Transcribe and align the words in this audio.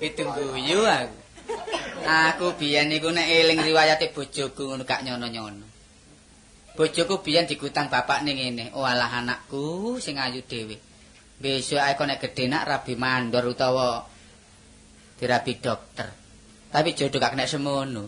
Itu 0.00 0.22
guyu 0.28 0.80
aku. 0.84 1.16
Aku 2.06 2.54
biyen 2.54 2.86
niku 2.86 3.10
nek 3.10 3.26
eling 3.26 3.66
riwayate 3.66 4.14
bojoku 4.14 4.70
ngono 4.70 4.86
gak 4.86 5.02
nyono-nyono. 5.02 5.66
Bojoku 6.78 7.24
biyen 7.24 7.48
digutang 7.50 7.90
bapak 7.90 8.22
ning 8.22 8.38
ngene. 8.38 8.64
Oh 8.78 8.86
alah 8.86 9.10
anakku 9.22 9.98
sing 9.98 10.20
ayu 10.20 10.44
dhewe. 10.46 10.78
Besok 11.36 11.82
aku 11.82 12.02
nek 12.06 12.22
gedhe 12.22 12.46
nak 12.46 12.68
rabi 12.68 12.94
mandor 12.94 13.50
utawa 13.50 14.06
dirabi 15.18 15.58
dokter. 15.58 16.08
Tapi 16.70 16.94
jodoh 16.94 17.18
gak 17.18 17.34
kena 17.34 17.48
semono. 17.48 18.04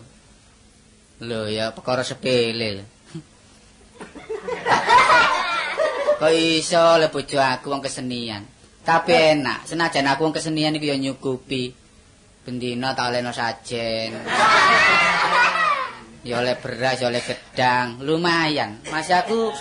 Lho 1.19 1.41
ya 1.51 1.75
perkara 1.75 2.05
sepele. 2.05 2.85
Kok 6.19 6.33
iso 6.35 6.99
le 6.99 7.07
bojo 7.11 7.39
aku 7.39 7.67
wong 7.71 7.83
kesenian. 7.83 8.58
Tapi 8.83 9.11
enak, 9.37 9.67
senajan 9.69 10.07
aku 10.09 10.25
wong 10.25 10.33
kesenian 10.33 10.75
iki 10.77 10.89
ya 10.89 10.97
nyukupi. 10.97 11.75
Bendina 12.45 12.95
tak 12.95 13.11
olehno 13.13 13.29
sajen. 13.35 14.15
Ya 16.23 16.41
oleh 16.41 16.55
beras, 16.59 16.99
ya 16.99 17.07
oleh 17.07 17.23
gedang, 17.23 18.01
lumayan. 18.03 18.81
Mas 18.91 19.11
aku 19.11 19.51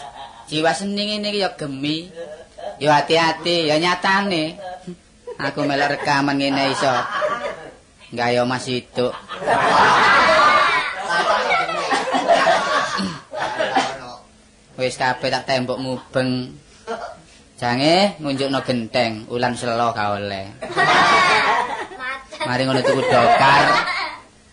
jiwa 0.49 0.73
seni 0.73 1.19
iki 1.19 1.39
ya 1.43 1.53
gemi. 1.59 2.09
Ya 2.79 2.99
hati-hati, 2.99 3.69
ya 3.69 3.77
nyatane. 3.83 4.59
Aku 5.39 5.63
melok 5.63 5.99
rekaman 5.99 6.39
ngene 6.39 6.75
iso. 6.75 6.91
Enggak 8.11 8.29
ya 8.35 8.43
Mas 8.43 8.67
itu. 8.67 9.07
Wis 14.79 14.95
kabeh 14.95 15.29
tak 15.29 15.47
tembok 15.47 15.79
mubeng. 15.83 16.55
Jange 17.59 18.15
ngunjukno 18.23 18.63
genteng, 18.63 19.27
ulan 19.35 19.59
selo 19.59 19.91
ga 19.91 20.15
oleh. 20.15 20.47
Mari 22.47 22.63
ngono 22.63 22.79
tuku 22.87 23.03
dokar. 23.03 23.67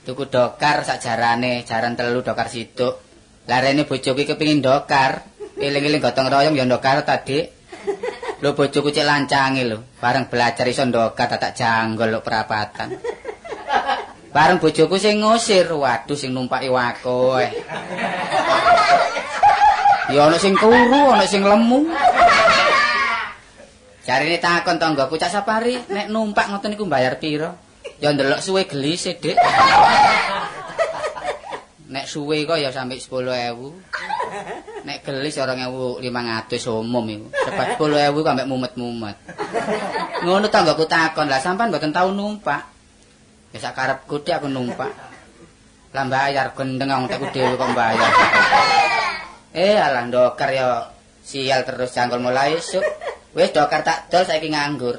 Tuku 0.01 0.25
dokar 0.25 0.81
sak 0.81 1.05
jarane, 1.05 1.61
jaran 1.61 1.93
telu 1.93 2.25
dokar 2.25 2.49
situk. 2.49 2.97
Lah 3.45 3.61
rene 3.61 3.85
bojoku 3.85 4.25
kepengin 4.25 4.57
dokar, 4.57 5.21
eling-eling 5.53 6.01
gotong 6.01 6.33
royong 6.33 6.57
ya 6.57 6.65
dokar 6.65 7.05
tadi. 7.05 7.45
Lho 8.41 8.57
bojoku 8.57 8.89
cek 8.89 9.05
lancange 9.05 9.61
lho, 9.69 9.85
bareng 10.01 10.25
belajar 10.25 10.65
iso 10.65 10.81
dokar 10.89 11.29
tak 11.29 11.53
janggol 11.53 12.09
lho 12.09 12.25
perapatan. 12.25 12.89
Bareng 14.33 14.57
bojoku 14.57 14.97
sing 14.97 15.21
ngusir, 15.21 15.69
waduh 15.69 16.17
sing 16.17 16.33
numpaki 16.33 16.73
wakoe. 16.73 17.53
Ya 20.09 20.25
ana 20.25 20.37
sing 20.41 20.57
turu, 20.57 21.01
ana 21.13 21.25
sing 21.29 21.45
lemu. 21.45 21.85
Jarine 24.05 24.37
takon 24.37 24.77
tanggaku 24.77 25.17
cak 25.17 25.33
sapari, 25.33 25.81
nek 25.89 26.13
numpak 26.13 26.45
ngoten 26.53 26.77
niku 26.77 26.85
bayar 26.85 27.17
pira? 27.17 27.57
Ya 27.97 28.13
ndelok 28.13 28.37
suwe 28.37 28.69
gelis 28.69 29.09
Dik. 29.09 29.33
Nek 31.85 32.05
suwe 32.05 32.45
kok 32.45 32.61
ya 32.61 32.69
sampe 32.69 33.01
10.000. 33.01 33.25
Nek 34.85 34.97
gelis 35.01 35.33
2.500 35.41 36.05
umum 36.69 37.05
iku. 37.09 37.27
Sebab 37.33 37.67
10.000 37.81 38.13
kok 38.13 38.29
ambek 38.29 38.49
mumet-mumet. 38.49 39.17
Ngono 40.21 40.53
tanggaku 40.53 40.85
takon, 40.85 41.25
lah 41.25 41.41
sampean 41.41 41.73
mboten 41.73 41.89
tau 41.89 42.13
numpak. 42.13 42.61
Ya 43.57 43.57
sak 43.57 43.73
karepku 43.73 44.21
dik 44.21 44.37
aku 44.37 44.53
numpak. 44.53 44.93
Lah 45.97 46.05
bayar 46.05 46.53
gendeng 46.53 46.93
wong 46.93 47.09
teku 47.09 47.25
dhewe 47.33 47.57
kok 47.57 47.73
bayar. 47.73 48.11
Eh 49.55 49.79
alah 49.79 50.03
dokar 50.11 50.51
ya 50.51 50.91
sial 51.23 51.63
terus 51.63 51.95
jangkul 51.95 52.19
mulai 52.19 52.59
esuk. 52.59 52.83
Wis 53.35 53.51
dokar 53.51 53.83
tak 53.83 54.07
dol 54.07 54.23
saiki 54.23 54.47
nganggur. 54.47 54.95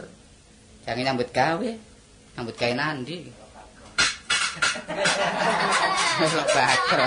Jangan 0.84 1.03
nyambut 1.09 1.33
gawe. 1.33 1.70
Nyambut 2.37 2.53
gawe 2.61 2.73
nandi. 2.77 3.33
Wis 6.20 6.33
bakro. 6.53 7.07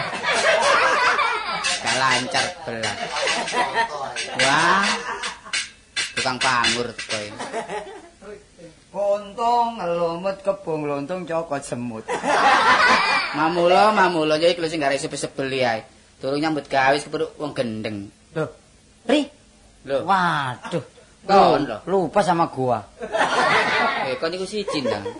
Gak 1.85 1.95
lancar 2.01 2.45
belas. 2.65 2.97
Wah. 4.41 4.89
Tukang 6.17 6.41
pangur 6.41 6.89
kowe. 6.97 7.27
Kontong 8.89 9.77
ngelumut 9.77 10.37
kebung 10.41 10.89
lontong 10.89 11.29
cokot 11.29 11.61
semut. 11.61 12.09
Mamula 13.37 13.93
mamula 13.93 14.41
ya 14.41 14.49
iki 14.49 14.65
lho 14.65 14.65
sing 14.65 14.81
gak 14.81 14.97
iso 14.97 15.05
sebeli 15.13 15.61
ae. 15.61 15.85
Durung 16.17 16.41
nyambut 16.41 16.65
gawe 16.65 16.97
wis 16.97 17.05
kepethuk 17.05 17.37
wong 17.37 17.53
gendeng. 17.53 18.09
Loh, 18.33 18.49
Ri. 19.05 19.29
Lho. 19.85 20.09
Waduh. 20.09 20.98
Kon 21.29 21.61
lho. 21.69 21.77
Lupa 21.85 22.25
sama 22.25 22.49
gua. 22.49 22.81
Eh 24.09 24.17
kon 24.17 24.33
iku 24.33 24.49
siji 24.49 24.81
ndang. 24.81 25.05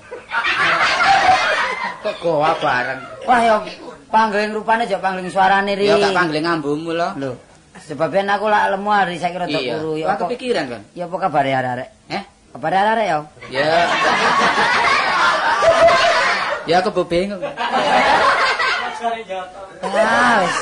Kok 2.04 2.16
goa 2.26 2.58
bareng. 2.58 2.98
Wah 3.30 3.40
ya 3.46 3.62
pangling 4.10 4.50
rupane 4.50 4.90
aja 4.90 4.98
pangling 4.98 5.30
suarane 5.30 5.78
Ri. 5.78 5.86
Ya 5.86 6.02
gak 6.02 6.18
pangling 6.18 6.42
ngambungmu 6.42 6.98
lho. 6.98 7.14
Lho. 7.22 7.38
Sebabnya 7.86 8.42
aku 8.42 8.50
lak 8.50 8.74
lemu 8.74 8.90
hari 8.90 9.22
saya 9.22 9.38
kira 9.38 9.46
Iya. 9.46 9.78
kuru. 9.78 10.02
Wah 10.02 10.18
kepikiran 10.18 10.74
kon. 10.74 10.82
Ya 10.98 11.06
apa 11.06 11.18
kabar 11.22 11.46
ya 11.46 11.62
arek? 11.62 11.90
Eh? 12.10 12.24
Kabar 12.58 12.74
arek 12.74 13.06
ya? 13.06 13.18
Ya. 13.54 13.70
Ya 16.70 16.86
aku 16.86 17.02
bingung. 17.02 17.42
Ah, 17.42 17.58
wis. 20.46 20.54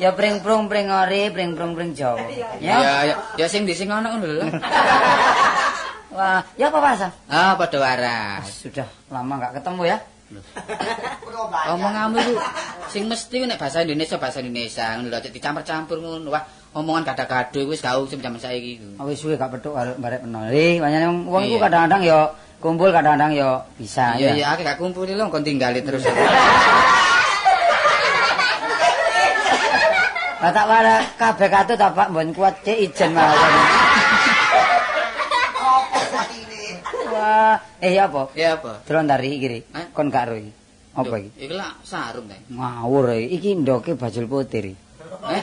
Ya 0.00 0.16
pring-prung 0.16 0.64
pring 0.66 0.88
ori, 0.88 1.28
pring-prung 1.28 1.76
pring 1.76 1.92
Jawa. 1.92 2.24
Ya 2.32 2.48
Ya. 2.56 2.76
ya 3.04 3.14
ya 3.36 3.46
sing 3.46 3.68
di 3.68 3.76
sing 3.76 3.92
ana 3.92 4.08
ngono 4.10 4.26
lho. 4.26 4.44
Wah, 6.16 6.42
ya 6.56 6.72
apa 6.72 6.78
Mas? 6.80 7.02
Ah 7.28 7.52
padha 7.54 7.78
waras. 7.78 8.48
Sudah 8.50 8.88
lama 9.08 9.36
nggak 9.36 9.60
ketemu 9.60 9.82
ya. 9.86 9.98
Omonganmu 11.68 12.16
iku 12.16 12.34
sing 12.88 13.06
mesti 13.06 13.44
nek 13.44 13.58
bahasa 13.58 13.84
Indonesia 13.84 14.16
bahasa 14.16 14.40
Indonesia 14.40 14.96
ngono 14.96 15.12
lho 15.12 15.18
dicampur-campur 15.20 15.96
ngono. 16.00 16.32
Wah, 16.32 16.42
omongan 16.72 17.04
gada-gado 17.04 17.60
wis 17.68 17.84
gak 17.84 18.00
usum 18.00 18.18
jaman 18.18 18.40
saiki 18.40 18.80
iku. 18.80 18.88
Oh, 18.98 19.06
Wis 19.06 19.20
suwe 19.20 19.36
gak 19.36 19.52
petuk 19.52 19.76
arek 19.76 20.00
barek 20.00 20.24
peno. 20.24 20.48
Ri, 20.48 20.80
wanyane 20.80 21.06
wong 21.28 21.44
iku 21.44 21.60
kadang-kadang 21.60 22.02
ya 22.02 22.18
kumpul 22.56 22.88
kadang-kadang 22.88 23.36
ya 23.36 23.48
bisa 23.76 24.16
Iya 24.16 24.32
ya. 24.32 24.32
iya 24.32 24.46
akeh 24.56 24.64
gak 24.64 24.78
kumpul 24.80 25.04
lho 25.04 25.28
kon 25.28 25.44
tinggali 25.44 25.84
terus. 25.84 26.08
Lah 30.40 30.52
tak 30.56 30.66
wara 30.72 31.04
kabeh 31.20 31.48
katut 31.52 31.76
ta 31.76 31.92
Pak 31.92 32.08
mbon 32.16 32.32
kuat 32.32 32.64
cek 32.64 32.80
ijen 32.80 33.12
mawon. 33.12 33.52
Wah, 37.12 37.60
eh 37.84 38.00
apa? 38.00 38.32
Ya 38.32 38.56
apa? 38.56 38.80
Delon 38.88 39.04
tari 39.04 39.36
iki. 39.36 39.68
Hah? 39.76 39.92
Kon 39.92 40.08
gak 40.08 40.32
ro 40.32 40.40
iki. 40.40 40.52
Apa 40.96 41.14
iki? 41.20 41.28
Iki 41.44 41.54
lah 41.60 41.76
sarung 41.84 42.24
ta. 42.24 42.40
Ngawur 42.48 43.12
Ri. 43.12 43.28
Iki 43.36 43.60
ndoke 43.60 44.00
bajul 44.00 44.24
putih. 44.24 44.72
Eh? 45.28 45.42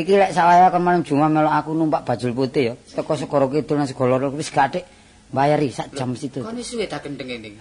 Iki 0.00 0.12
lek 0.16 0.32
sawaya 0.32 0.72
kon 0.72 0.80
malam 0.80 1.04
Jumat 1.04 1.28
melok 1.28 1.52
aku 1.52 1.70
numpak 1.76 2.08
bajul 2.08 2.32
putih 2.32 2.72
ya. 2.72 2.74
Teko 2.96 3.12
segoro 3.20 3.52
kidul 3.52 3.76
nang 3.76 3.84
segoro 3.84 4.16
lor 4.16 4.32
wis 4.32 4.48
gathik 4.48 4.88
bayari 5.32 5.72
sak 5.72 5.96
jam 5.96 6.12
situ. 6.12 6.44
Kon 6.44 6.60
suwe 6.60 6.84
ta 6.86 7.00
gendeng 7.00 7.26
ini. 7.32 7.56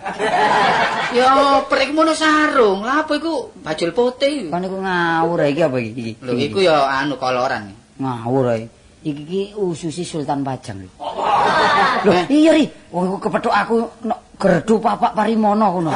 Ya 1.15 1.63
prek 1.65 1.95
mono 1.95 2.11
sarung. 2.11 2.83
Lah 2.83 3.07
apa 3.07 3.15
iku 3.15 3.55
bajul 3.63 3.95
putih. 3.95 4.51
Kon 4.51 4.67
iku 4.67 4.77
ngawur 4.83 5.39
iki 5.47 5.61
apa 5.63 5.77
iki? 5.79 6.19
Lho 6.19 6.35
iku 6.35 6.59
ya 6.61 6.85
anu 6.91 7.15
koloran. 7.15 7.81
ngawur 8.01 8.45
ae. 8.53 8.65
Iki 9.01 9.23
ki 9.25 9.41
ususi 9.57 10.05
Sultan 10.05 10.45
Pajang. 10.45 10.85
Loh, 12.05 12.13
iya 12.29 12.53
ri. 12.53 12.69
Wong 12.93 13.09
iku 13.09 13.17
kepethuk 13.17 13.53
aku 13.53 13.75
nek 14.05 14.19
gerdu 14.37 14.77
papak 14.77 15.17
parimono 15.17 15.65
ngono. 15.73 15.91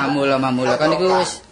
Mamula 0.00 0.36
mamula 0.40 0.80
kan 0.80 0.96
iku 0.96 1.20
wis 1.20 1.44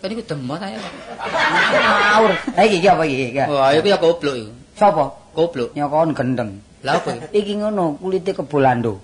kan 0.00 0.08
iku 0.08 0.22
demot 0.24 0.60
ae. 0.62 0.78
Ngawur. 0.78 2.32
Lah 2.32 2.64
iki 2.64 2.88
apa 2.88 3.02
iki? 3.04 3.26
Wah, 3.44 3.76
iku 3.76 3.86
ya 3.92 3.98
goblok 4.00 4.34
iku. 4.40 4.52
Sapa? 4.78 5.04
Goblok. 5.36 5.76
Nyokon 5.76 6.16
gendeng. 6.16 6.71
Apa 6.82 7.08
iku? 7.14 7.26
Iki 7.40 7.52
ngono, 7.62 7.94
kulite 7.98 8.34
kebolando. 8.34 8.98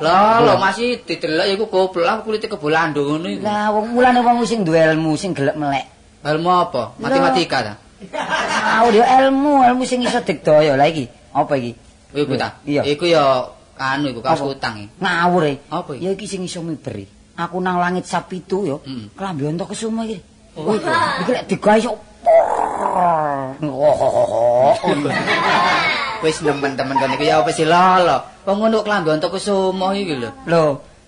Lah 0.00 0.40
lho 0.40 0.56
masih 0.56 1.04
didelok 1.04 1.46
iku 1.52 1.64
goblok 1.68 2.04
lah 2.08 2.24
kulite 2.24 2.48
kebolando 2.48 3.04
ngono 3.04 3.28
iku. 3.28 3.44
Lah 3.44 3.68
wong 3.70 3.92
mulane 3.92 4.20
wong 4.24 4.40
sing 4.48 4.64
duwe 4.64 4.80
ilmu 4.80 5.12
sing 5.14 5.36
gelek 5.36 5.56
melek. 5.60 5.86
Ilmu 6.24 6.48
apa? 6.48 6.96
Matematika 6.96 7.58
ta? 7.64 7.74
Ngawur 8.00 8.96
ya 8.96 9.04
ilmu, 9.24 9.60
ilmu 9.60 9.84
sing 9.84 10.00
iso 10.00 10.24
digdaya. 10.24 10.72
Lah 10.76 10.88
iki, 10.88 11.04
apa 11.36 11.52
iki? 11.60 11.76
Iku 12.16 12.32
ta. 12.40 12.64
Iku 12.64 13.04
ya 13.04 13.44
anu 13.76 14.16
iku 14.16 14.20
kaos 14.24 14.40
utang. 14.40 14.88
Ngawur 15.00 15.44
e. 15.44 15.60
Apa 15.68 15.96
iki? 15.96 16.08
Ya 16.08 16.10
iki 16.16 16.24
sing 16.24 16.40
iso 16.48 16.64
miberi. 16.64 17.04
Aku 17.36 17.60
nang 17.60 17.80
langit 17.80 18.08
sapitu. 18.08 18.80
Mm. 18.84 19.16
Klambi 19.16 19.48
onto 19.48 19.64
kesuma 19.68 20.08
iki. 20.08 20.20
Oh, 20.56 20.76
iki 20.76 21.30
lek 21.30 21.44
digawe 21.44 21.76
iso. 21.76 21.92
Wis 26.20 26.44
nemen-temen 26.44 27.00
kon 27.00 27.16
iki 27.16 27.32
ya 27.32 27.40
apa 27.40 27.48
sih 27.48 27.64
lolo. 27.64 28.44
Wong 28.44 28.56
ngono 28.60 28.84
klambi 28.84 29.16
untuk 29.16 29.40
kusumo 29.40 29.96
iki 29.96 30.20
lho. 30.20 30.30
Lho, 30.44 30.64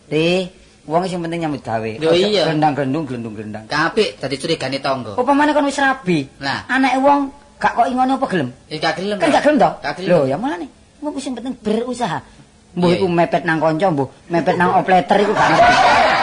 Ri, 0.09 0.49
wong 0.89 1.05
sing 1.05 1.21
penting 1.21 1.45
nyambut 1.45 1.61
gawe. 1.61 1.91
Lho, 2.01 2.11
iya. 2.17 2.49
Gendang-gendung, 2.49 3.05
glendung-glendang. 3.05 3.69
Kapik 3.69 4.17
dadi 4.17 4.41
curigane 4.41 4.81
tangga. 4.81 5.21
Upamane 5.21 5.53
kon 5.53 5.69
wis 5.69 5.77
rabi. 5.77 6.25
Lah. 6.41 6.65
Anake 6.65 6.97
wong 7.05 7.29
gak 7.61 7.77
kok 7.77 7.87
ingone 7.93 8.17
apa 8.17 8.27
gelem? 8.33 8.49
Iki 8.73 8.79
gak 8.81 8.95
gelem. 8.97 9.17
Kan 9.21 9.29
gak 9.29 9.45
gelem 9.45 9.57
to? 9.61 9.71
Lho, 10.09 10.19
ya 10.25 10.37
mulane. 10.41 10.67
Wong 11.05 11.13
sing 11.21 11.37
penting 11.37 11.61
berusaha. 11.61 12.25
Mbuh 12.73 12.89
iku 12.97 13.05
mepet 13.05 13.45
nang 13.45 13.61
kanca, 13.61 13.93
mbuh 13.93 14.09
mepet 14.33 14.57
nang 14.57 14.81
opleter 14.81 15.21
iku 15.21 15.37
gak 15.37 15.49
ngerti. 15.53 15.77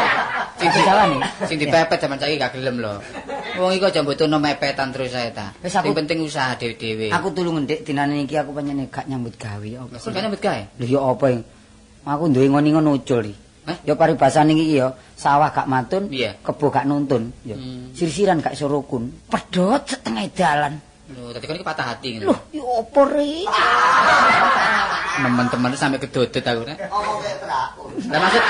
Sing 0.59 0.69
nih. 0.75 1.19
Sing 1.47 1.57
dipepet 1.57 1.97
zaman 2.03 2.19
saiki 2.19 2.35
gak 2.35 2.51
gelem 2.59 2.83
lho. 2.83 2.99
Wong 3.55 3.71
iku 3.71 3.87
aja 3.87 4.03
mbutuhno 4.03 4.37
mepetan 4.43 4.91
terus 4.91 5.15
ae 5.15 5.31
ta. 5.31 5.55
Sing 5.63 5.95
penting 5.95 6.19
usaha 6.19 6.59
dhewe-dhewe. 6.59 7.09
Aku 7.15 7.31
tulung 7.31 7.55
ngendik 7.63 7.87
dinane 7.87 8.27
iki 8.27 8.35
aku 8.35 8.51
pengen 8.51 8.83
gak 8.91 9.07
nyambut 9.07 9.39
gawe 9.39 9.69
apa. 9.87 9.95
Kok 9.95 10.11
gak 10.11 10.21
nyambut 10.27 10.41
gawe? 10.43 10.61
Lho 10.83 10.85
ya 10.85 10.99
apa 10.99 11.25
yang 11.31 11.41
aku 12.03 12.23
duwe 12.27 12.47
ngoni-ngon 12.51 12.91
ucul 12.91 13.23
iki. 13.23 13.35
Hah? 13.69 13.77
Ya 13.85 13.93
paribasane 13.95 14.51
iki 14.57 14.81
ya 14.81 14.97
sawah 15.15 15.51
gak 15.53 15.67
matun, 15.69 16.09
Iya. 16.09 16.35
kebo 16.41 16.71
gak 16.73 16.89
nuntun, 16.89 17.29
ya. 17.45 17.53
Hmm. 17.53 17.91
Sirsiran 17.93 18.41
gak 18.41 18.55
iso 18.57 18.65
rukun. 18.65 19.13
Pedhot 19.29 19.85
setengah 19.85 20.25
dalan. 20.33 20.73
Lho, 21.09 21.33
tadi 21.33 21.45
kan 21.49 21.55
iki 21.57 21.65
patah 21.65 21.85
hati 21.93 22.21
Loh, 22.21 22.33
ngono. 22.33 22.53
ya 22.53 22.63
apa 22.85 23.01
ri? 23.13 23.33
Temen-temen 25.19 25.71
sampe 25.75 25.97
kedodet 26.01 26.45
aku 26.45 26.61
nek. 26.65 26.77
Lah 28.09 28.19
maksud 28.21 28.43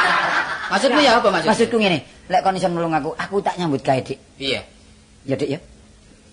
maksudmu 0.69 0.99
ya 1.01 1.11
apa 1.17 1.27
maksud? 1.33 1.49
Maksudku 1.49 1.77
ngene, 1.81 1.99
lek 2.29 2.41
kon 2.45 2.55
iso 2.55 2.69
nulung 2.69 2.93
aku, 2.93 3.11
aku 3.17 3.35
tak 3.41 3.57
nyambut 3.57 3.81
gawe, 3.81 3.99
Dik. 3.99 4.19
Iya. 4.37 4.61
Ya, 5.25 5.35
Dik 5.35 5.49
ya. 5.49 5.59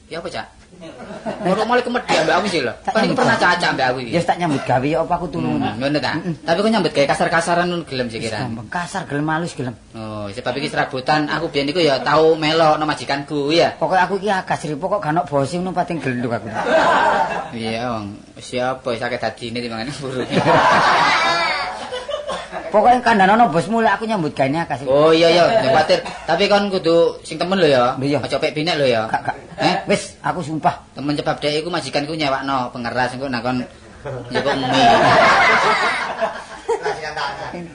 Ya 0.06 0.22
apa, 0.22 0.28
Cak? 0.30 0.46
Ngono 0.76 1.62
mulai 1.64 1.80
kemedi 1.80 2.14
ambek 2.20 2.34
aku 2.36 2.46
sih 2.52 2.60
lho. 2.60 2.74
Nyambut 2.84 3.16
pernah 3.16 3.36
caca 3.40 3.66
ambek 3.72 3.86
aku 3.88 3.98
iki. 4.04 4.12
Ya 4.12 4.20
tak 4.20 4.36
nyambut 4.36 4.62
gawe 4.68 4.84
ya 4.84 4.98
apa 5.00 5.14
aku 5.16 5.26
tulung. 5.32 5.56
Hmm, 5.56 5.80
ngono 5.80 5.98
ta. 6.02 6.20
Tapi 6.20 6.58
kok 6.60 6.70
nyambut 6.70 6.92
gawe 6.92 7.06
kasar-kasaran 7.08 7.66
nun 7.70 7.82
gelem 7.88 8.12
sih 8.12 8.20
kira. 8.20 8.44
Kasar 8.68 9.08
gelem 9.08 9.24
halus 9.30 9.56
gelem. 9.56 9.72
Oh, 9.96 10.28
sebab 10.28 10.52
iki 10.60 10.68
serabutan 10.68 11.32
aku 11.32 11.48
biyen 11.48 11.72
iku 11.72 11.80
ya 11.80 12.04
tau 12.04 12.36
melo 12.36 12.76
nang 12.76 12.84
majikanku 12.84 13.56
ya. 13.56 13.72
Pokoknya 13.80 14.04
aku 14.04 14.14
iki 14.20 14.28
agas 14.28 14.60
ri, 14.68 14.76
pokok 14.76 15.00
gak 15.00 15.12
ono 15.16 15.22
bose 15.24 15.56
ngono 15.56 15.72
pating 15.72 15.98
gelenduk 16.02 16.36
aku. 16.36 16.48
Iya, 17.56 17.96
wong. 17.96 18.06
Siapa 18.36 18.90
sakit 19.00 19.20
hadine 19.22 19.58
timbangane 19.64 19.92
burung. 19.96 20.28
Pokoknya 20.36 21.45
kandhane 22.82 23.32
ono 23.32 23.48
bosmu 23.48 23.80
lek 23.80 23.96
aku 23.96 24.04
nyambut 24.08 24.32
gawe 24.34 24.48
agas 24.48 24.82
ri. 24.82 24.88
Oh 24.90 25.12
iya 25.14 25.28
iya, 25.30 25.44
ya 25.64 25.70
khawatir. 25.72 26.00
Tapi 26.26 26.44
kon 26.50 26.68
kudu 26.68 27.20
sing 27.22 27.36
temen 27.40 27.56
lho 27.60 27.68
ya. 27.70 27.94
Iya. 27.96 28.18
Aja 28.24 28.36
pek 28.36 28.52
binek 28.52 28.76
lho 28.80 28.86
ya. 28.88 29.06
Gak 29.06 29.22
gak. 29.22 29.36
Eh, 29.60 29.74
Wis, 29.86 30.16
aku 30.20 30.42
sumpah. 30.42 30.82
temen 30.96 31.14
sebab 31.16 31.36
dek 31.38 31.62
iku 31.64 31.68
majikanku 31.72 32.12
nyewakno 32.16 32.72
pengeras 32.74 33.14
engko 33.14 33.28
nakon 33.30 33.62
njupuk 34.32 34.54
mie. 34.72 34.86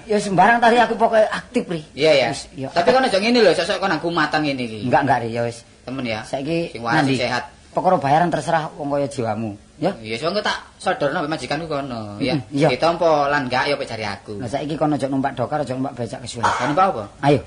Ya 0.06 0.18
sembarang 0.20 0.60
tadi 0.60 0.78
aku 0.78 0.94
pokoknya 1.00 1.32
aktif 1.32 1.64
ri. 1.66 1.82
Iya 1.96 2.12
ya. 2.56 2.70
Tapi 2.70 2.90
kon 2.92 3.06
aja 3.08 3.18
ngene 3.18 3.40
lho, 3.42 3.52
sosok 3.56 3.80
kon 3.80 3.94
aku 3.96 4.12
matang 4.12 4.44
ngene 4.46 4.62
iki. 4.68 4.80
Enggak 4.86 5.02
enggak 5.08 5.20
ri 5.26 5.30
ya 5.34 5.42
wis. 5.48 5.64
Temen 5.88 6.04
ya. 6.06 6.22
Saiki 6.28 6.76
sing 6.76 6.82
sing 6.84 7.18
sehat. 7.18 7.50
Pokoknya 7.72 8.04
bayaran 8.04 8.28
terserah 8.28 8.68
wong 8.76 8.92
kaya 8.92 9.08
jiwamu. 9.08 9.56
Ya. 9.82 9.98
Iya, 9.98 10.16
so 10.22 10.30
engko 10.30 10.46
tak 10.46 10.62
sodorno 10.78 11.26
majikanku 11.26 11.66
kono, 11.66 12.22
ya. 12.22 12.38
Iya. 12.54 12.70
Ditampa 12.70 13.26
lan 13.34 13.50
enggak 13.50 13.66
ya 13.66 13.74
pek 13.74 13.90
cari 13.90 14.06
aku. 14.06 14.38
Lah 14.38 14.46
saiki 14.46 14.78
kono 14.78 14.94
aja 14.94 15.10
numpak 15.10 15.34
dokar, 15.34 15.66
aja 15.66 15.74
numpak 15.74 15.98
becak 15.98 16.22
kesuwen. 16.22 16.46
Kan 16.46 16.78
apa 16.78 16.84
apa? 16.94 17.04
Ayo. 17.26 17.42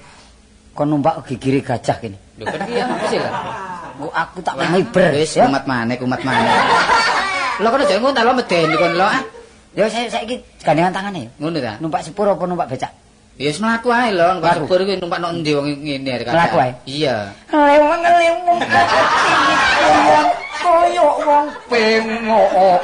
Kon 0.74 0.90
numpak 0.90 1.22
gigiri 1.30 1.62
gajah 1.62 1.94
kene. 2.02 2.18
Lho 2.34 2.50
kan 2.50 2.58
iki 2.66 2.74
apa 2.82 3.06
sih 3.06 3.22
lah? 3.22 3.32
Engko 3.94 4.10
aku 4.10 4.38
tak 4.42 4.58
ngiber 4.58 5.14
Wis 5.14 5.38
ya. 5.38 5.46
kumat 5.46 5.62
maneh, 5.70 5.94
kumat 5.94 6.20
maneh. 6.26 6.50
Lho 7.62 7.68
kon 7.70 7.80
aja 7.86 7.94
ngontal 8.02 8.34
medeni 8.34 8.74
kon 8.74 8.92
lo 8.98 9.06
ah. 9.06 9.22
Ya 9.78 9.86
saya 9.86 10.10
saiki 10.10 10.42
gandengan 10.66 10.90
tangane. 10.90 11.30
Ngono 11.38 11.62
ta? 11.62 11.78
Numpak 11.78 12.02
sepur 12.02 12.26
apa 12.26 12.42
numpak 12.50 12.66
becak? 12.66 12.90
Ya 13.38 13.50
wis 13.50 13.62
mlaku 13.62 13.94
ae 13.94 14.10
lho, 14.10 14.42
numpak 14.42 14.58
sepur 14.58 14.82
kuwi 14.82 14.98
numpak 14.98 15.22
nok 15.22 15.38
endi 15.38 15.54
wong 15.54 15.66
ngene 15.70 16.10
arek 16.18 16.26
kaca. 16.26 16.34
Mlaku 16.34 16.56
ae? 16.58 16.72
Iya. 16.90 17.30
Lewang 17.54 18.02
lewang 18.02 18.58
wong 21.74 21.98
pengo 22.06 22.40
oh 22.54 22.78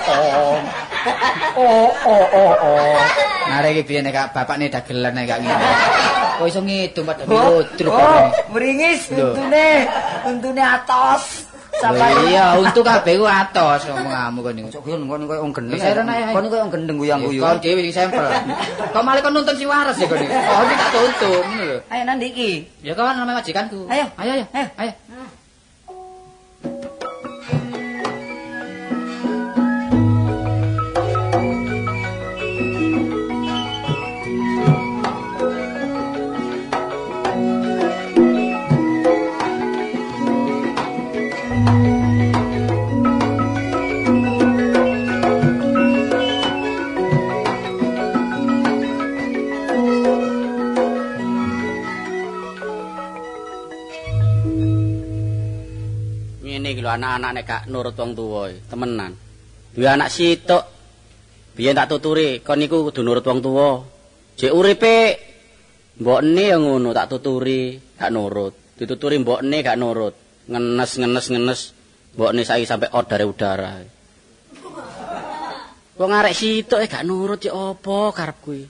oh 1.56 1.90
oh 2.06 2.24
oh 2.34 2.54
oh 2.58 2.96
Arek 3.50 3.82
iki 3.82 3.82
biyen 3.90 4.06
nek 4.06 4.30
bapakne 4.30 4.70
dagelan 4.70 5.10
nek 5.10 5.26
gak 5.26 5.42
ngene. 5.42 5.68
Kok 6.38 6.46
iso 6.46 6.60
ngidum 6.62 7.02
padha 7.02 7.26
oh 7.26 7.66
ludruk 7.66 7.90
oh 7.90 7.98
kok. 7.98 8.54
meringis 8.54 9.10
untune 9.10 9.68
untune 10.22 10.62
atos 10.62 11.50
Iya, 11.80 12.54
untuk 12.60 12.84
kabeh 12.84 13.16
ku 13.16 13.24
atos 13.24 13.88
ngomongmu 13.88 14.52
niku. 14.52 14.68
Cok 14.68 14.82
koyo 14.84 14.96
ngono 15.00 15.24
koyo 15.24 15.40
wong 15.48 15.52
gendeng. 15.56 15.80
Kono 16.34 16.46
koyo 16.52 16.62
wong 16.68 16.72
gendeng 16.76 16.96
guyang-guyu. 17.00 17.40
Kon 17.40 17.56
dhewe 17.56 17.88
sampel. 17.88 18.26
Kok 18.92 19.00
malah 19.00 19.24
kon 19.24 19.32
nuntun 19.32 19.56
si 19.56 19.64
waras 19.64 19.96
ya 19.96 20.04
kon 20.04 20.20
iki. 20.20 20.28
Oh, 20.28 20.60
iki 20.68 20.74
tak 20.76 20.90
tuntun 20.92 21.40
ngono 21.40 21.64
lho. 21.64 21.78
Ayo 21.88 22.02
nandi 22.04 22.26
iki. 22.28 22.50
Ya 22.84 22.92
kawan 22.92 23.16
namanya 23.16 23.40
majikanku. 23.40 23.88
Ayo. 23.88 24.12
ayo, 24.20 24.44
ayo. 24.52 24.66
Ayo. 24.76 24.92
Anak-anak 56.90 57.30
nek 57.34 57.44
gak 57.46 57.62
nurut 57.70 57.94
wong 57.94 58.12
tuwa 58.18 58.50
temenan. 58.66 59.12
Duwe 59.74 59.86
anak 59.86 60.10
sitok. 60.10 60.64
Biyen 61.54 61.74
tak 61.74 61.90
tuturi, 61.90 62.42
kon 62.42 62.58
niku 62.58 62.86
kudu 62.88 63.02
nurut 63.02 63.26
wong 63.26 63.38
tuwa. 63.42 63.82
Jek 64.38 64.54
uripe 64.54 65.18
mbokne 66.00 66.44
ya 66.50 66.56
ngono 66.58 66.90
tak 66.94 67.10
tuturi, 67.12 67.78
gak 67.98 68.10
nurut. 68.10 68.54
Dituturi 68.78 69.18
mbokne 69.22 69.62
gak 69.62 69.78
nurut. 69.78 70.14
Ngenes 70.50 70.90
ngenes 70.98 71.26
ngenes. 71.30 71.60
Mbokne 72.14 72.42
saiki 72.42 72.66
sampe 72.66 72.86
odare 72.90 73.24
udara. 73.28 73.82
Wong 76.00 76.10
arek 76.10 76.34
sitok 76.34 76.80
gak 76.88 77.04
nurut 77.04 77.44
ya 77.44 77.52
apa 77.52 77.98
karep 78.16 78.38
kuwi. 78.40 78.62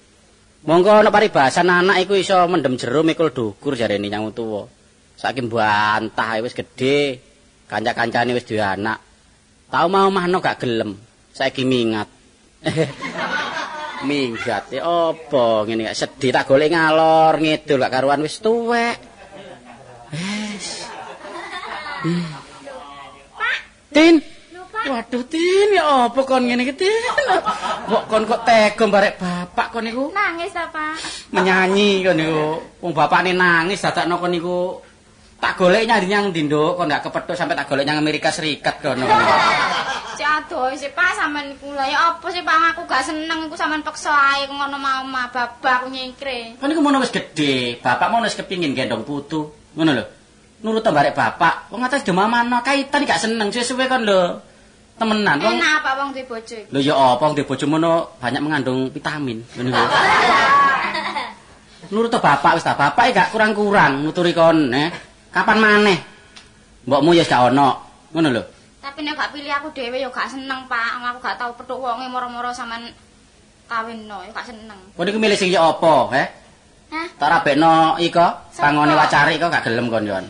Monggo 0.61 0.93
ana 0.93 1.09
paribasan 1.09 1.73
anak 1.73 2.05
iku 2.05 2.21
iso 2.21 2.37
mendem 2.45 2.77
jero 2.77 3.01
mikul 3.01 3.33
dukur 3.33 3.81
jarene 3.81 4.13
nyang 4.13 4.29
tuwa. 4.37 4.69
Saiki 5.17 5.41
bantah 5.49 6.41
wis 6.45 6.53
gedhe. 6.53 7.30
Kanca-kancane 7.71 8.35
wis 8.35 8.43
duwe 8.51 8.59
anak. 8.59 8.99
Tau 9.71 9.87
mau 9.87 10.11
mahno 10.11 10.43
gak 10.43 10.59
gelem. 10.67 10.99
Saiki 11.31 11.63
mingat. 11.63 12.11
Minggat 14.11 14.75
ya 14.75 14.83
apa 15.13 15.69
ngene 15.69 15.87
gak 15.87 15.99
sedih 16.03 16.33
tak 16.35 16.49
golek 16.51 16.73
ngalor 16.73 17.39
ngidul 17.39 17.79
gak 17.79 17.95
karuan 17.95 18.27
wis 18.27 18.43
tuwek. 18.43 18.99
Wis. 20.11 20.91
Tin. 23.95 24.19
Waduh 24.81 25.25
Tin 25.29 25.69
ya 25.77 26.11
apa 26.11 26.21
kon 26.27 26.51
ngene 26.51 26.67
iki 26.67 26.75
Tin? 26.75 27.03
Kok 27.87 28.05
kon 28.11 28.27
kok 28.27 28.43
tega 28.43 28.85
barek 28.91 29.15
bapak 29.23 29.69
kon 29.71 29.87
niku? 29.87 30.11
Nangis 30.11 30.51
ta, 30.51 30.67
Pak? 30.75 30.99
menyanyi 31.31 32.03
kon 32.03 32.19
niku. 32.19 32.59
Wong 32.83 32.93
bapakne 32.97 33.31
nangis 33.31 33.79
dadakno 33.79 34.19
kon 34.19 34.35
niku 34.35 34.90
tak 35.41 35.57
golek 35.57 35.89
nyang 35.89 36.05
nyang 36.05 36.27
dindo 36.37 36.77
kon 36.77 36.93
gak 36.93 37.09
kepethuk 37.09 37.33
sampai 37.33 37.57
tak 37.57 37.73
golek 37.73 37.89
nyang 37.89 38.05
Amerika 38.05 38.29
Serikat 38.29 38.85
kono. 38.85 39.09
Cek 40.21 40.29
adoh 40.29 40.69
sih, 40.77 40.93
Pak, 40.93 41.17
sampean 41.17 41.57
iku 41.57 41.73
lha 41.73 41.89
ya 41.89 42.13
apa 42.13 42.29
sih, 42.29 42.45
Pak? 42.45 42.77
Aku 42.77 42.85
gak 42.85 43.09
seneng 43.09 43.49
iku 43.49 43.57
sampean 43.57 43.81
peksa 43.81 44.13
ae 44.13 44.45
ngono 44.45 44.77
mau 44.77 45.01
ma 45.09 45.33
babak 45.33 45.81
aku 45.81 45.89
nyingkre. 45.89 46.61
Kon 46.61 46.69
niku 46.69 46.85
mono 46.85 47.01
wis 47.01 47.09
gedhe, 47.09 47.81
bapak 47.81 48.13
mono 48.13 48.29
wis 48.29 48.37
kepingin 48.37 48.77
gendong 48.77 49.09
putu. 49.09 49.49
Ngono 49.73 49.91
lho. 49.97 50.05
Nurut 50.61 50.85
to 50.85 50.93
barek 50.93 51.17
bapak. 51.17 51.73
Wong 51.73 51.81
atas 51.89 52.05
demamano 52.05 52.61
kaitan 52.61 53.09
gak 53.09 53.25
seneng 53.25 53.49
suwe-suwe 53.49 53.89
kon 53.89 54.05
lho. 54.05 54.45
Temenan 55.01 55.41
wong. 55.41 55.57
Enak 55.57 55.73
apa 55.81 55.91
wong 56.05 56.13
duwe 56.13 56.29
bojo 56.29 56.53
iku? 56.53 56.69
Lho 56.69 56.81
ya 56.85 57.17
apa 57.17 57.23
wong 57.25 57.33
duwe 57.33 57.49
bojo 57.49 57.65
mono 57.65 57.93
banyak 58.21 58.45
mengandung 58.45 58.93
vitamin. 58.93 59.41
Ngono 59.57 59.69
lho. 59.73 59.85
Nurut 61.97 62.13
bapak 62.13 62.61
wis 62.61 62.65
ta, 62.69 62.77
bapak 62.77 63.17
gak 63.17 63.29
kurang-kurang 63.33 64.05
nuturi 64.05 64.37
kon, 64.37 64.69
eh. 64.77 65.10
Kapan 65.31 65.59
maneh? 65.63 65.99
Mbokmu 66.87 67.15
ya 67.15 67.23
wis 67.23 67.31
gak 67.31 67.55
ono. 67.55 67.79
Ngono 68.11 68.29
lho. 68.35 68.43
Tapi 68.83 69.07
nek 69.07 69.15
gak 69.15 69.31
pilih 69.31 69.53
aku 69.55 69.71
dhewe 69.71 70.03
ya 70.03 70.11
gak 70.11 70.27
seneng, 70.27 70.67
Pak. 70.67 70.99
Aku 71.15 71.19
gak 71.23 71.39
tau 71.39 71.55
petuk 71.55 71.79
wonge 71.79 72.11
moro-moro 72.11 72.51
sampean 72.51 72.91
kawinno, 73.71 74.27
ya 74.27 74.31
gak 74.35 74.51
seneng. 74.51 74.79
Kon 74.99 75.07
niku 75.07 75.23
milih 75.23 75.39
sing 75.39 75.55
ya 75.55 75.63
apa, 75.63 76.11
eh? 76.19 76.27
Hah? 76.91 77.07
Tak 77.15 77.31
rabekno 77.31 77.95
iko, 78.03 78.27
pangone 78.59 78.99
wacari 78.99 79.39
kok 79.39 79.55
gak 79.55 79.71
gelem 79.71 79.87
kon 79.87 80.03
yon. 80.03 80.27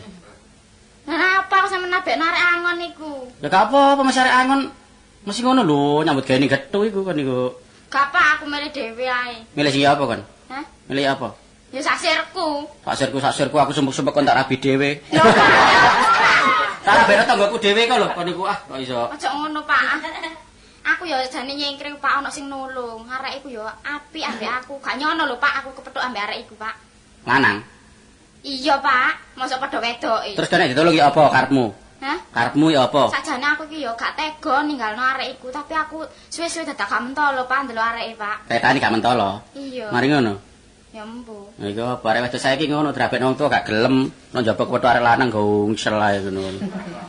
Nah, 1.09 1.41
apa 1.41 1.65
aku 1.65 1.67
sampean 1.73 1.89
nabek 1.89 2.21
narek 2.21 2.43
angon 2.53 2.77
iku? 2.85 3.11
Ya 3.41 3.49
gak 3.49 3.73
apa-apa 3.73 4.01
Mas 4.05 4.21
Arek 4.21 4.35
angon. 4.37 4.61
Mesti 5.25 5.41
ngono 5.41 5.61
lho, 5.65 6.05
nyambut 6.05 6.25
gawe 6.29 6.37
ning 6.37 6.49
gethu 6.49 6.85
iku 6.85 7.01
kon 7.01 7.17
niku. 7.17 7.57
Gak 7.89 8.13
apa 8.13 8.37
aku 8.37 8.45
milih 8.45 8.69
dhewe 8.69 9.09
ae. 9.09 9.41
Milih 9.57 9.71
sing 9.73 9.81
apa 9.89 10.03
kon? 10.05 10.21
Hah? 10.53 10.63
Milih 10.85 11.09
apa? 11.09 11.33
Ya 11.71 11.79
sasirku. 11.79 12.67
Saksirku 12.83 13.17
saksirku 13.23 13.55
aku 13.55 13.71
sumpuk-sumpuk 13.71 14.11
kon 14.11 14.27
tak 14.27 14.35
rabi 14.43 14.59
dhewe. 14.59 14.99
Tak 16.83 16.93
rabekno 16.99 17.23
tanggoku 17.23 17.57
dhewe 17.63 17.87
kok 17.87 17.95
lho 17.95 18.07
kon 18.11 18.27
niku 18.27 18.43
ah 18.43 18.59
kok 18.67 18.75
iso. 18.75 19.07
Aja 19.07 19.31
ngono, 19.31 19.63
Pak. 19.63 20.03
Aku 20.81 21.07
ya 21.07 21.23
jane 21.31 21.55
nyengkring 21.55 21.95
Pak 22.03 22.19
ana 22.19 22.27
sing 22.27 22.51
nulung. 22.51 23.07
Arek 23.07 23.39
iku 23.39 23.55
ya 23.55 23.71
apik 23.87 24.19
ambek 24.19 24.51
aku. 24.51 24.83
Gak 24.83 24.99
nyono 24.99 25.23
lho 25.31 25.39
Pak, 25.39 25.63
aku 25.63 25.79
kepethuk 25.79 26.03
ambek 26.03 26.27
arek 26.27 26.43
iku 26.43 26.59
Pak. 26.59 26.75
Lanang. 27.23 27.63
Iya 28.43 28.81
Pak, 28.81 29.37
mosok 29.37 29.61
padha 29.61 29.77
wedoke. 29.79 30.33
Terus 30.33 30.49
kene 30.49 30.73
ditolong 30.73 30.97
ya 30.97 31.13
apa 31.13 31.29
karepmu? 31.29 31.65
Hah? 32.01 32.17
Karepmu 32.33 32.73
ya 32.73 32.89
apa? 32.89 33.13
Sajane 33.13 33.45
aku 33.53 33.69
ki 33.69 33.85
ya 33.85 33.93
gak 33.93 34.17
tega 34.17 34.65
ninggalno 34.65 35.05
arek 35.05 35.37
iku, 35.37 35.53
tapi 35.53 35.77
aku 35.77 36.01
suwe-suwe 36.33 36.65
dadak 36.65 36.89
gak 36.89 36.99
mentolo 36.99 37.45
Pak 37.45 37.69
ndelok 37.69 37.85
areke 37.93 38.17
Pak. 38.17 38.49
Ketane 38.49 38.81
gak 38.81 38.91
mentolo. 38.91 39.45
Iya. 39.53 39.93
Mari 39.93 40.09
ngono. 40.11 40.33
Ya 40.91 41.07
empu. 41.07 41.47
Nah, 41.55 41.71
Iku 41.71 41.87
apa 41.87 42.03
arek 42.11 42.27
wedok 42.27 42.41
saiki 42.43 42.67
ngono 42.67 42.91
drabek 42.91 43.23
nang 43.23 43.39
tuwa 43.39 43.47
gak 43.47 43.63
gelem 43.63 44.11
nang 44.35 44.41
njaba 44.43 44.67
kepethuk 44.67 44.91
arek 44.91 45.03
lanang 45.07 45.31
gongsel 45.31 45.95
ae 45.95 46.19
ngono. 46.19 46.59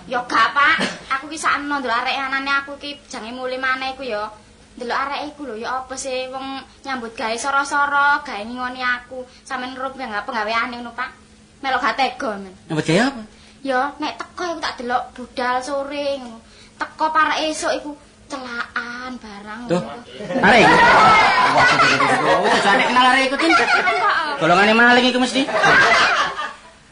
Ya 0.06 0.22
gak 0.22 0.54
Pak, 0.54 0.76
aku 1.18 1.26
ki 1.26 1.38
sakno 1.42 1.82
ndelok 1.82 1.98
arek 2.06 2.14
anane 2.14 2.52
aku 2.62 2.78
ki 2.78 3.02
jange 3.10 3.34
muli 3.34 3.58
maneh 3.58 3.98
iku 3.98 4.06
ya. 4.06 4.30
Ndelok 4.78 4.98
arek 5.02 5.20
iku 5.34 5.50
lho 5.50 5.54
ya 5.58 5.82
apa 5.82 5.98
sih 5.98 6.30
wong 6.30 6.62
nyambut 6.86 7.10
gawe 7.18 7.34
soro-soro, 7.34 8.22
gawe 8.22 8.42
ngingoni 8.46 8.86
aku. 8.86 9.26
Sampeyan 9.42 9.74
rup 9.74 9.98
ya 9.98 10.06
gak 10.06 10.30
penggaweane 10.30 10.78
ngono 10.78 10.94
Pak. 10.94 11.10
Melok 11.66 11.82
gak 11.82 11.98
tega 11.98 12.38
men. 12.38 12.54
Nyambut 12.70 12.86
gawe 12.86 13.02
apa? 13.02 13.22
Ya 13.66 13.80
nek 13.98 14.14
teko 14.14 14.42
iku 14.46 14.58
tak 14.62 14.78
delok 14.78 15.10
budal 15.10 15.58
sore 15.58 16.22
ngono. 16.22 16.38
Teko 16.78 17.10
parek 17.10 17.50
esuk 17.50 17.74
iku 17.82 17.90
celaan 18.32 19.12
barang. 19.20 19.60
Ngono. 19.68 19.80
Arek. 20.40 20.64
Wah, 22.40 22.58
jane 22.64 22.82
kenal 22.88 23.06
arek 23.12 23.24
iku 23.28 23.36
tin. 23.36 23.52
Golongane 24.40 24.72
maling 24.72 25.04
iku 25.12 25.18
mesti. 25.20 25.42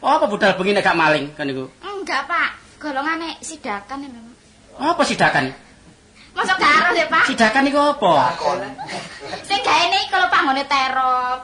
Apa 0.01 0.25
budal 0.29 0.53
bengi 0.57 0.77
nek 0.77 0.85
gak 0.85 0.97
maling 0.97 1.33
kan 1.33 1.49
iku? 1.49 1.65
enggak 1.81 2.29
Pak. 2.29 2.49
Golongane 2.77 3.41
sidakan 3.41 4.05
ya 4.05 4.09
memang. 4.09 4.35
Apa 4.77 5.01
sidakan? 5.05 5.53
Masuk 6.37 6.57
karo 6.61 6.89
deh 6.93 7.07
Pak. 7.09 7.25
Sidakan 7.25 7.69
iku 7.69 7.79
apa? 7.97 8.13
Sing 9.45 9.59
gaene 9.65 9.99
kalau 10.13 10.29
Pak 10.29 10.41
ngene 10.45 10.63
terop. 10.69 11.39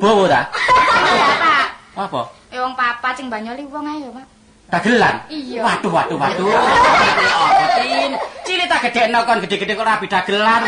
Bowo 0.00 0.24
ta? 0.28 0.48
Pak. 0.52 1.66
Apa? 1.96 2.20
Eh 2.52 2.60
wong 2.60 2.76
papa 2.76 3.16
cing 3.16 3.32
banyoli 3.32 3.64
wong 3.68 3.84
ae 3.88 4.04
ya, 4.04 4.10
Pak. 4.12 4.35
Dagelan? 4.66 5.16
Iya. 5.30 5.62
Waduh, 5.62 5.92
waduh, 5.94 6.18
waduh. 6.18 6.46
Apa 6.50 7.66
tin? 7.78 8.10
Cilik 8.42 8.66
tak 8.66 8.90
gedekno 8.90 9.22
kon 9.22 9.38
gede-gede 9.42 9.78
kok 9.78 9.86
rabi 9.86 10.06
dagelan. 10.10 10.62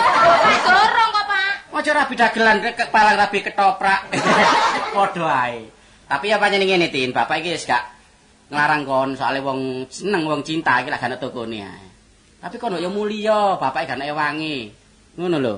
Wis 0.47 0.61
dorong 0.62 1.11
kok, 1.11 1.25
Pak. 1.26 1.52
Ojo 1.75 1.90
rabi 1.90 2.14
dagelan 2.14 2.57
ke 2.62 2.85
palang 2.95 3.19
rabi 3.19 3.38
ketoprak. 3.43 4.07
Padha 4.95 5.26
ae. 5.50 5.67
Tapi 6.09 6.33
ya 6.33 6.40
pancen 6.40 6.64
ngene 6.64 6.88
tin, 6.88 7.12
bapak 7.12 7.45
iki 7.45 7.52
wis 7.52 7.69
gak 7.69 7.85
nglarang 8.49 8.88
kon 8.88 9.12
soalnya 9.12 9.45
wong 9.45 9.85
seneng 9.93 10.25
wong 10.25 10.40
cinta 10.40 10.81
iki 10.81 10.88
lak 10.88 11.05
gak 11.05 11.21
tokone 11.21 11.59
ae. 11.61 11.87
Tapi 12.38 12.57
kon 12.57 12.78
yo 12.78 12.88
mulya, 12.88 13.59
bapak 13.59 13.85
gak 13.85 13.99
ana 13.99 14.14
wangi. 14.14 14.71
Ngono 15.19 15.37
lho. 15.43 15.55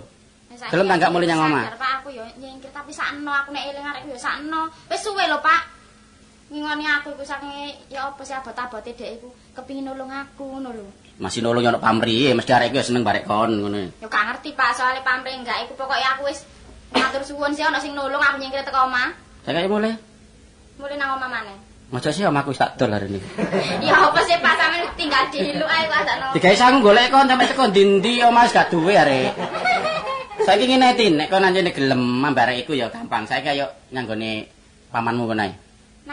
Gelem 0.50 0.90
gak 0.98 1.12
mulih 1.12 1.28
aku 1.28 1.32
nyang 1.36 1.46
omah? 1.46 1.64
Pak, 1.76 1.92
aku 2.02 2.08
yo 2.10 2.24
nyingkir 2.40 2.72
tapi 2.74 2.90
sakno 2.90 3.30
aku 3.30 3.54
nek 3.54 3.70
eling 3.70 3.84
arek 3.84 4.02
yo 4.08 4.16
sakno. 4.18 4.66
Wis 4.90 5.00
suwe 5.04 5.24
lho, 5.28 5.38
Pak. 5.38 5.79
Ngingoni 6.50 6.82
aku 6.82 7.14
iku 7.14 7.22
saking 7.22 7.78
ya 7.86 8.10
apa 8.10 8.26
sih 8.26 8.34
abot-abote 8.34 8.90
dhek 8.90 9.22
iku 9.22 9.30
kepengin 9.54 9.86
nulung 9.86 10.10
aku 10.10 10.42
ngono 10.42 10.74
lho. 10.74 10.86
Masih 11.22 11.46
nolong 11.46 11.62
yo 11.62 11.70
ono 11.70 11.78
pamrih, 11.78 12.34
mesti 12.34 12.50
arek 12.50 12.74
iki 12.74 12.90
seneng 12.90 13.06
barek 13.06 13.22
kon 13.22 13.54
ngono. 13.54 13.94
Yo 14.02 14.10
gak 14.10 14.24
ngerti, 14.26 14.58
Pak, 14.58 14.74
soalnya 14.74 15.06
pamrih 15.06 15.38
enggak 15.38 15.62
iku 15.62 15.78
pokoknya 15.78 16.18
aku 16.18 16.26
wis 16.26 16.42
matur 16.90 17.22
suwun 17.22 17.54
sih 17.54 17.62
ana 17.62 17.78
sing 17.78 17.94
nulung 17.94 18.18
aku 18.18 18.42
nyingkir 18.42 18.66
teko 18.66 18.82
omah. 18.90 19.14
Kayak 19.46 19.70
mulai. 19.70 19.94
Mulih 20.74 20.96
nang 20.98 21.22
omah 21.22 21.30
maneh. 21.30 21.54
Maca 21.94 22.10
sih 22.10 22.26
omahku 22.26 22.50
tak 22.50 22.74
dol 22.74 22.90
hari 22.90 23.06
ini. 23.14 23.22
Ya 23.86 24.10
apa 24.10 24.18
sih 24.26 24.34
Pak 24.42 24.54
sampean 24.58 24.90
tinggal 24.98 25.30
dilu 25.30 25.66
ae 25.70 25.86
kok 25.86 26.02
sakno. 26.02 26.26
Digawe 26.34 26.56
sangu 26.58 26.82
golek 26.82 27.14
kon 27.14 27.30
sampe 27.30 27.46
teko 27.46 27.70
ndi-ndi 27.70 28.26
omah 28.26 28.42
wis 28.50 28.54
gak 28.58 28.74
duwe 28.74 28.98
arek. 28.98 29.38
Saiki 30.50 30.66
ngene 30.66 30.98
tin, 30.98 31.14
nek 31.14 31.30
kon 31.30 31.46
anjene 31.46 31.70
gelem 31.70 32.02
mambare 32.02 32.58
iku 32.58 32.74
ya 32.74 32.90
gampang. 32.90 33.22
Saiki 33.30 33.54
ayo 33.54 33.70
nyanggone 33.94 34.50
pamanmu 34.90 35.30
kono 35.30 35.46
ae. 35.46 35.69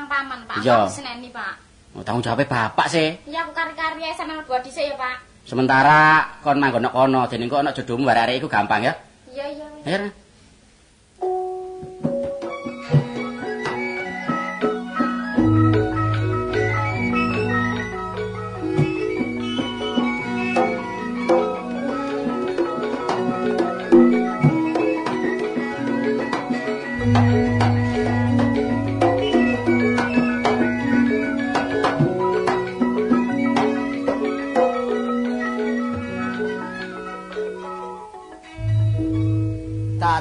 Paman, 0.08 0.40
Pak. 0.48 0.64
Iya. 0.64 0.88
Seneni, 0.90 1.30
Pak. 1.30 1.54
Oh, 1.96 2.04
tanggung 2.04 2.24
jawabnya 2.24 2.48
bapak 2.48 2.88
sih. 2.92 3.16
Iya 3.26 3.48
aku 3.48 3.52
kari-kari 3.56 4.06
ae 4.06 4.14
sampean 4.14 4.42
mlebu 4.44 4.60
dhisik 4.64 4.92
ya, 4.92 4.96
Pak. 4.96 5.18
Sementara 5.48 6.36
kon 6.44 6.60
manggon 6.60 6.92
kono, 6.92 7.24
dening 7.32 7.48
kok 7.48 7.64
ana 7.64 7.72
jodohmu 7.72 8.12
iku 8.12 8.48
gampang 8.52 8.84
ya. 8.84 8.94
Iya, 9.32 9.46
iya. 9.48 9.66
wis. 9.72 10.27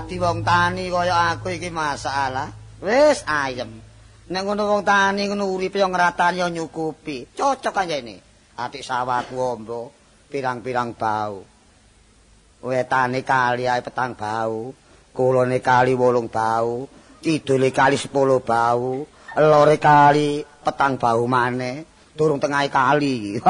Dadi 0.07 0.23
wong 0.23 0.47
tani 0.47 0.87
kaya 0.87 1.35
aku 1.35 1.51
iki 1.51 1.67
masalah. 1.67 2.47
Wis 2.79 3.27
ayem. 3.27 3.75
Nek 4.31 4.43
ngono 4.47 4.71
wong 4.71 4.87
tani 4.87 5.27
ngono 5.27 5.51
uripe 5.51 5.83
yo 5.83 5.91
ngratani 5.91 6.39
yo 6.39 6.47
nyukupi. 6.47 7.35
Cocok 7.35 7.75
kanjene. 7.75 8.23
Atik 8.55 8.87
sawahku 8.87 9.35
ombo 9.35 9.91
pirang-pirang 10.31 10.95
bau. 10.95 11.43
Wetane 12.63 13.27
kali 13.27 13.67
ae 13.67 13.83
petang 13.83 14.15
bau. 14.15 14.71
Kulone 15.11 15.59
kali 15.59 15.99
wolung 15.99 16.31
bau. 16.31 16.87
Kidule 17.19 17.75
kali 17.75 17.99
10 17.99 18.15
bau. 18.47 19.03
Lore 19.35 19.77
kali 19.83 20.47
petang 20.63 21.03
bau 21.03 21.27
maneh. 21.27 21.83
Durung 22.15 22.39
tengahe 22.39 22.71
kali. 22.71 23.43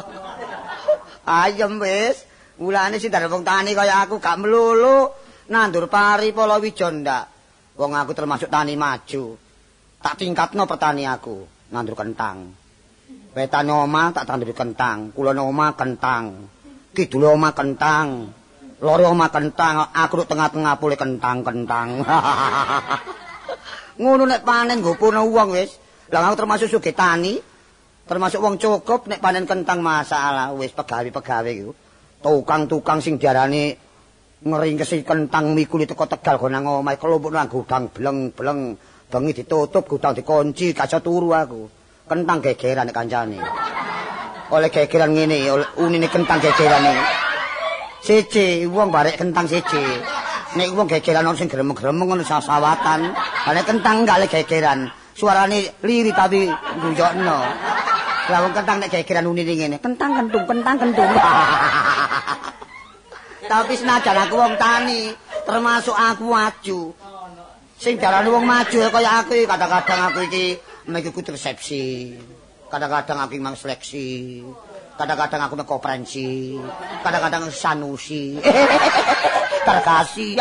Ayem 1.44 1.76
wis. 1.76 2.24
Mulane 2.56 2.96
sing 2.96 3.12
dari 3.12 3.28
wong 3.28 3.44
tani 3.44 3.76
kaya 3.76 4.00
aku 4.00 4.16
gak 4.16 4.40
melulu 4.40 5.23
nandur 5.48 5.90
pari 5.92 6.32
palawija 6.32 6.88
ndak. 6.90 7.24
Wong 7.74 7.90
aku 7.98 8.14
termasuk 8.14 8.48
tani 8.48 8.78
maju. 8.78 9.34
Tak 9.98 10.14
tingkatno 10.20 10.68
petani 10.68 11.08
aku, 11.08 11.42
nandur 11.72 11.96
kentang. 11.96 12.54
Wetane 13.34 13.72
omah 13.72 14.14
tak 14.14 14.30
tandur 14.30 14.54
kentang, 14.54 15.10
kulone 15.10 15.42
omah 15.42 15.74
kentang. 15.74 16.46
Kidule 16.94 17.34
omah 17.34 17.50
kentang. 17.50 18.30
Lore 18.78 19.08
omah 19.08 19.32
kentang, 19.32 19.90
aku 19.90 20.22
tengah-tengah 20.28 20.76
pule 20.76 20.94
kentang-kentang. 20.94 22.04
Ngono 24.02 24.22
nek 24.28 24.44
panen 24.44 24.84
nggopono 24.84 25.24
wong 25.24 25.56
wis. 25.56 25.80
Lah 26.12 26.30
aku 26.30 26.36
termasuk 26.36 26.68
sugih 26.68 26.92
tani, 26.92 27.40
termasuk 28.04 28.38
wong 28.44 28.60
cukup 28.60 29.08
nek 29.08 29.24
panen 29.24 29.48
kentang 29.48 29.80
masalah 29.80 30.52
wis 30.54 30.70
pegawe-pegawe 30.76 31.50
iku. 31.50 31.72
Tukang-tukang 32.20 33.00
sing 33.00 33.16
diarani 33.16 33.72
ngeringkesi 34.44 35.08
kentang 35.08 35.56
mikuli 35.56 35.88
teko 35.88 36.04
Tegal 36.04 36.36
go 36.36 36.52
nang 36.52 36.68
omahe 36.68 37.00
kelompok 37.00 37.32
nang 37.32 37.48
gudang 37.48 37.88
bleng-bleng. 37.88 38.76
Bengi 39.08 39.32
ditutup, 39.32 39.86
gudang 39.86 40.12
dikunci, 40.16 40.74
iso 40.74 40.98
turu 41.00 41.32
aku. 41.32 41.70
Kentang 42.04 42.42
gegeran 42.44 42.90
kancane. 42.92 43.40
Oleh 44.52 44.68
gegeran 44.68 45.16
ngene, 45.16 45.48
unine 45.80 46.08
kentang 46.12 46.42
gegerane. 46.42 46.92
Siji, 48.04 48.68
wong 48.68 48.92
barek 48.92 49.16
kentang 49.16 49.48
siji. 49.48 49.80
Nek 50.58 50.68
wong 50.76 50.90
gegeran 50.90 51.24
ono 51.24 51.38
sing 51.38 51.48
gremeng-gremeng 51.48 52.04
ngono 52.04 52.24
sawatan. 52.26 53.00
Nek 53.48 53.64
kentang 53.64 54.04
gak 54.04 54.18
le 54.20 54.26
gegeran. 54.28 54.90
Suarane 55.14 55.78
liri 55.86 56.10
tapi 56.10 56.50
guyokno. 56.82 57.38
Lah 58.28 58.38
wong 58.44 58.52
kentang 58.52 58.82
nek 58.82 58.90
gegeran 58.92 59.30
unine 59.30 59.54
ngene, 59.56 59.76
kentang 59.78 60.10
kentung, 60.18 60.44
kentang 60.44 60.76
kentung. 60.76 61.12
Tapi 63.54 63.78
senajan 63.78 64.18
aku 64.18 64.34
wong 64.34 64.58
tani, 64.58 65.14
termasuk 65.46 65.94
aku 65.94 66.26
maju. 66.26 66.90
Sing 67.78 67.94
darani 68.02 68.26
wong 68.26 68.42
maju 68.42 68.90
kaya 68.90 69.22
aku 69.22 69.46
kadang-kadang 69.46 70.10
aku 70.10 70.26
iki 70.26 70.58
mengikuti 70.90 71.30
resepsi. 71.30 72.18
Kadang-kadang 72.66 73.14
aku 73.22 73.38
mang 73.38 73.54
seleksi. 73.54 74.42
Kadang-kadang 74.98 75.46
aku 75.46 75.54
mek 75.54 75.70
konferensi. 75.70 76.58
Kadang-kadang 77.06 77.46
sanusi. 77.54 78.42
Terkasih. 79.70 80.34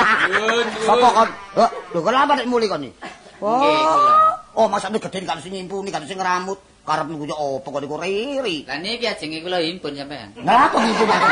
Sopo 0.82 1.08
kon? 1.14 1.30
Oh, 1.62 1.70
lho 1.94 2.00
kenapa 2.02 2.34
nek 2.34 2.50
muli 2.50 2.66
kon 2.66 2.82
iki? 2.82 2.98
Oh, 3.46 4.58
oh 4.58 4.66
masane 4.66 4.98
gedhe 4.98 5.22
kan 5.22 5.38
sing 5.38 5.54
nyimpuni, 5.54 5.94
kan 5.94 6.02
sing 6.10 6.18
ngramut. 6.18 6.58
Karep 6.84 7.08
niku 7.08 7.24
yo 7.24 7.36
opo 7.40 7.72
kok 7.72 7.80
niku 7.80 7.96
riri. 7.96 8.68
Lah 8.68 8.76
niki 8.76 9.08
ajenge 9.08 9.40
kula 9.40 9.64
himpun 9.64 9.96
sampean. 9.96 10.36
Lah 10.44 10.68
apa 10.68 10.78
niku 10.84 11.08
aku? 11.08 11.32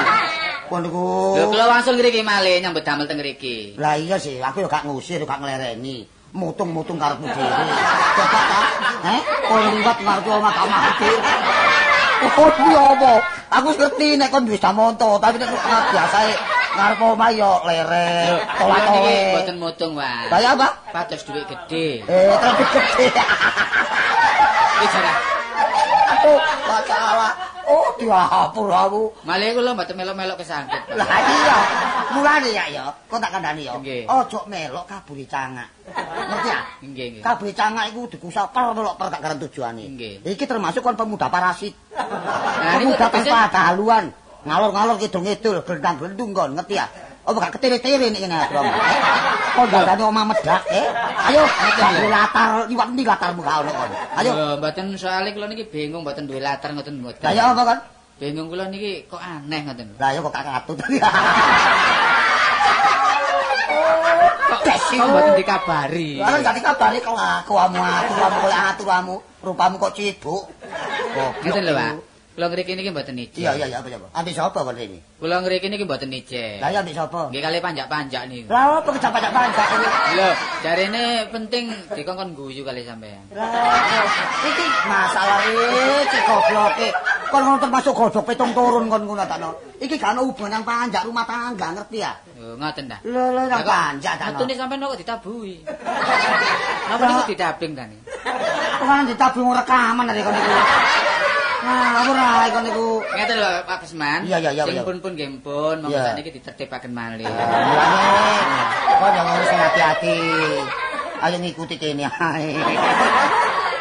Kok 0.72 0.80
niku 0.80 1.04
Lho 1.36 1.46
kula 1.52 1.66
wangsul 1.68 2.00
ngriki 2.00 2.24
malih 2.24 2.64
nyambut 2.64 2.88
damel 2.88 3.04
teng 3.04 3.20
ngriki. 3.20 3.76
Lah 3.76 4.00
iya 4.00 4.16
sih, 4.16 4.40
aku 4.40 4.64
yo 4.64 4.72
gak 4.72 4.88
ngusir, 4.88 5.20
gak 5.28 5.44
nglereni. 5.44 6.08
Mutung-mutung 6.32 6.96
karepmu 6.96 7.28
dhewe. 7.28 7.52
Coba 8.16 8.40
ta? 8.48 8.62
Heh, 9.12 9.22
kok 9.44 9.58
liwat 9.60 9.98
ngarep 10.00 10.26
omah 10.32 10.52
gak 10.56 10.68
mati. 10.72 11.12
Oh, 12.40 12.48
apa? 12.96 13.14
Aku 13.60 13.76
ngerti 13.76 14.08
nek 14.16 14.32
kon 14.32 14.48
duwe 14.48 14.56
damonto, 14.56 15.20
tapi 15.20 15.36
nek 15.36 15.52
biasae 15.92 16.32
ngarep 16.80 17.00
omah 17.04 17.30
yo 17.36 17.60
lerek, 17.68 18.40
Kula 18.56 18.78
niki 18.80 18.96
tolak-tole. 18.96 19.20
mboten 19.36 19.58
mutung, 19.60 19.92
Pak. 20.00 20.32
Kaya 20.32 20.56
apa? 20.56 20.68
Pados 20.96 21.20
dhuwit 21.28 21.44
gede. 21.44 22.08
Eh, 22.08 22.32
terlalu 22.40 22.64
gede. 22.72 23.06
Iki 24.80 24.88
jarah. 24.96 25.31
Oh, 26.22 26.40
masalah. 26.70 27.34
Oh, 27.66 27.90
diapur 27.98 28.68
aku. 28.68 29.04
Malih 29.24 29.56
kula 29.56 29.72
mboten 29.78 29.96
melok-melok 29.96 30.38
kesangkut. 30.42 30.82
Lah 30.98 31.08
iya, 31.08 31.58
mulane 32.12 32.50
ya 32.52 32.66
ya, 32.68 32.84
kok 33.08 33.22
tak 33.22 33.32
kandhani 33.32 33.70
ya. 33.70 33.78
Ojo 34.10 34.40
melok 34.50 34.86
kaburi 34.90 35.24
cangak. 35.30 35.70
Ngerti 35.92 36.50
ya? 36.50 36.60
Nggih, 36.84 37.06
nggih. 37.16 37.22
Kaburi 37.24 37.54
cangak 37.56 37.90
iku 37.94 38.10
dikusah 38.12 38.50
per 38.52 38.74
melok 38.76 38.98
per 38.98 39.08
gak 39.14 39.22
karen 39.24 39.40
tujuane. 39.40 39.84
Iki 40.26 40.46
termasuk 40.50 40.82
kon 40.84 40.98
pemuda 41.00 41.32
parasit. 41.32 41.74
Nah, 41.96 42.76
pemuda 42.82 43.08
tanpa 43.08 43.38
ada 43.48 43.62
haluan. 43.72 44.12
Ngalor-ngalor 44.42 44.98
kidul-ngidul, 44.98 45.62
gendang-gendung 45.62 46.34
kon, 46.34 46.58
ngerti 46.58 46.74
ya? 46.74 46.90
Oh, 47.22 47.38
gak 47.38 47.54
ketiri-tiri 47.54 48.10
nek 48.10 48.18
ngene 48.18 48.38
aku. 48.50 48.58
Kok 49.54 49.66
dandane 49.70 50.04
omah 50.10 50.26
medak, 50.26 50.66
eh? 50.74 50.90
Ayo, 51.30 51.46
ngerti 51.46 52.10
latar 52.10 52.66
liwat 52.66 52.88
ndi 52.98 53.06
latarmu 53.06 53.46
gak 53.46 53.62
ono 53.62 53.72
kon. 53.78 53.92
Ayo. 54.18 54.32
Lho, 54.34 54.48
mboten 54.58 54.98
soalé 54.98 55.30
kula 55.30 55.46
niki 55.46 55.70
bingung 55.70 56.02
mboten 56.02 56.26
duwe 56.26 56.42
latar 56.42 56.74
ngoten 56.74 56.98
mboten. 56.98 57.22
Lah 57.22 57.34
ya 57.38 57.54
apa 57.54 57.62
kon? 57.62 57.80
Bingung 58.18 58.50
kula 58.50 58.74
niki 58.74 59.06
kok 59.06 59.22
aneh 59.22 59.60
ngoten. 59.70 59.88
Lah 60.02 60.10
ya 60.18 60.20
kok 60.26 60.34
gak 60.34 60.46
katut. 60.50 60.78
Kok 64.50 64.60
kok 64.66 65.08
mboten 65.14 65.34
dikabari. 65.38 66.10
Lah 66.18 66.42
gak 66.42 66.58
dikabari 66.58 66.98
kelakuanmu, 67.06 67.82
aturanmu 67.86 68.38
koyo 68.42 68.58
aturanmu, 68.58 69.16
rupamu 69.46 69.76
kok 69.78 69.94
cibuk. 69.94 70.50
Ngeten 71.46 71.70
lho, 71.70 71.78
Pak. 71.78 72.11
Kula 72.32 72.48
ngriki 72.48 72.80
niki 72.80 72.96
mboten 72.96 73.20
ijek. 73.20 73.44
Iya 73.44 73.60
iya 73.60 73.66
iya 73.68 73.78
apa 73.84 73.92
apa. 73.92 74.08
Ambek 74.16 74.32
sapa 74.32 74.64
kon 74.64 74.80
ini? 74.80 75.04
Kula 75.20 75.44
ngriki 75.44 75.68
niki 75.68 75.84
mboten 75.84 76.16
ijek. 76.16 76.64
Lah 76.64 76.72
ya 76.72 76.80
ambek 76.80 76.96
sapa? 76.96 77.28
Nggih 77.28 77.44
kali 77.44 77.60
panjak-panjak 77.60 78.24
niku. 78.32 78.48
Lah 78.48 78.80
apa 78.80 78.88
kejap-kejap 78.88 79.32
panjak 79.36 79.68
ini? 79.68 79.88
Lho, 80.16 80.30
jarene 80.64 81.06
penting 81.28 81.76
dikongkon 81.92 82.32
guyu 82.32 82.64
kali 82.64 82.88
sampean. 82.88 83.28
Lah 83.36 84.08
iki 84.48 84.66
masalah 84.88 85.44
iki 85.44 86.20
gobloke. 86.24 86.90
Kon 87.32 87.42
ngono 87.44 87.60
termasuk 87.60 87.94
godhok 88.00 88.24
petung 88.24 88.56
turun 88.56 88.88
kon 88.88 89.04
ngono 89.04 89.28
takno. 89.28 89.52
Iki 89.84 90.00
gak 90.00 90.16
ono 90.16 90.32
hubungan 90.32 90.62
yang 90.62 90.64
panjak 90.64 91.04
rumah 91.04 91.28
tangga, 91.28 91.68
ngerti 91.76 92.00
ya? 92.00 92.16
Lho, 92.40 92.56
ngoten 92.56 92.86
dah. 92.88 93.00
Lho 93.04 93.24
lho 93.36 93.44
yang 93.52 93.60
panjak 93.68 94.16
takno. 94.16 94.40
Metune 94.40 94.56
sampean 94.56 94.88
kok 94.88 95.00
ditabuhi. 95.04 95.56
Napa 96.88 97.04
niku 97.12 97.24
didabing 97.36 97.72
tani? 97.76 97.98
Kan 98.80 99.04
ditabung 99.04 99.52
rekaman 99.52 100.08
dari 100.08 100.24
kon. 100.24 100.32
Nah, 101.62 102.10
ora 102.10 102.50
kon 102.50 102.64
niku. 102.66 102.88
Ngeten 103.06 103.38
lho 103.38 103.52
Pak 103.70 103.78
Kesman. 103.86 104.20
Iya, 104.26 104.38
iya, 104.42 104.52
iya, 104.58 104.64
Sing 104.66 104.78
iya. 104.82 104.86
pun 104.86 104.98
pun 104.98 105.14
nggih 105.14 105.30
pun, 105.46 105.76
monggo 105.86 105.94
Iya. 105.94 106.14
sakniki 106.14 106.32
ditertibaken 106.42 106.92
malih. 106.92 107.30
Mulane 107.30 108.08
kon 108.98 109.12
yang 109.14 109.28
harus 109.30 109.50
hati-hati. 109.50 110.20
Ayo 111.22 111.36
ngikuti 111.38 111.76
kene 111.78 112.10
ae. 112.10 112.58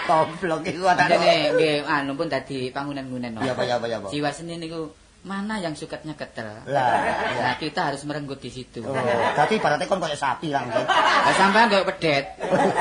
Goblok 0.05 0.61
iku 0.69 0.85
atane. 0.93 1.17
Andene 1.17 1.33
nggih 1.57 1.77
anu 1.89 2.13
pun 2.19 2.29
dadi 2.29 2.69
pangunan-ngunan. 2.69 3.41
Iya, 3.41 3.53
iya, 3.57 3.77
iya, 3.81 3.97
apa. 3.97 4.09
Jiwa 4.13 4.31
seni 4.31 4.61
niku 4.61 4.93
mana 5.21 5.61
yang 5.61 5.77
sukatnya 5.77 6.17
ketel. 6.17 6.65
Lah, 6.65 6.89
Nah, 7.37 7.55
kita 7.61 7.93
harus 7.93 8.01
merenggut 8.09 8.41
di 8.41 8.49
situ. 8.49 8.81
Oh, 8.81 8.97
dadi 9.37 9.61
ibaratnya 9.61 9.85
kon 9.85 10.01
koyo 10.01 10.17
sapi. 10.17 10.49
Lah 10.49 10.65
sampean 11.37 11.69
kok 11.69 11.85
pedet. 11.93 12.25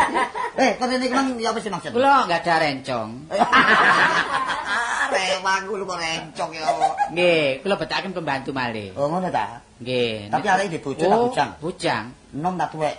eh, 0.64 0.72
kon 0.80 0.88
ini 0.88 1.12
kan 1.12 1.36
ya 1.36 1.52
apa 1.52 1.60
sih 1.60 1.68
maksud? 1.68 1.92
Kula 1.92 2.24
enggak 2.24 2.48
ada 2.48 2.56
rencong. 2.64 3.10
Rewang 5.10 5.62
kulo 5.68 5.84
kok 5.84 6.00
rencong 6.00 6.52
ya. 6.56 6.64
Nggih, 7.12 7.60
kula 7.66 7.76
betaken 7.76 8.12
pembantu 8.16 8.56
malih. 8.56 8.96
Oh, 8.96 9.12
ngono 9.12 9.28
ta? 9.28 9.60
Nggih. 9.84 10.32
Tapi 10.32 10.46
arek 10.48 10.80
bojo 10.80 11.04
tak 11.04 11.12
Oh, 11.12 11.28
bujang. 11.28 11.50
Bujang. 11.60 12.06
Enom 12.32 12.56
tak 12.56 12.70
tuwek. 12.72 12.96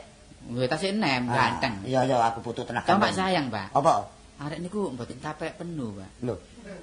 Nggih, 0.50 0.66
tasih 0.68 0.92
enem, 0.96 1.30
ganteng. 1.30 1.84
Iya, 1.86 2.04
iya, 2.04 2.16
aku 2.18 2.42
butuh 2.42 2.66
tenaga. 2.66 2.88
Cuma 2.90 3.08
Pak 3.08 3.12
sayang, 3.14 3.48
Pak. 3.48 3.72
Apa? 3.72 4.10
Arek 4.40 4.58
niku 4.64 4.88
mboten 4.90 5.20
capek 5.20 5.52
penuh, 5.60 5.94
Pak. 5.94 6.10
Lho. 6.24 6.34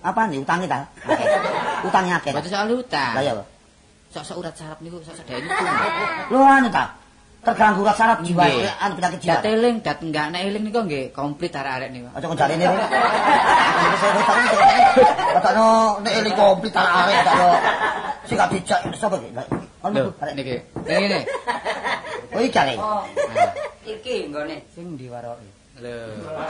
Apa 0.03 0.21
nih 0.29 0.39
utangnya 0.39 0.67
ta? 0.67 0.79
Utangnya 1.87 2.17
akeh. 2.21 2.31
Mboten 2.33 2.51
soal 2.51 2.69
utang. 2.71 3.13
Lah 3.13 3.23
ya, 3.23 3.33
Pak. 3.35 3.47
Sok-sok 4.07 4.37
urat 4.39 4.55
sarap 4.55 4.79
niku 4.79 5.03
sok 5.03 5.19
sedeni 5.19 5.45
niku. 5.45 5.65
Lho 6.31 6.39
anu 6.41 6.71
ta? 6.71 6.95
Terganggu 7.43 7.85
rasa 7.85 8.17
saraf 8.17 8.19
jiwa, 8.25 8.43
anu 8.81 8.93
penyakit 8.97 9.19
jiwa. 9.23 9.39
Dat 9.39 9.47
eling, 9.47 9.75
dat 9.79 9.99
enggak 10.03 10.25
nek 10.33 10.41
eling 10.51 10.63
niku 10.67 10.79
nggih 10.83 11.15
komplit 11.15 11.53
arek-arek 11.53 11.89
niku. 11.93 12.07
Aja 12.11 12.25
kok 12.27 12.37
jarene. 12.39 12.65
Katano 15.37 15.67
nek 16.03 16.13
eling 16.23 16.35
komplit 16.35 16.73
arek 16.75 17.19
karo 17.23 17.49
sing 18.27 18.35
gak 18.35 18.51
dijak 18.51 18.79
sapa 18.99 19.15
iki? 19.21 19.31
Lho, 19.87 20.11
arek. 20.19 20.33
niki. 20.35 20.55
Ngene. 20.83 21.19
Oh 22.35 22.39
iki 22.43 22.51
jare. 22.51 22.73
Iki 23.85 24.15
nggone 24.33 24.55
sing 24.75 24.99
diwaroki. 24.99 25.47
Lho, 25.79 25.95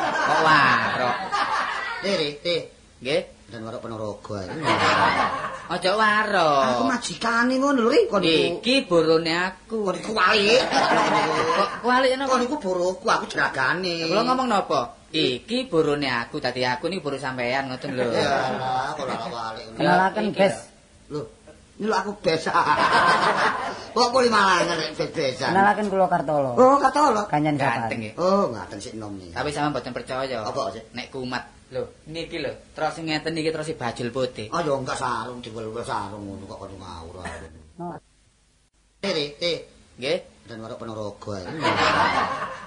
kok 0.07 0.39
warok. 0.41 1.15
Tiri, 2.01 2.29
ti. 2.41 2.76
Nggih. 2.97 3.21
Dan 3.47 3.63
warok 3.63 3.79
ponorogo 3.79 4.33
ae. 4.35 4.49
Aja 5.73 5.91
warok. 5.95 6.63
Aku 6.67 6.83
majikane 6.87 7.55
ngono 7.59 7.87
lho 7.87 7.91
iki 7.93 8.07
kon 8.09 8.23
iku. 8.23 8.59
Iki 8.59 8.75
borone 8.89 9.31
aku. 9.37 9.77
Kon 9.87 9.95
iku 9.99 10.11
wali. 10.17 10.57
Kok 10.57 11.69
kualik 11.85 12.11
napa? 12.17 12.31
Kon 12.33 12.43
iku 12.43 12.55
boroku, 12.59 13.05
aku 13.07 13.25
jeragane. 13.29 14.07
Kula 14.09 14.23
ngomong 14.25 14.47
napa? 14.49 14.81
Iki 15.13 15.71
borone 15.71 16.07
aku, 16.11 16.43
dadi 16.43 16.67
aku 16.67 16.91
niki 16.91 16.99
boro 16.99 17.15
sampean 17.15 17.71
ngoten 17.71 17.95
lho. 17.95 18.11
Ya 18.11 18.91
kok 18.97 19.07
ora 19.07 19.15
wali. 19.31 19.61
Kenalaken, 19.79 20.25
Bes. 20.35 20.55
Lho, 21.07 21.21
ini 21.79 21.85
lho 21.87 21.95
aku 21.95 22.11
besa. 22.19 22.51
Kok 23.97 24.13
kuli 24.13 24.29
malangan 24.29 24.77
nek 24.77 24.93
bes-besan. 24.93 25.57
Kenalaken 25.57 25.89
kula 25.89 26.05
Kartolo. 26.05 26.53
Oh, 26.53 26.77
kata 26.77 26.99
lo. 27.09 27.23
Kanyan 27.25 27.57
Ganteng. 27.57 28.13
Oh, 28.21 28.53
ngaten 28.53 28.77
sik 28.77 28.93
nom 28.93 29.17
nih. 29.17 29.33
Tapi 29.33 29.49
sampean 29.49 29.73
mboten 29.73 29.93
percaya. 29.95 30.45
Apa, 30.45 30.69
sih? 30.69 30.85
Nek 30.93 31.09
kumat. 31.09 31.56
Lho, 31.67 31.83
niki 32.07 32.39
lho, 32.39 32.51
terus 32.71 32.95
ngeten 33.03 33.35
niki 33.35 33.51
terus 33.51 33.67
bajul 33.75 34.07
putih. 34.15 34.47
Oh, 34.55 34.63
ya 34.63 34.71
enggak 34.71 34.95
sarung 34.95 35.43
diwel-wel 35.43 35.83
sarung 35.83 36.23
ngono 36.23 36.47
kok 36.47 36.59
kono 36.63 36.75
ngawur. 36.79 37.15
No. 37.75 37.91
Tiri, 39.03 39.35
ti. 39.35 39.53
Nggih. 39.99 40.19
Dan 40.47 40.63
warok 40.63 40.79
ponorogo 40.79 41.35
ae. 41.35 41.43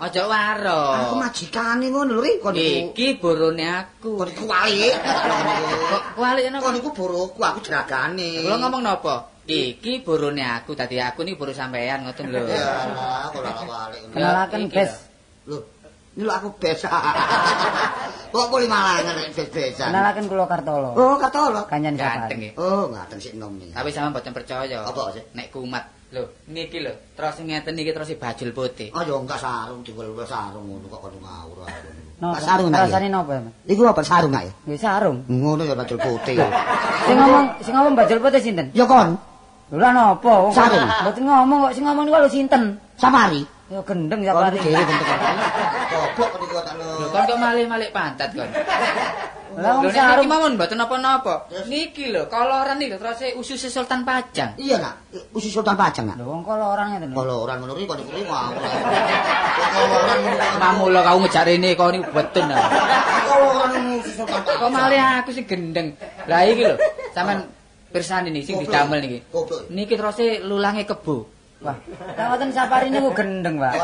Aja 0.05 0.21
Aku 0.21 0.29
warok. 0.29 1.17
majikane 1.17 1.89
ngono 1.89 2.21
lho 2.21 2.29
kon. 2.45 2.53
Iki 2.53 3.17
borone 3.17 3.65
aku. 3.65 4.21
Kon 4.21 4.29
iku 4.29 4.45
wali. 4.45 4.93
Kok 4.93 6.05
kualik 6.21 6.45
napa? 6.53 6.65
Kon 6.69 6.77
iku 6.77 6.91
boroku, 6.93 7.41
aku 7.41 7.65
jeragane. 7.65 8.45
Kula 8.45 8.61
ngomong 8.61 8.85
napa? 8.85 9.33
Iki 9.49 10.05
borone 10.05 10.45
aku, 10.45 10.77
dadi 10.77 11.01
aku 11.01 11.25
niki 11.25 11.41
boro 11.41 11.57
sampean 11.57 12.05
ngoten 12.05 12.29
lho. 12.29 12.45
Ya 12.53 13.33
kok 13.33 13.41
ora 13.41 13.65
wali. 13.65 13.99
Kenalaken 14.13 14.63
Bes. 14.69 14.93
Lho, 15.49 15.80
lho 16.25 16.33
aku 16.33 16.49
besa. 16.61 16.91
Kok 18.31 18.47
kuli 18.47 18.71
malangan 18.71 19.11
nek 19.11 19.35
bes-besan. 19.35 19.91
Kenalaken 19.91 20.31
kula 20.31 20.47
Kartolo. 20.47 20.95
Oh, 20.95 21.19
kata 21.19 21.51
lo. 21.51 21.63
Kanyan 21.67 21.99
Ganteng 21.99 22.39
nggih. 22.39 22.53
Oh, 22.63 22.87
ngaten 22.87 23.19
sik 23.19 23.35
nom 23.35 23.59
nih. 23.59 23.75
Tapi 23.75 23.91
sampean 23.91 24.15
mboten 24.15 24.31
percaya. 24.31 24.87
Apa, 24.87 25.11
sih? 25.11 25.23
Nek 25.35 25.51
kumat. 25.51 25.83
Lho, 26.11 26.27
niki 26.51 26.83
lho, 26.83 26.91
terus 27.15 27.39
ngeten 27.39 27.71
niki 27.79 27.95
terus 27.95 28.11
bajul 28.19 28.51
putih. 28.51 28.91
Oh, 28.91 29.03
ya 29.07 29.15
enggak 29.15 29.39
sarung 29.39 29.87
diwel-wel 29.87 30.27
sarung 30.27 30.67
ngono 30.67 30.91
kok 30.91 31.07
kono 31.07 31.19
ngawur? 31.23 31.63
Pak 32.19 32.43
sarung 32.43 32.67
ya? 32.75 32.83
Rasane 32.83 33.07
napa, 33.07 33.39
Mas? 33.39 33.55
Iku 33.71 33.87
apa 33.87 34.03
sarung 34.03 34.35
ae? 34.35 34.51
Nggih 34.67 34.81
sarung. 34.83 35.23
Ngono 35.31 35.63
ya 35.63 35.79
bajul 35.79 36.03
putih. 36.03 36.35
Sing 37.07 37.15
ngomong 37.15 37.47
sing 37.63 37.75
ngomong 37.79 37.95
bajul 37.95 38.19
putih 38.19 38.43
sinten? 38.43 38.75
Ya 38.75 38.91
kon, 38.91 39.23
Lho 39.71 39.79
lah 39.79 39.95
napa? 39.95 40.51
Sarung. 40.51 40.83
Mboten 40.83 41.23
ngomong 41.31 41.59
kok 41.71 41.73
sing 41.79 41.85
ngomong 41.87 42.03
niku 42.03 42.19
lho 42.19 42.31
sinten? 42.31 42.63
Samari. 42.99 43.47
Ya 43.71 43.81
gendeng 43.87 44.21
Kon 44.27 44.35
Sapari. 44.35 44.59
dhewe 44.59 44.83
bentuk. 44.83 45.07
Goblok 45.91 46.33
niku 46.43 46.59
tak 46.59 46.75
Lho, 46.75 47.07
kon 47.15 47.23
kok 47.23 47.39
malih-malih 47.39 47.89
pantat 47.95 48.35
kon. 48.35 48.51
Lah 49.55 49.79
Lho, 49.79 49.87
wong 49.87 49.95
sarung 49.95 50.27
niki 50.27 50.31
mawon 50.31 50.53
mboten 50.59 50.75
napa-napa. 50.75 51.47
Niki 51.71 52.11
lho, 52.11 52.27
koloran 52.27 52.83
niki 52.83 52.99
terus 52.99 53.23
usus 53.39 53.63
Sultan 53.71 54.03
Pajang. 54.03 54.59
Iya 54.59 54.83
nak, 54.83 54.95
usus 55.35 55.55
sultan 55.55 55.79
pajang 55.79 56.11
nak. 56.11 56.19
Lho 56.19 56.27
wong 56.27 56.43
ngeten. 56.99 57.15
lho. 57.15 57.17
Kalau 57.23 57.37
orang 57.47 57.57
ngono 57.63 57.73
iki 57.79 57.87
kon 57.87 57.99
iku 58.03 58.11
ngawur. 58.27 58.59
Kalau 58.59 59.97
orang 60.03 60.19
ngono. 60.19 60.59
Mamula 60.59 61.01
kau 61.07 61.19
ngejar 61.23 61.45
rene 61.47 61.71
kok 61.79 61.91
niku 61.95 62.11
orang 62.11 63.71
ngono 63.71 63.91
usus 64.03 64.15
sultan 64.19 64.39
pajang. 64.43 64.59
Kok 64.67 64.71
malih 64.75 64.99
aku 65.23 65.31
sing 65.31 65.47
gendeng. 65.47 65.95
Lah 66.27 66.43
iki 66.43 66.67
lho, 66.67 66.75
sampean 67.15 67.47
pirsani 67.95 68.35
niki 68.35 68.51
sing 68.51 68.59
didamel 68.67 68.99
niki. 68.99 69.19
Niki 69.71 69.95
terus 69.95 70.19
lulange 70.43 70.83
kebo. 70.91 71.39
Wah, 71.61 71.77
tawaten 72.17 72.49
Sapari 72.57 72.89
niku 72.89 73.13
gendeng, 73.13 73.61
Pak. 73.61 73.77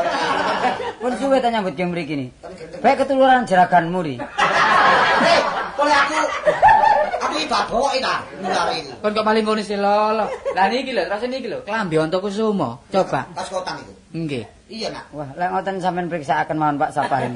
Pun 0.97 1.13
suwe 1.13 1.37
ta 1.37 1.53
nyambut 1.53 1.77
game 1.77 1.93
mriki 1.93 2.17
ni. 2.17 2.27
Baik 2.81 3.05
ketuluran 3.05 3.45
jeraganmu 3.45 4.01
ri. 4.01 4.17
Eh, 4.17 5.39
boleh 5.77 5.93
aku. 5.93 6.17
Aku 7.21 7.33
iki 7.37 7.45
baboke 7.45 8.01
ta 8.01 8.25
iki. 8.73 8.97
Kon 8.97 9.13
kok 9.13 9.21
paling 9.21 9.45
ngono 9.45 9.61
sih 9.61 9.77
lho. 9.77 10.25
Lah 10.57 10.65
niki 10.73 10.89
lho, 10.89 11.05
terus 11.05 11.29
niki 11.29 11.45
lho, 11.45 11.61
klambi 11.61 12.01
Antakusuma. 12.01 12.81
Coba. 12.89 13.29
Pas 13.37 13.45
kotan 13.45 13.77
iku. 13.77 13.93
Nggih. 14.25 14.56
Iya 14.67 14.91
nak. 14.91 15.07
Wah, 15.15 15.31
lek 15.39 15.47
ngoten 15.47 15.79
sampean 15.79 16.11
periksaaken 16.11 16.59
mawon 16.59 16.75
Pak 16.75 16.91
Saparin. 16.91 17.31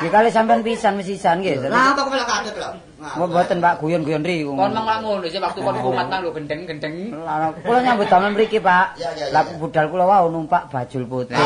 Nggih 0.00 0.08
kali 0.08 0.32
sampean 0.32 0.64
pisan 0.64 0.96
mesisan 0.96 1.44
nggih. 1.44 1.68
Lah 1.68 1.92
apa 1.92 2.00
kok 2.00 2.08
melok 2.08 2.28
katut 2.32 2.54
lho. 2.56 2.70
Wah, 2.96 3.28
mboten 3.28 3.60
Pak 3.60 3.76
guyon-guyon 3.84 4.24
riku. 4.24 4.56
Kon 4.56 4.72
mang 4.72 4.88
lak 4.88 5.04
ngono 5.04 5.28
sih 5.28 5.36
waktu 5.36 5.60
kon 5.60 5.76
kumat 5.76 6.08
nang 6.08 6.24
lho 6.24 6.32
gendeng-gendeng. 6.32 7.12
Lah, 7.12 7.52
kula 7.60 7.84
nyambut 7.84 8.08
damel 8.08 8.32
mriki, 8.32 8.56
Pak. 8.56 8.96
Ya, 8.96 9.12
ya, 9.12 9.28
ya, 9.28 9.36
Lah 9.36 9.44
ya. 9.44 9.52
budal 9.60 9.84
kula 9.92 10.04
wau 10.08 10.32
numpak 10.32 10.72
bajul 10.72 11.04
putih. 11.04 11.36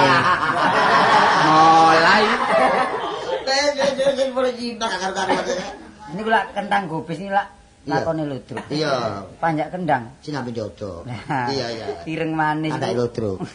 Mulai. 1.43 2.25
Wes 3.45 3.71
wes 3.75 4.15
wes 4.15 4.31
boleh 4.31 4.53
cinta 4.55 4.87
karo-karo. 4.87 5.35
Ini 6.15 6.21
kula 6.23 6.41
kentang 6.55 6.87
gobis 6.87 7.19
ini 7.19 7.35
lak 7.35 7.51
Iya. 7.51 7.64
Lakone 7.85 8.25
ludruk. 8.25 8.65
Iya. 8.69 9.25
Panjak 9.39 9.69
kendang. 9.69 10.17
Sinambi 10.25 10.53
jodo. 10.53 11.05
Nah, 11.05 11.49
Iya 11.53 11.67
iya. 11.73 11.87
Ireng 12.09 12.33
manis. 12.33 12.73
Anak 12.73 12.97
ludruk. 12.97 13.39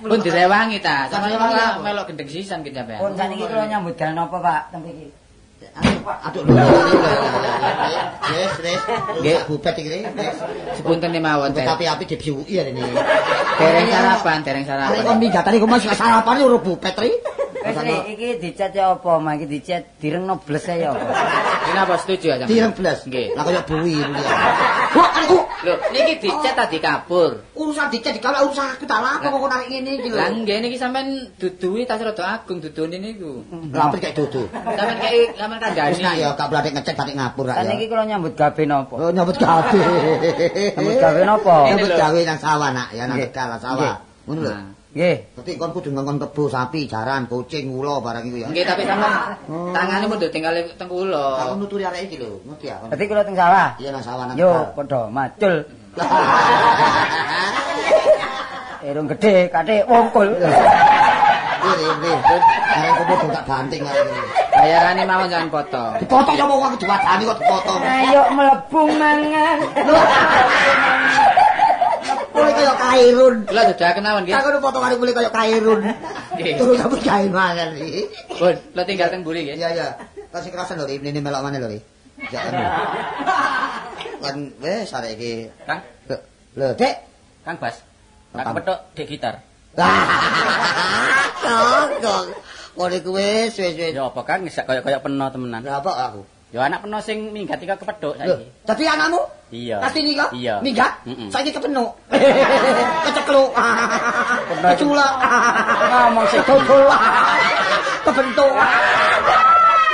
Pun 0.00 0.18
direwangi 0.24 0.80
ta. 0.80 1.12
Sampe 1.12 1.28
Direwangi 1.28 1.52
malah 1.52 1.68
apa? 1.76 1.80
melok 1.84 2.04
gendeng 2.08 2.28
sisan 2.32 2.64
ki 2.64 2.72
sampean. 2.72 2.98
Pun 3.04 3.12
saniki 3.20 3.44
kula 3.44 3.68
nyambut 3.68 3.94
dalan 4.00 4.16
napa, 4.16 4.40
Pak? 4.40 4.60
Tempe 4.72 4.88
iki. 4.90 5.06
Aduh 6.24 6.40
lho. 6.48 6.56
Wes 8.32 8.54
wes. 8.64 8.80
Nggih. 9.20 9.38
Bubet 9.44 9.76
iki. 9.76 10.00
Sepunten 10.80 11.12
mawon 11.20 11.52
Bubet 11.52 11.68
Ter. 11.68 11.76
api-api 11.76 12.04
dibiuki 12.16 12.56
ya 12.56 12.64
ini. 12.64 12.80
Dereng 13.60 13.86
sarapan, 13.92 14.38
dereng 14.40 14.64
Arek 14.64 15.04
kon 15.04 15.04
sarapan. 15.04 15.16
minggatane 15.20 15.56
kok 15.60 15.68
masih 15.68 15.88
sarapan 15.92 16.34
ora 16.48 16.58
bubet 16.58 16.96
ri. 16.96 17.12
Wes 17.60 17.76
iki 18.16 18.28
dicat 18.40 18.72
ya 18.72 18.96
apa, 18.96 19.20
Mak? 19.20 19.32
Iki 19.40 19.46
dicat 19.46 19.82
direngno 20.00 20.40
bles 20.40 20.64
ae 20.64 20.80
ya 20.80 20.96
apa? 20.96 21.04
Ini 21.70 21.78
apa 21.84 21.94
setuju 22.00 22.26
ya 22.32 22.36
sampean? 22.40 22.50
Direng 22.50 22.72
blas. 22.72 22.98
Nggih. 23.04 23.26
Lah 23.36 23.42
kaya 23.44 23.62
buwi 23.68 23.94
ini. 24.00 24.22
Wah, 24.96 25.10
aku 25.22 25.38
Lho, 25.60 25.76
niki 25.92 26.24
dicet 26.24 26.56
tadi 26.56 26.80
kapur. 26.80 27.44
urusan 27.52 27.92
dicet 27.92 28.16
dikala 28.16 28.48
urusan 28.48 28.80
aku 28.80 28.88
tak 28.88 29.04
lapo 29.04 29.44
kok 29.44 29.48
narik 29.52 29.68
ngene 29.68 30.00
iki 30.00 30.08
lho. 30.08 30.16
Lah 30.16 30.32
nggih 30.32 30.56
niki 30.64 30.80
sampean 30.80 31.28
duduhi 31.36 31.84
tas 31.84 32.00
rada 32.00 32.40
agung 32.40 32.64
dudune 32.64 32.96
niku. 32.96 33.44
Lah 33.68 33.92
apa 33.92 34.00
kayak 34.00 34.16
dudu. 34.16 34.48
Sampean 34.48 34.96
kei 35.04 35.28
sampean 35.36 35.60
Wis 35.60 36.00
nak 36.00 36.16
ya 36.16 36.32
kandhani. 36.32 36.40
gak 36.40 36.48
blatek 36.48 36.72
ngecek 36.80 36.94
batik 36.96 37.14
ngapur 37.20 37.44
ra 37.44 37.60
ya. 37.60 37.76
iki 37.76 37.92
kula 37.92 38.08
nyambut 38.08 38.32
gawe 38.40 38.62
napa? 38.64 38.94
Oh 38.96 39.12
nyambut 39.12 39.36
gawe. 39.36 39.68
Nyambut 40.80 40.96
gawe 40.96 41.20
napa? 41.28 41.56
Nyambut 41.68 41.92
gawe 41.92 42.20
nang 42.24 42.38
sawah 42.40 42.70
nak 42.72 42.88
ya 42.96 43.04
nang. 43.04 43.16
Tegal 43.20 43.60
sawah. 43.60 43.94
Ngono 44.24 44.40
lho. 44.40 44.52
Nggih. 44.90 45.38
Dadi 45.38 45.54
kon 45.54 45.70
kudu 45.70 45.94
ngongkon 45.94 46.18
kebo 46.18 46.50
sapi, 46.50 46.90
jaran, 46.90 47.30
kucing, 47.30 47.70
ula 47.70 48.02
barang 48.02 48.26
iku 48.26 48.42
ya. 48.42 48.50
Nggih 48.50 48.66
tapi 48.66 48.82
sampean 48.82 49.38
tangane 49.70 50.10
mundur 50.10 50.26
tinggal 50.34 50.50
teng 50.74 50.90
Aku 50.90 51.06
kula. 51.06 51.54
nuturi 51.54 51.86
arek 51.86 52.10
iki 52.10 52.18
lho, 52.18 52.42
ngerti 52.42 52.74
ya? 52.74 52.82
Dadi 52.90 53.04
kula 53.06 53.22
teng 53.22 53.38
sawah. 53.38 53.78
Iya 53.78 53.94
nang 53.94 54.02
sawah 54.02 54.26
nang 54.26 54.34
Yo, 54.34 54.50
padha 54.74 55.06
macul. 55.06 55.62
Irung 58.90 59.06
gede, 59.14 59.46
kathik 59.52 59.86
wongkul. 59.86 60.34
Ini, 60.34 61.86
ini. 61.86 62.12
Arek 62.74 62.92
kebo 62.98 63.14
tak 63.30 63.46
banting 63.46 63.86
arek 63.86 64.10
iki. 64.10 64.22
Bayarane 64.58 65.02
mawon 65.06 65.30
jangan 65.30 65.48
potong. 65.54 66.02
Dipotong 66.02 66.34
ya 66.34 66.44
wong 66.50 66.66
aku 66.66 66.76
diwadani 66.82 67.22
kok 67.30 67.38
dipotong. 67.38 67.78
Ayo 67.86 68.22
mlebu 68.34 68.82
mangan. 68.98 69.58
Mulai 72.40 72.52
kaya 72.56 72.74
kairun. 72.80 73.34
Kula 73.44 73.62
sudah 73.68 73.90
kenawan 73.92 74.20
nggih. 74.24 74.34
Aku 74.40 74.48
nu 74.48 74.58
potongane 74.64 74.96
mulai 74.96 75.12
kaya 75.12 75.30
kairun. 75.30 75.80
Terus 76.40 76.78
aku 76.80 76.96
gawe 76.96 77.26
mangan 77.28 77.76
iki. 77.76 78.08
Pun, 78.32 78.56
kula 78.72 78.82
tinggal 78.88 79.08
teng 79.12 79.20
mburi 79.20 79.44
nggih. 79.44 79.60
Iya 79.60 79.68
iya. 79.76 79.86
Kasih 80.32 80.50
kerasan 80.54 80.80
lho, 80.80 80.88
ini 80.88 81.20
melok 81.20 81.42
mana 81.44 81.60
lho. 81.60 81.76
Ya 82.32 82.40
anu. 82.48 82.64
Kan 84.20 84.36
wes 84.64 84.88
arek 84.96 85.20
iki. 85.20 85.52
Kang, 85.68 85.80
Lho, 86.56 86.68
Dek. 86.76 86.94
Kang 87.44 87.56
Bas. 87.60 87.76
Kang. 88.32 88.44
kepethuk 88.46 88.78
di 88.96 89.02
gitar. 89.04 89.34
Kok 91.44 91.86
kok. 91.98 92.22
Kok 92.78 92.88
iku 92.94 93.10
wis 93.16 93.52
wis 93.58 93.74
wis. 93.74 93.92
Ya 93.92 94.06
apa 94.06 94.20
Kang, 94.22 94.46
sak 94.48 94.70
kaya-kaya 94.70 95.02
peno 95.02 95.26
temenan. 95.28 95.66
Lah 95.66 95.82
apa 95.82 95.92
aku? 96.10 96.22
Ya 96.50 96.66
anak 96.66 96.82
peno 96.82 96.98
sing 96.98 97.30
minggat 97.30 97.62
iki 97.62 97.70
kepethuk 97.70 98.18
Lho, 98.18 98.26
saiki. 98.26 98.46
dadi 98.66 98.84
anakmu? 98.90 99.22
Iya. 99.54 99.78
Pasti 99.78 100.02
nika? 100.02 100.26
Iya. 100.34 100.58
Minggat? 100.58 101.06
Mm-mm. 101.06 101.30
Saiki 101.30 101.54
kepenuk. 101.54 101.94
Kecekluk. 103.06 103.50
Keculak. 104.58 105.12
Ngomong 105.90 106.26
sing 106.26 106.42
Dodol. 106.42 106.90
Kebentuk. 108.02 108.50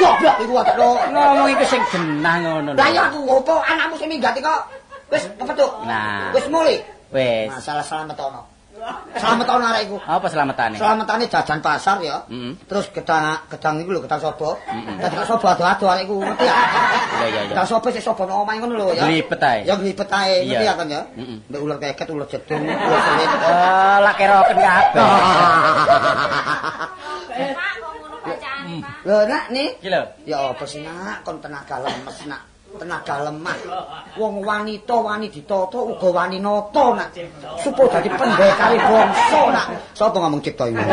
Goblok 0.00 0.36
iku 0.40 0.52
wae 0.56 0.72
lho. 0.80 0.90
Ngomong 1.12 1.48
iku 1.52 1.64
sing 1.68 1.80
genah 1.92 2.36
ngono. 2.40 2.70
Lah 2.72 2.88
ya 2.88 3.12
aku 3.12 3.20
opo 3.28 3.60
anakmu 3.60 4.00
sing 4.00 4.08
minggat 4.08 4.40
kok 4.40 4.60
wis 5.12 5.28
kepetuk. 5.36 5.84
Nah. 5.84 6.32
Wis 6.32 6.48
mulai. 6.48 6.80
Wes. 7.12 7.52
Masalah 7.52 7.84
selamat 7.84 8.16
ono. 8.16 8.55
Selamat 9.16 9.46
ono 9.48 9.64
arek 9.72 9.82
iku. 9.88 9.96
Apa 10.04 10.26
selamatane? 10.28 10.76
Selamatane 10.76 11.24
jajan 11.24 11.64
pasar 11.64 11.96
ya. 12.04 12.20
Heeh. 12.28 12.52
Terus 12.68 12.92
gedang 12.92 13.40
gedang 13.48 13.80
iku 13.80 13.90
lho, 13.96 14.00
gedang 14.04 14.20
sobo. 14.20 14.60
Dadi 15.00 15.14
kok 15.16 15.24
sobo 15.24 15.48
ado-ado 15.48 15.88
arek 15.88 16.04
iku 16.04 16.20
ngerti 16.20 16.44
ya. 16.44 16.56
Iya 16.56 17.26
iya 17.26 17.40
iya. 17.40 17.50
Gedang 17.56 17.66
sobo 17.66 17.88
sik 17.88 18.04
sobo 18.04 18.28
nang 18.28 18.44
omahe 18.44 18.60
ngono 18.60 18.74
lho 18.76 18.86
ya. 18.92 19.08
Glipet 19.08 19.40
ae. 19.40 19.64
Ya 19.64 19.74
glipet 19.80 20.10
ae, 20.12 20.44
ngerti 20.44 20.64
ya 20.68 20.74
kan 20.76 20.86
ya. 20.92 21.02
Mm-mm. 21.16 21.48
Ndek 21.48 21.60
ular 21.64 21.76
keket, 21.80 22.06
ular 22.12 22.28
jedung, 22.28 22.62
ular 22.68 23.00
selit. 23.00 23.30
Eh, 23.32 23.98
lak 24.04 24.14
keroken 24.20 24.58
kabeh. 24.60 25.08
Pak, 27.36 27.72
kok 27.80 27.92
ngono 27.96 28.16
bacaane, 28.24 28.74
Pak? 28.84 29.08
Lho 29.08 29.16
nak 29.24 29.44
nih. 29.52 29.68
Iki 29.80 29.88
lho. 29.88 30.02
Ya 30.28 30.36
apa 30.52 30.64
sih 30.68 30.84
nak 30.84 31.24
kon 31.24 31.40
tenaga 31.40 31.80
lemes 31.80 32.18
nak. 32.28 32.42
Tenaga 32.76 33.24
lemah. 33.26 33.58
Wong 34.20 34.44
wanita 34.44 34.96
wani 35.00 35.32
ditata 35.32 35.80
uga 35.80 36.08
wani 36.12 36.38
nata 36.40 36.84
nak. 36.92 37.08
Supaya 37.60 37.98
dadi 37.98 38.08
pendekare 38.12 38.76
bangsa 38.78 39.40
nak. 39.50 39.66
Sapa 39.96 40.16
ngomong 40.20 40.40
cipta 40.44 40.68
iku? 40.68 40.84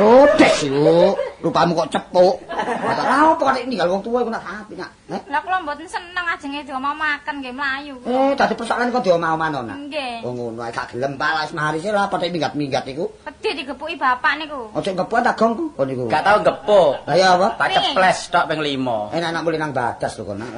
Oh, 0.00 0.24
des 0.36 0.56
iku. 0.68 1.16
Rupamu 1.42 1.74
kok 1.74 1.90
cepuk. 1.90 2.34
Lah 2.48 3.34
apa 3.34 3.42
kok 3.42 3.66
ninggal 3.66 3.90
wong 3.90 4.02
tuwa 4.06 4.22
iku 4.22 4.30
nak 4.30 4.46
api 4.46 4.78
nak. 4.78 4.90
Eh? 5.10 5.20
Lah 5.26 5.42
kula 5.42 5.58
mboten 5.66 5.90
seneng 5.90 6.22
ajenge 6.30 6.70
makan 6.70 7.34
nggih 7.42 7.54
mlayu. 7.54 7.96
Eh, 8.06 8.32
dadi 8.38 8.54
persoalan 8.54 8.94
kok 8.94 9.02
diomah-omahno 9.02 9.66
nak. 9.66 9.76
Nggih. 9.90 10.22
Oh 10.22 10.32
ngono 10.32 10.62
ae 10.62 10.70
gak 10.70 10.94
gelem 10.94 11.18
palas 11.18 11.50
marise 11.50 11.90
lah 11.90 12.06
padha 12.06 12.30
minggat-minggat 12.30 12.86
iku. 12.94 13.10
Wedi 13.26 13.50
digepuki 13.58 13.98
bapak 13.98 14.38
niku. 14.38 14.70
Ojo 14.70 14.90
ngebuat 14.94 15.22
tak 15.26 15.34
gongku 15.34 15.74
kon 15.74 15.86
niku. 15.90 16.06
Gak 16.06 16.22
tau 16.22 16.38
gepuk. 16.40 17.02
Lah 17.10 17.16
ya 17.18 17.34
apa? 17.34 17.58
Tak 17.58 17.68
ceples 17.74 18.18
tok 18.30 18.44
ping 18.46 18.60
5. 18.62 19.18
Enak 19.18 19.30
nak 19.34 19.42
mulih 19.42 19.58
nang 19.58 19.74
badas 19.74 20.12
lho 20.14 20.22
kon. 20.22 20.38
nak. 20.38 20.50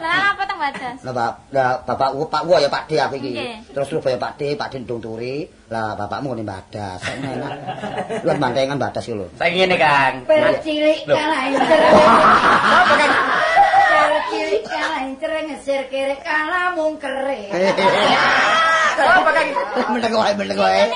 Lah 0.00 0.32
apa 0.32 0.42
teng 0.48 0.58
badas? 0.58 0.96
Lah 1.04 1.12
bap, 1.12 1.34
lah 1.52 1.84
bapak 1.84 2.08
Pak 2.32 2.42
Wo 2.48 2.56
ya 2.56 2.72
Pak 2.72 2.88
D 2.88 2.96
aku 2.96 3.20
iki. 3.20 3.32
Terus 3.74 3.86
Surabaya 3.92 4.16
Pak 4.16 4.32
D, 4.40 4.56
Pak 4.56 4.68
D 4.72 4.80
ndung 4.80 5.04
turi. 5.04 5.59
Lah 5.70 5.94
bapakmu 5.94 6.34
ngene 6.34 6.42
badas. 6.42 6.98
Enak. 7.06 7.54
Lu 8.26 8.32
bantengan 8.34 8.74
badas 8.74 9.06
iku 9.06 9.22
lho. 9.22 9.26
Saiki 9.38 9.62
ngene 9.62 9.76
Kang. 9.78 10.14
Percilik 10.26 11.06
Loh. 11.06 11.14
kalah 11.14 11.46
cereng. 11.46 11.94
Apa 12.82 12.94
Kang? 12.98 13.12
Percilik 13.86 14.62
kalah 14.66 15.00
cereng 15.22 15.44
ngesir 15.46 15.82
kere 15.86 16.16
kalah 16.26 16.74
mung 16.74 16.98
kere. 16.98 17.54
Apa 18.98 19.30
Kang? 19.30 19.48
Meneng 19.94 20.12
wae, 20.18 20.32
meneng 20.34 20.58
wae. 20.58 20.90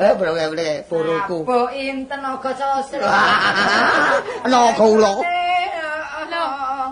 Eh, 0.00 0.12
bro, 0.16 0.32
bro, 0.32 0.46
bro, 0.52 0.68
puruku. 0.88 1.36
Apa 1.48 1.58
inten 1.72 2.20
naga 2.20 2.50
sosro. 2.52 3.00
No 4.52 4.60
kula. 4.76 5.12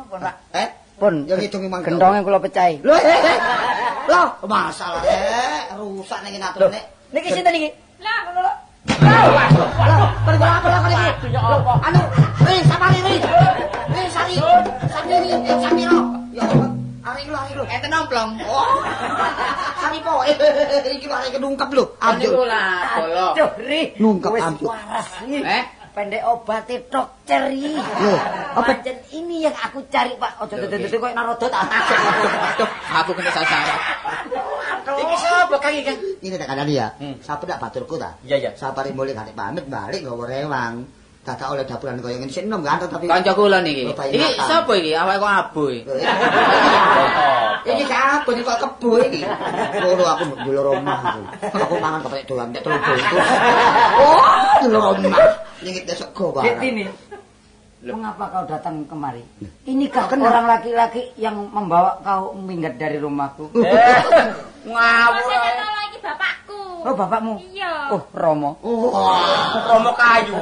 Pun 0.08 0.20
Pak. 0.24 0.34
Eh? 0.56 0.68
Pun 0.96 1.14
Ya 1.28 1.36
ngitungi 1.36 1.68
mangga. 1.68 1.92
gendonge 1.92 2.24
kula 2.24 2.40
pecahi. 2.40 2.80
Lho, 2.80 2.96
eh, 2.96 3.04
eh. 3.04 3.36
Lho, 4.08 4.22
masalah 4.48 5.04
eh 5.04 5.76
rusak 5.76 6.24
ning 6.24 6.40
atur 6.40 6.72
nek. 6.72 6.97
Niki 7.08 7.28
sinten 7.32 7.54
iki? 7.56 7.70
Lah 8.04 8.18
ngono 8.28 8.40
lho. 8.44 8.52
Lah, 9.00 10.10
pergi 10.28 10.44
apa 10.44 10.66
lah 10.68 10.80
kali 10.84 10.94
iki? 10.94 11.38
Anu, 11.88 12.00
eh 12.44 12.60
sapari 12.68 12.98
ri. 13.00 13.16
Eh 13.96 14.06
sari. 14.12 14.36
Sari 14.92 15.14
ri, 15.24 15.30
eh 15.32 15.56
samiro. 15.64 16.00
Ya 16.36 16.44
Allah. 16.44 16.70
Ari 17.08 17.22
lu, 17.24 17.32
ari 17.32 17.52
lu. 17.56 17.64
Enten 17.64 17.88
nomplong. 17.88 18.30
Oh. 18.44 18.84
Sari 19.80 19.98
po. 20.04 20.20
Eh, 20.28 20.36
iki 20.92 21.08
lho 21.08 21.14
ari 21.16 21.32
kedungkep 21.32 21.68
lho. 21.72 21.84
Niku 21.96 22.04
Ambil. 22.04 22.32
lah 22.44 22.76
bolong. 23.00 23.32
Aduh, 23.34 23.50
Ri. 23.64 23.80
Nungkep 23.96 24.32
ambil. 24.36 24.68
iki. 25.24 25.40
Eh? 25.40 25.64
Pendek 25.96 26.22
obatnya 26.28 26.76
dokter 26.92 27.42
iki. 27.50 27.72
Loh, 27.74 28.20
apa? 28.54 28.70
Pancen 28.70 29.00
ini 29.16 29.48
yang 29.48 29.56
aku 29.56 29.80
cari, 29.88 30.12
Pak. 30.14 30.44
Ojo 30.44 30.54
dede 30.60 30.92
koyo 30.92 31.16
narodot. 31.16 31.48
Aduh, 31.48 32.68
aku 32.92 33.10
kena 33.16 33.32
sasaran. 33.32 33.80
Iki 34.96 35.16
sapa 35.20 35.56
Kang 35.60 35.74
iki 35.76 35.84
Kang? 35.84 35.98
Ini 36.24 36.34
tak 36.40 36.48
kandani 36.48 36.74
ya. 36.80 36.88
Hmm. 36.96 37.16
Sapa 37.20 37.44
tak 37.44 37.60
baturku 37.60 38.00
ta? 38.00 38.16
Iya 38.24 38.36
iya. 38.40 38.50
Sapari 38.56 38.96
mulai 38.96 39.12
kate 39.12 39.36
pamit 39.36 39.68
balik 39.68 40.00
nggawa 40.00 40.24
rewang. 40.24 40.74
Dadak 41.28 41.48
oleh 41.52 41.64
dapuran 41.68 42.00
kaya 42.00 42.16
ngene 42.16 42.32
sing 42.32 42.48
enom 42.48 42.64
ganteng 42.64 42.88
tapi 42.88 43.04
Kanca 43.04 43.36
kula 43.36 43.60
niki. 43.60 43.92
Iki 43.92 44.28
sapa 44.40 44.72
iki? 44.80 44.96
Awake 44.96 45.20
kok 45.20 45.32
abuh 45.44 45.68
iki. 45.68 45.82
Iki 47.68 47.84
siapa 47.84 48.24
aku 48.24 48.30
iki 48.32 48.42
kok 48.48 48.58
kebo 48.64 48.90
iki. 49.04 49.20
Loro 49.82 50.04
aku 50.08 50.22
mbok 50.32 50.40
dulur 50.48 50.66
omah 50.78 50.98
aku. 51.04 51.22
Aku 51.52 51.74
mangan 51.76 52.00
kepek 52.08 52.22
doang 52.24 52.48
nek 52.48 52.62
telu 52.64 52.78
bungkus. 52.80 53.28
Oh, 54.00 54.24
dulur 54.64 54.84
omah. 54.96 55.20
Nyengit 55.60 55.84
sego 55.92 56.32
Dek 56.32 56.34
barang. 56.38 56.60
Tini, 56.64 56.84
mengapa 57.82 58.24
kau 58.30 58.44
datang 58.48 58.86
kemari? 58.88 59.22
Inikah 59.68 60.10
orang 60.10 60.46
laki-laki 60.48 61.12
yang 61.20 61.50
membawa 61.50 61.98
kau 62.00 62.32
minggat 62.34 62.80
dari 62.80 62.96
rumahku? 62.96 63.52
Ngawur. 64.66 65.22
Nolong 65.30 65.84
iki 65.92 65.98
bapakku. 66.02 66.60
Oh, 66.82 66.94
bapakmu? 66.94 67.34
Iya. 67.54 67.94
Oh, 67.94 68.02
Romo. 68.14 68.58
Wah. 68.62 69.66
Romo 69.70 69.90
kayu. 69.94 70.34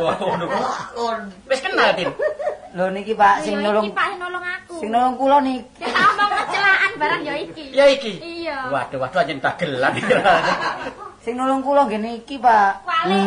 Wis 1.48 1.60
kenal, 1.60 1.92
Tin. 1.96 2.08
Lho 2.76 2.92
niki 2.92 3.16
Pak 3.16 3.40
sing 3.40 3.56
nolong 3.64 3.88
iki 3.88 3.96
Pak 3.96 4.06
sing 4.12 4.20
nolong 4.20 4.44
aku. 4.44 4.74
sing 4.84 4.88
nolong 4.92 5.16
kula 5.16 5.40
nih. 5.40 5.64
Nek 5.80 5.90
tak 5.96 6.04
omong 6.12 6.30
kecelakaan 6.44 6.92
barang 7.00 7.22
ya 7.24 7.34
iki. 7.40 7.64
Ya 7.72 7.84
iki. 7.88 8.12
Iya. 8.20 8.68
Waduh, 8.68 9.00
waduh 9.00 9.20
anjen 9.24 9.40
dagelan. 9.40 9.92
Sing 11.24 11.34
nolong 11.40 11.64
kula 11.64 11.88
nggih 11.88 12.00
niki, 12.04 12.36
Pak. 12.36 12.84
Wale. 12.84 13.18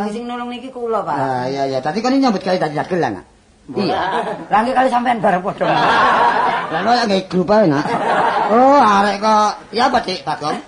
Lah 0.00 0.08
sing 0.08 0.24
nolong 0.24 0.48
niki 0.48 0.72
kula, 0.72 1.04
Pak. 1.04 1.12
Ah 1.12 1.44
iya 1.44 1.68
iya, 1.68 1.84
tadi 1.84 2.00
kon 2.00 2.16
nyambut 2.16 2.40
gawe 2.40 2.56
tadi 2.56 2.72
dagelan. 2.72 3.20
Nak. 3.20 3.26
Iya. 3.76 4.02
Lah 4.50 4.60
kali 4.66 4.88
sampean 4.90 5.22
bareng 5.22 5.42
padha. 5.44 5.66
Lah 6.70 6.80
lo 6.82 6.90
nggak 6.90 7.30
grup 7.30 7.50
ae 7.54 7.70
nak. 7.70 7.86
Oh, 8.50 8.82
arek 8.82 9.22
kok 9.22 9.50
ya 9.70 9.86
apa 9.86 9.98
Dik 10.02 10.26
Bagong? 10.26 10.58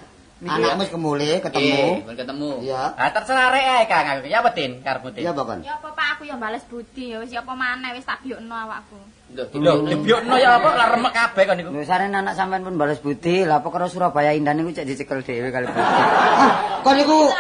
Anakmu 0.43 0.83
wis 0.83 0.91
kemule 0.91 1.39
ketemu. 1.39 2.03
Iya, 2.03 2.15
ketemu. 2.19 2.51
Iya. 2.67 2.83
Ah 2.99 3.11
terserah 3.15 3.55
rek 3.55 3.63
ae 3.63 3.85
Kang 3.87 4.07
aku. 4.11 4.27
Ya 4.27 4.43
apa, 4.43 4.51
Tin? 4.51 4.83
Karepmu, 4.83 5.15
Bakon. 5.15 5.63
Ya 5.63 5.79
apa 5.79 5.89
Pak 5.95 6.07
aku 6.19 6.23
ya 6.27 6.35
bales 6.35 6.67
budi 6.67 7.15
ya 7.15 7.23
wis 7.23 7.31
ya 7.31 7.47
apa 7.47 7.55
maneh 7.55 7.95
wis 7.95 8.03
tak 8.03 8.27
biyokno 8.27 8.51
awakku. 8.51 8.99
Lho, 9.33 9.89
dibiokno 9.89 10.37
ya 10.37 10.61
apa? 10.61 10.69
Lah 10.77 10.89
remek 10.93 11.13
kabeh 11.13 11.43
kon 11.49 11.57
niku. 11.57 11.71
Lho 11.73 11.83
sarene 11.83 12.21
anak 12.21 12.37
sampean 12.37 12.61
pun 12.63 12.77
balas 12.77 13.01
budi, 13.01 13.49
lah 13.49 13.59
apa 13.59 13.69
karo 13.69 13.89
Surabaya 13.89 14.37
Indah 14.37 14.53
niku 14.53 14.71
cek 14.71 14.85
dicekel 14.85 15.25
dhewe 15.25 15.49
kali 15.49 15.65
budi. 15.65 15.81
Ah, 15.81 16.53
kon 16.85 16.95
niku 16.95 17.33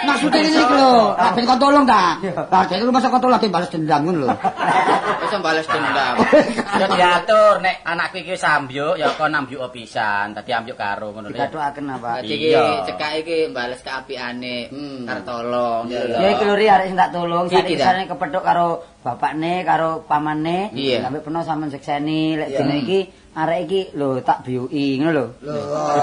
maksudnya 0.00 0.40
ini 0.40 0.56
iki 0.56 0.74
lho. 0.74 1.10
Ah, 1.12 1.30
ben 1.34 1.44
kon 1.44 1.58
tolong 1.58 1.84
ta. 1.84 2.22
Lah 2.22 2.62
dek 2.64 2.78
lu 2.78 2.94
masa 2.94 3.10
kon 3.10 3.18
tolong 3.18 3.34
lagi 3.34 3.50
balas 3.50 3.66
dendam 3.66 4.00
ngono 4.06 4.18
lho. 4.24 4.28
Wis 5.20 5.32
balas 5.42 5.66
dendam. 5.66 6.14
Ya 6.78 6.86
diatur 6.86 7.54
nek 7.60 7.76
anakku 7.82 8.22
iki 8.22 8.32
wis 8.34 8.46
ambyuk 8.46 8.94
ya 8.94 9.10
kon 9.18 9.34
ambyuk 9.34 9.66
pisan. 9.70 10.30
Dadi 10.32 10.54
ambyuk 10.54 10.78
karo 10.78 11.10
ngono 11.10 11.28
lho. 11.28 11.34
Dikatokaken 11.34 11.84
apa? 11.98 12.10
Dadi 12.22 12.30
iki 12.30 12.48
Iya. 12.54 12.86
cekak 12.86 13.12
iki 13.26 13.36
bales 13.50 13.82
keapiane 13.82 14.70
Hmm. 14.70 15.02
karo 15.02 15.20
tolong. 15.26 15.82
Ya 15.90 16.28
iki 16.30 16.46
lho 16.46 16.54
Ri 16.54 16.66
arek 16.70 16.86
sing 16.88 16.98
tak 16.98 17.10
tolong, 17.10 17.50
ta? 17.50 17.58
sarene 17.58 18.04
kepethuk 18.06 18.44
karo 18.44 18.68
bapakne, 19.00 19.64
karo 19.64 20.04
pamane. 20.04 20.68
Iya. 20.76 21.08
Peno 21.40 21.48
sampean 21.56 21.72
sekseni, 21.72 22.36
lek 22.36 22.52
dina 22.52 22.76
iki 22.76 23.00
arek 23.32 23.58
iki 23.64 23.80
lho 23.96 24.20
tak 24.20 24.44
biuki 24.44 25.00
ngono 25.00 25.12
lho. 25.16 25.24
Lho. 25.40 25.56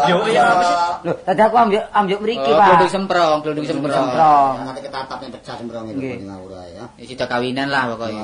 Yo 0.09 0.17
ya 0.33 0.41
apa 0.49 0.63
sih? 0.65 0.75
Lho, 1.05 1.13
tadi 1.21 1.41
aku 1.45 1.55
ambil 1.61 1.81
ambil 1.93 2.17
mriki, 2.25 2.49
Oh, 2.49 2.57
Pak. 2.57 2.67
Glodung 2.73 2.89
semprong, 2.89 3.37
glodung 3.45 3.65
semprong. 3.69 3.93
semprong. 3.93 4.53
Nanti 4.65 4.81
ketatapnya 4.81 5.29
pecah 5.37 5.55
sembrong 5.61 5.85
itu 5.93 5.99
Nggih. 6.01 6.17
di 6.17 6.25
ngawur 6.25 6.51
ae 6.57 6.69
ya. 6.73 6.85
Ya 6.89 7.05
sida 7.05 7.25
kawinan 7.29 7.69
lah 7.69 7.85
pokoknya. 7.93 8.23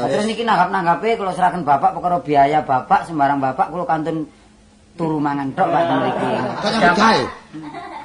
Oh, 0.00 0.08
terus 0.08 0.24
niki 0.24 0.48
nanggap-nanggape 0.48 1.08
kula 1.20 1.32
serahkan 1.36 1.60
bapak 1.60 1.92
perkara 1.92 2.16
biaya 2.24 2.64
bapak 2.64 3.04
sembarang 3.04 3.36
bapak 3.36 3.66
kula 3.68 3.84
kantun 3.84 4.24
turu 4.96 5.20
mangan 5.20 5.52
tok 5.52 5.68
Pak 5.68 5.82
mriki. 5.92 6.30
Gawe. 6.96 7.22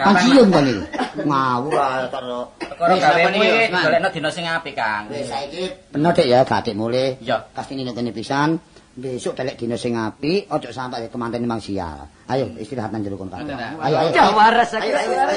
Pensiun 0.01 0.47
kan 0.51 0.63
iki. 0.67 0.83
Ngawur 1.23 1.71
karo. 2.11 2.41
Gawemu 2.59 3.03
apa 3.03 3.29
nih, 3.31 3.39
iki 3.67 3.77
golekno 3.79 4.09
dina 4.11 4.29
sing 4.33 4.45
apik, 4.47 4.73
Kang. 4.75 5.07
Wis 5.11 5.27
saiki 5.31 5.69
bener 5.93 6.11
Dik 6.11 6.27
ya, 6.27 6.39
gadik 6.43 6.75
mulai. 6.75 7.15
Iya. 7.23 7.47
Kastine 7.55 7.87
kene 7.95 8.11
pisan. 8.11 8.59
Besok 8.91 9.39
telek 9.39 9.55
dina 9.55 9.79
sing 9.79 9.95
apik, 9.95 10.51
ojo 10.51 10.67
sampai 10.67 11.07
kemanten 11.07 11.47
mang 11.47 11.63
sial. 11.63 12.11
Ayo 12.27 12.51
istirahat 12.59 12.91
nang 12.91 13.07
jero 13.07 13.15
kon. 13.15 13.31
Ayo 13.31 13.55
ayo. 13.79 14.11
Ya 14.11 14.35
waras 14.35 14.75
Ayo 14.75 14.91
aku. 14.99 15.15
ayo. 15.15 15.31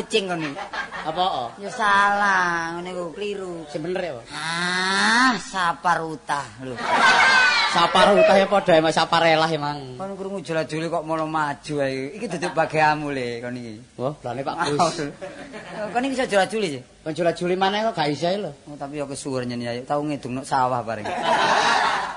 Kucing 0.00 0.24
niku. 0.26 0.58
Apa? 1.04 1.52
Ya 1.60 1.68
salah, 1.68 2.74
ngene 2.74 2.96
iku 2.96 3.04
keliru. 3.12 3.68
Sing 3.68 3.84
bener 3.84 4.00
ya. 4.00 4.12
Ah, 4.32 5.36
saparuta 5.36 6.42
lho. 6.64 6.74
Sapar 7.74 8.14
utah 8.14 8.38
ya 8.38 8.46
padha 8.46 8.78
emang 8.78 8.94
saparelah 8.94 9.50
emang. 9.50 9.98
Kon 9.98 10.14
krungu 10.14 10.38
jula-juli 10.38 10.86
kok 10.86 11.02
malah 11.02 11.26
maju 11.26 11.74
ae. 11.82 12.14
Iki 12.14 12.38
duduk 12.38 12.54
bagianmu 12.54 13.10
le 13.10 13.42
kon 13.42 13.58
iki. 13.58 13.74
Wah, 13.98 14.14
plane 14.14 14.46
Pak 14.46 14.54
Bus. 14.78 15.10
Kon 15.90 16.06
iki 16.06 16.14
iso 16.14 16.24
jula-juli 16.30 16.78
sih. 16.78 16.82
Kon 17.02 17.10
jula-juli 17.10 17.58
maneh 17.58 17.82
kok 17.90 17.98
gak 17.98 18.14
iso 18.14 18.30
lho. 18.30 18.54
Oh, 18.70 18.78
tapi 18.78 19.02
ya 19.02 19.10
kesuwur 19.10 19.42
nyen 19.42 19.58
ya. 19.58 19.74
Tau 19.82 20.06
ngedung 20.06 20.38
nok 20.38 20.46
sawah 20.46 20.86
bareng. 20.86 21.02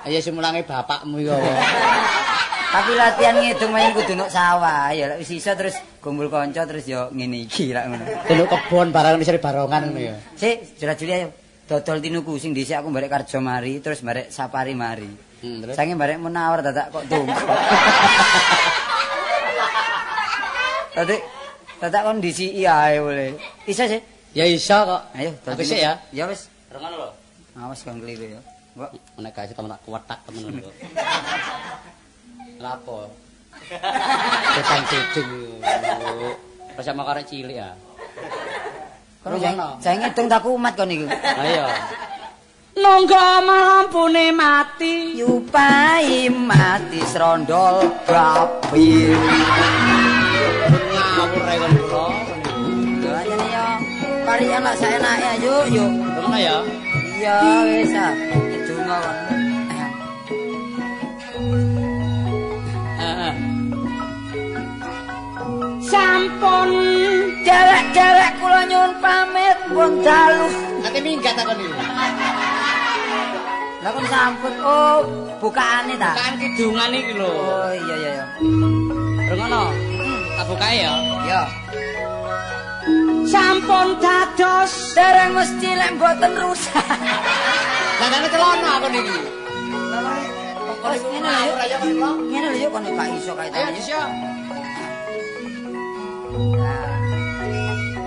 Ya 0.05 0.21
sing 0.21 0.37
mulange 0.37 0.61
bapakmu 0.61 1.25
ya. 1.25 1.35
tapi 2.77 2.93
latihan 2.93 3.33
ngedung 3.41 3.73
main 3.73 3.89
kudu 3.89 4.13
nok 4.13 4.29
sawah. 4.29 4.93
Ya 4.93 5.09
lek 5.09 5.25
wis 5.25 5.33
iso 5.33 5.49
terus 5.57 5.73
kumpul 5.97 6.29
kanca 6.29 6.61
terus 6.69 6.85
ya 6.85 7.09
ngene 7.09 7.49
iki 7.49 7.73
lak 7.73 7.89
ngono. 7.89 8.05
Teluk 8.29 8.53
kebon 8.53 8.93
barang 8.93 9.17
isine 9.17 9.41
barongan 9.41 9.89
ngono 9.89 9.97
ya. 9.97 10.13
Sik, 10.37 10.77
jula-juli 10.77 11.11
ayo. 11.17 11.33
Dodol 11.65 11.97
tinuku 11.99 12.37
sing 12.37 12.53
dhisik 12.53 12.77
aku 12.77 12.93
barek 12.93 13.09
karjo 13.09 13.41
mari 13.41 13.81
terus 13.81 14.05
barek 14.05 14.29
sapari 14.29 14.77
mari. 14.77 15.09
Hmm, 15.41 15.65
terus 15.65 15.73
Sange 15.73 15.97
barek 15.97 16.21
menawar 16.21 16.61
dadak 16.61 16.93
kok 16.93 17.01
tunggu. 17.09 17.33
Tadi 20.97 21.17
dadak 21.81 22.01
kondisi 22.05 22.61
iya 22.61 22.93
ae 22.93 23.01
boleh. 23.01 23.33
Bisa 23.65 23.89
sih. 23.89 24.01
ya 24.37 24.45
iso 24.45 24.77
kok. 24.85 25.01
Ayo, 25.17 25.33
Aku 25.49 25.65
sik 25.65 25.81
ya. 25.81 25.97
Ya 26.13 26.29
wis. 26.29 26.45
Rengono 26.69 27.09
lho. 27.09 27.09
Awas 27.57 27.81
kang 27.81 27.97
keliru 27.97 28.37
ya. 28.37 28.41
Mbok 28.77 28.93
Nek 29.17 29.33
gak 29.33 29.49
temen 29.57 29.73
tak 29.73 29.81
kuwetak 29.81 30.21
temen 30.29 30.61
ngono 30.61 30.69
Lapo? 32.57 33.05
Tekan 34.57 34.81
cicing. 34.89 35.29
Bersama 36.73 37.01
karek 37.05 37.25
cilik 37.29 37.57
ya. 37.57 37.73
Kalau 39.21 39.37
jangan 39.37 39.77
ngedeng 39.81 40.27
tak 40.29 40.41
kumat 40.45 40.73
kon 40.73 40.89
niku. 40.89 41.05
Ayo. 41.11 41.67
Nonggo 42.77 43.25
malampune 43.41 44.29
mati 44.29 45.17
Yupai 45.17 46.29
mati 46.29 47.01
serondol 47.09 47.89
babi. 48.05 49.09
ngawur 51.17 51.49
ae 51.49 51.57
kon 51.57 51.73
kula. 51.81 52.07
Doanya 53.01 53.37
yo. 53.49 53.67
Pari 54.25 54.45
anak 54.53 54.75
saya 54.77 54.97
naik 55.01 55.21
ya 55.21 55.33
yuk 55.41 55.65
yuk. 55.73 55.91
Ngono 55.91 56.37
ya. 56.37 56.57
Iya 57.17 57.37
wis 57.65 57.93
ah. 57.97 58.13
Donga 58.69 58.97
kon. 59.01 59.26
Sampun 66.37 66.69
derek-derek 67.41 68.37
kula 68.37 68.61
nyuwun 68.69 68.93
pamit 69.01 69.57
pun 69.73 70.05
dalu. 70.05 70.45
Ate 70.85 71.01
minggat 71.01 71.33
ta 71.33 71.41
kon 71.41 71.57
iki. 71.57 71.73
Lah 73.81 73.89
kon 73.89 74.05
sampun 74.05 74.53
oh 74.61 75.01
bukaane 75.41 75.97
ta. 75.97 76.13
Kan 76.13 76.37
kidungan 76.37 76.93
iki 76.93 77.17
lho. 77.17 77.25
Oh 77.25 77.73
iya 77.73 77.95
iya 77.97 78.09
iya. 78.21 78.25
Rengono. 79.33 79.73
Tak 80.37 80.45
bukae 80.45 80.77
ya. 80.77 80.93
Iya. 81.25 81.41
Sampun 83.25 83.97
dados 83.97 84.93
Dereng 84.93 85.33
mesti 85.33 85.69
lek 85.73 85.89
mboten 85.97 86.33
rusak. 86.37 86.85
Dandane 87.99 88.27
celana 88.29 88.69
aku 88.77 88.87
niki. 88.93 89.17
Kok 90.85 90.93
ngene 91.01 91.33
lho. 91.97 92.09
Ngene 92.29 92.47
lho 92.53 92.57
yuk 92.61 92.69
kon 92.69 92.85
gak 92.85 93.09
iso 93.17 93.33
Ayo 93.33 93.41
kaitane. 93.41 93.81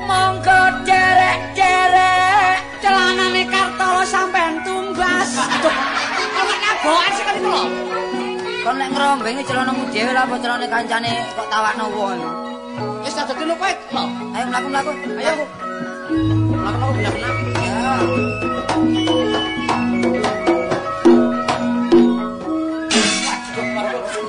Monggo 0.07 0.61
derek-derek 0.87 2.59
celanane 2.79 3.43
Kartolo 3.51 4.07
sampean 4.07 4.63
tumbas. 4.63 5.35
Ora 5.35 6.55
kaboan 6.63 7.11
sih 7.11 7.25
kan 7.27 7.35
itu 7.43 7.51
lho. 7.51 7.65
Kon 8.63 8.79
lek 8.79 8.95
ngrombeng 8.95 9.35
iki 9.35 9.51
celanamu 9.51 9.83
dhewe 9.91 10.15
lah 10.15 10.31
apa 10.31 10.39
celane 10.39 10.71
kancane 10.71 11.11
kok 11.35 11.51
tawakno 11.51 11.91
wong. 11.91 12.23
Wis 13.03 13.19
tak 13.19 13.35
dadi 13.35 13.51
kowe 13.51 13.67
lho. 13.99 14.05
Ayo 14.31 14.45
mlaku-mlaku. 14.47 14.95
Ayo. 15.19 15.35
Lakukan 16.55 16.91
benar-benar. 16.95 17.35
Ya. 17.67 17.99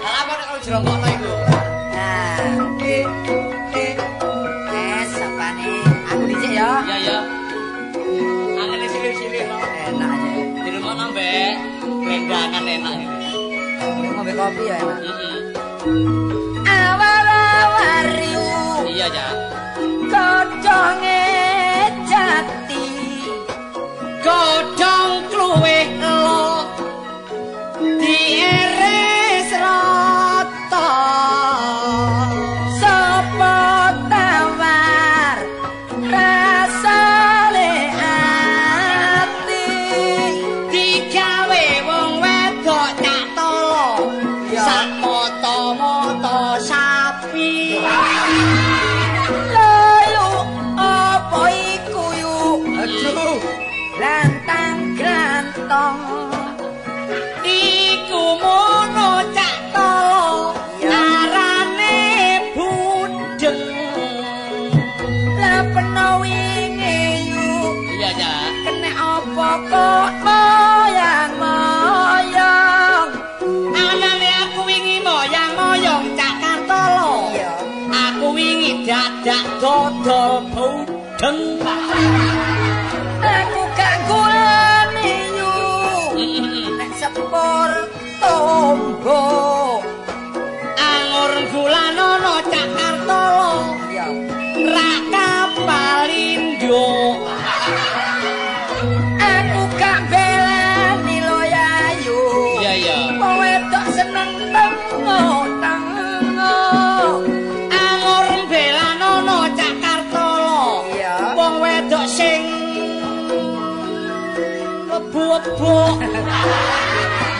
Apa 0.01 0.31
nek 0.33 0.45
kalau 0.49 0.59
jerongkokno 0.65 1.20
lendangan 12.41 12.65
enak 12.65 12.93
ini. 12.97 13.33
Ngombe 14.17 14.33
kopi 14.33 14.63
ya 14.65 14.75
enak. 14.81 14.97
Heeh. 15.05 15.37
Awal-awal 16.65 18.05
riu 18.17 18.45
Iya, 18.89 19.07
Cak. 19.13 19.33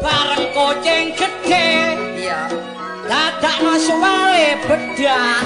Bareng 0.00 0.46
kucing 0.56 1.12
gede. 1.12 1.68
Iya. 2.16 2.48
Dadakno 3.04 3.76
suwale 3.76 4.56
bedak. 4.64 5.44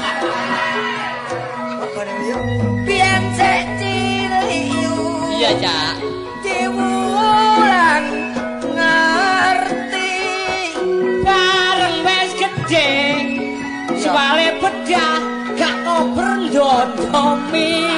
Biyen 2.87 3.23
cek 3.35 3.67
cilik. 3.83 4.71
Iya, 5.35 5.51
Cak. 5.59 5.95
Bedak 14.89 15.21
gak 15.61 15.77
kok 15.85 16.17
brendondomi. 16.17 17.93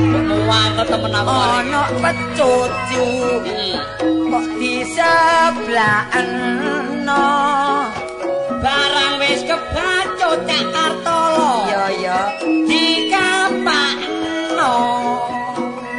Muang 0.00 0.80
temen 0.80 1.12
aku. 1.12 1.28
Ono 1.28 1.82
pecucu 2.00 3.04
Hmm. 3.44 3.76
kok 4.32 4.48
disebelakno. 4.56 7.28
Barang 8.64 9.20
wis 9.20 9.44
kebacut 9.44 10.40
cak 10.48 10.64
kartolo. 10.72 11.68
Iya 11.68 11.84
iya. 12.00 12.32
Dikapakno. 12.64 14.72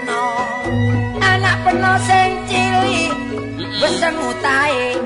No. 0.09 0.25
Anak 1.21 1.61
peno 1.61 1.93
sing 2.09 2.41
cilik 2.49 3.13
wis 3.85 4.01
ngutahe 4.01 4.97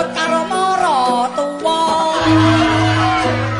gelut 0.00 0.16
karo 0.16 0.42
mara 0.48 1.28
tuwa. 1.36 1.80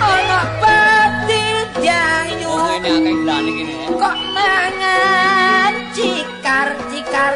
ana 0.00 0.40
batil 0.56 1.58
jayu 1.84 2.52
akeh 2.80 3.12
glane 3.20 3.50
kene. 3.60 3.74
kok 4.00 4.16
mangan 4.32 5.74
cikar-cikar. 5.92 7.34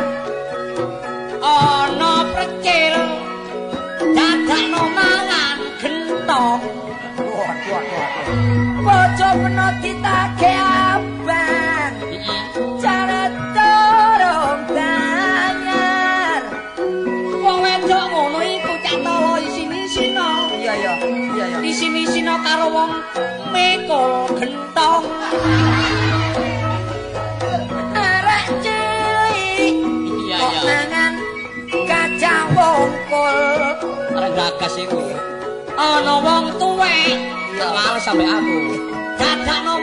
Ana 1.45 2.15
precil 2.33 2.97
dadakno 4.17 4.83
mangan 4.97 5.59
gentong. 5.85 6.65
Waduh, 6.65 7.29
waduh, 7.29 7.77
waduh. 7.77 8.33
Bojo 8.89 9.29
peno 9.37 9.69
ditake 9.85 10.57
karo 22.37 22.67
wong 22.69 22.91
mikul 23.51 24.11
gentong 24.35 25.05
arek 27.95 28.45
cilik 28.61 29.75
Iya, 30.25 30.39
iya. 30.41 30.61
mangan 30.63 31.13
kacang 31.87 32.47
wongkul 32.53 33.37
Ora 34.11 34.29
gagas 34.31 34.75
iku. 34.77 35.01
ana 35.75 36.15
wong 36.19 36.45
tuwek 36.57 37.19
Tak 37.55 37.71
males 37.71 38.03
sampe 38.03 38.25
aku. 38.25 38.59
dadakno 39.15 39.74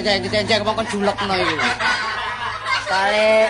Dicenceng-cenceng 0.06 0.62
kok 0.62 0.76
kon 0.78 0.86
julekno 0.86 1.34
iku. 1.34 1.58
Kale 2.86 3.50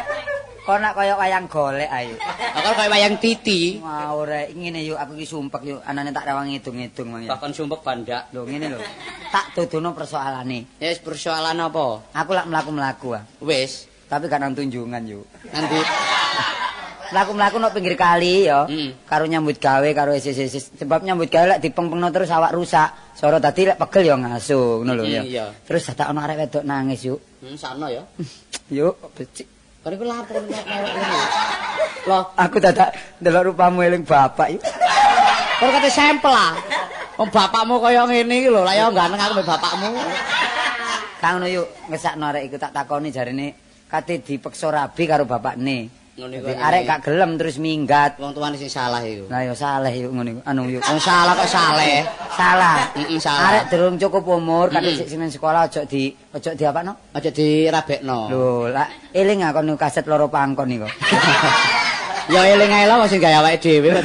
kok 0.63 0.77
nak 0.79 0.95
kaya 0.95 1.19
wayang 1.19 1.51
golek 1.51 1.91
ayo. 1.91 2.15
Aku 2.55 2.71
kaya 2.79 2.87
wayang 2.95 3.19
titi. 3.19 3.83
Mau 3.83 4.23
rek 4.23 4.55
ngene 4.55 4.87
yuk 4.87 4.95
aku 4.95 5.19
iki 5.19 5.27
sumpek 5.27 5.67
yuk 5.67 5.83
anane 5.83 6.15
tak 6.15 6.31
rawang 6.31 6.47
ngidung-ngidung 6.47 7.11
mang 7.11 7.27
ya. 7.27 7.35
Bahkan 7.35 7.51
sumpek 7.51 7.83
bandak. 7.83 8.31
Lho 8.31 8.47
ngene 8.47 8.71
lho. 8.71 8.79
Tak 9.35 9.51
dodono 9.51 9.91
persoalane. 9.91 10.79
Wis 10.79 11.03
persoalan 11.03 11.59
apa? 11.59 12.15
Aku 12.23 12.31
lak 12.31 12.47
mlaku-mlaku 12.47 13.19
ah. 13.19 13.27
Wis 13.43 13.91
Tapi 14.07 14.31
kan 14.31 14.39
nang 14.39 14.55
tunjungan 14.55 15.03
yuk. 15.11 15.27
nanti 15.51 15.75
Mlaku-mlaku 17.13 17.55
nang 17.61 17.73
pinggir 17.73 17.93
kali 17.93 18.49
ya. 18.49 18.65
Hmm. 18.65 18.97
Karo 19.05 19.29
nyambut 19.29 19.61
gawe 19.61 19.89
karo 19.93 20.15
sis 20.17 20.37
sebab 20.79 21.05
nyambut 21.05 21.29
gawe 21.29 21.57
lek 21.57 21.61
dipengpengno 21.61 22.09
terus 22.09 22.31
awak 22.33 22.55
rusak. 22.55 23.13
Soro 23.13 23.37
dadi 23.37 23.69
lek 23.69 23.77
pegel 23.77 24.09
ya 24.09 24.15
ngaso 24.17 24.81
ngono 24.81 24.91
lho 24.97 25.03
ya. 25.05 25.21
Hmm, 25.21 25.29
iya. 25.29 25.45
Terus 25.67 25.85
dadak 25.91 26.07
ana 26.09 26.25
arek 26.25 26.37
wedok 26.49 26.63
nangis 26.65 27.01
yuk. 27.05 27.19
hmm, 27.45 27.55
sana 27.59 27.87
ya. 27.91 28.01
Yuk, 28.73 28.97
becik. 29.13 29.45
Kon 29.85 29.93
iku 29.93 30.09
lapor 30.09 30.41
nek. 30.41 30.65
Loh, 32.09 32.33
Aku 32.33 32.57
dadak 32.57 32.97
ndelok 33.21 33.53
rupamu 33.53 33.85
eling 33.85 34.01
bapak 34.01 34.57
yuk. 34.57 34.63
kon 35.61 35.69
kate 35.69 35.89
sampel 35.93 36.33
ah. 36.33 36.57
Wong 37.15 37.29
bapakmu 37.31 37.79
kaya 37.79 38.03
ngene 38.03 38.43
iki 38.43 38.49
lho, 38.51 38.67
lah 38.67 38.75
ya 38.75 38.91
ganteng 38.91 39.21
aku 39.21 39.39
mbek 39.39 39.47
bapakmu. 39.47 39.87
Kang 41.21 41.39
ngono 41.39 41.47
yuk 41.47 41.67
ngesakno 41.87 42.27
arek 42.27 42.49
iku 42.49 42.57
tak 42.59 42.73
takoni 42.75 43.07
jarine 43.13 43.55
kate 43.87 44.19
dipeksa 44.19 44.67
rabi 44.73 45.03
karo 45.05 45.23
bapakne. 45.23 46.04
Iku. 46.15 46.47
Arek 46.47 46.87
gak 46.87 46.99
gelem 47.03 47.35
terus 47.35 47.59
minggat. 47.59 48.15
wong 48.15 48.31
tuane 48.31 48.55
sing 48.55 48.71
salah 48.71 49.03
iku. 49.03 49.27
Lah 49.27 49.43
ya 49.43 49.51
saleh 49.51 49.91
yuk 49.99 50.15
ngono 50.15 50.29
iku. 50.31 50.41
Anu 50.47 50.71
yuk. 50.71 50.79
Wong 50.87 50.95
salah 51.03 51.35
kok 51.35 51.43
saleh. 51.51 52.07
Salah. 52.31 52.87
Heeh, 52.95 53.19
salah. 53.19 53.51
Arek 53.51 53.63
durung 53.67 53.99
cukup 53.99 54.23
umur 54.23 54.71
Mm-mm. 54.71 54.95
sik 54.95 55.11
sing 55.11 55.19
nang 55.19 55.27
sekolah 55.27 55.67
ojo 55.67 55.83
di 55.83 56.15
ojo 56.31 56.55
di 56.55 56.63
apa 56.63 56.87
no? 56.87 56.95
Aja 57.11 57.35
dirabekno. 57.35 58.31
Lho, 58.31 58.71
lah 58.71 58.87
eling 59.11 59.43
ah 59.43 59.51
kon 59.51 59.67
kaset 59.75 60.07
loro 60.07 60.31
pangkon 60.31 60.71
iku. 60.71 60.87
Ya 62.25 62.41
eling 62.47 62.71
ae 62.71 62.87
lho 62.87 63.05
sing 63.11 63.19
gawe 63.19 63.35
awake 63.43 63.59
dhewe. 63.59 63.91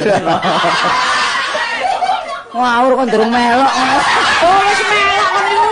Ngawur 2.59 2.91
kon 2.99 3.07
durung 3.07 3.31
melok. 3.31 3.71
Oh, 4.43 4.59
wis 4.67 4.81
melak 4.83 5.27
kon 5.31 5.43
niku. 5.47 5.69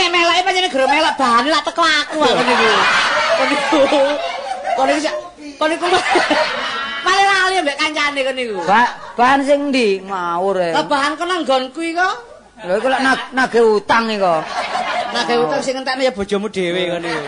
Nek 0.00 0.08
melake 0.08 0.40
pancen 0.48 0.66
gero 0.72 0.86
melak 0.88 1.14
bahane 1.20 1.52
lak 1.52 1.60
teko 1.60 1.84
aku 1.84 2.18
aku. 2.24 2.40
Kon 2.40 2.46
niku. 3.52 4.32
Kon 4.74 4.84
niku 4.90 5.00
sak- 5.02 5.18
kon 5.58 5.68
niku 5.70 5.86
malah 7.04 7.24
lali 7.46 7.56
mbek 7.62 7.76
kancane 7.78 8.20
kon 8.26 8.34
niku. 8.36 8.58
Ba 8.66 8.82
bahan 9.14 9.40
sing 9.46 9.70
ndi? 9.70 10.02
Ngawur 10.02 10.56
e. 10.58 10.70
Lah 10.74 10.84
bahan 10.86 11.14
nang 11.18 11.40
nggonku 11.46 11.80
iku. 11.84 12.08
Lho 12.64 12.72
iku 12.80 12.88
lek 12.90 13.02
nag- 13.02 13.30
nagih 13.34 13.64
utang 13.78 14.10
iku. 14.10 14.34
Nake 15.14 15.34
utang 15.38 15.60
sing 15.62 15.78
entekne 15.78 16.10
ya 16.10 16.12
bojomu 16.12 16.50
dhewe 16.50 16.98
niku. 16.98 17.22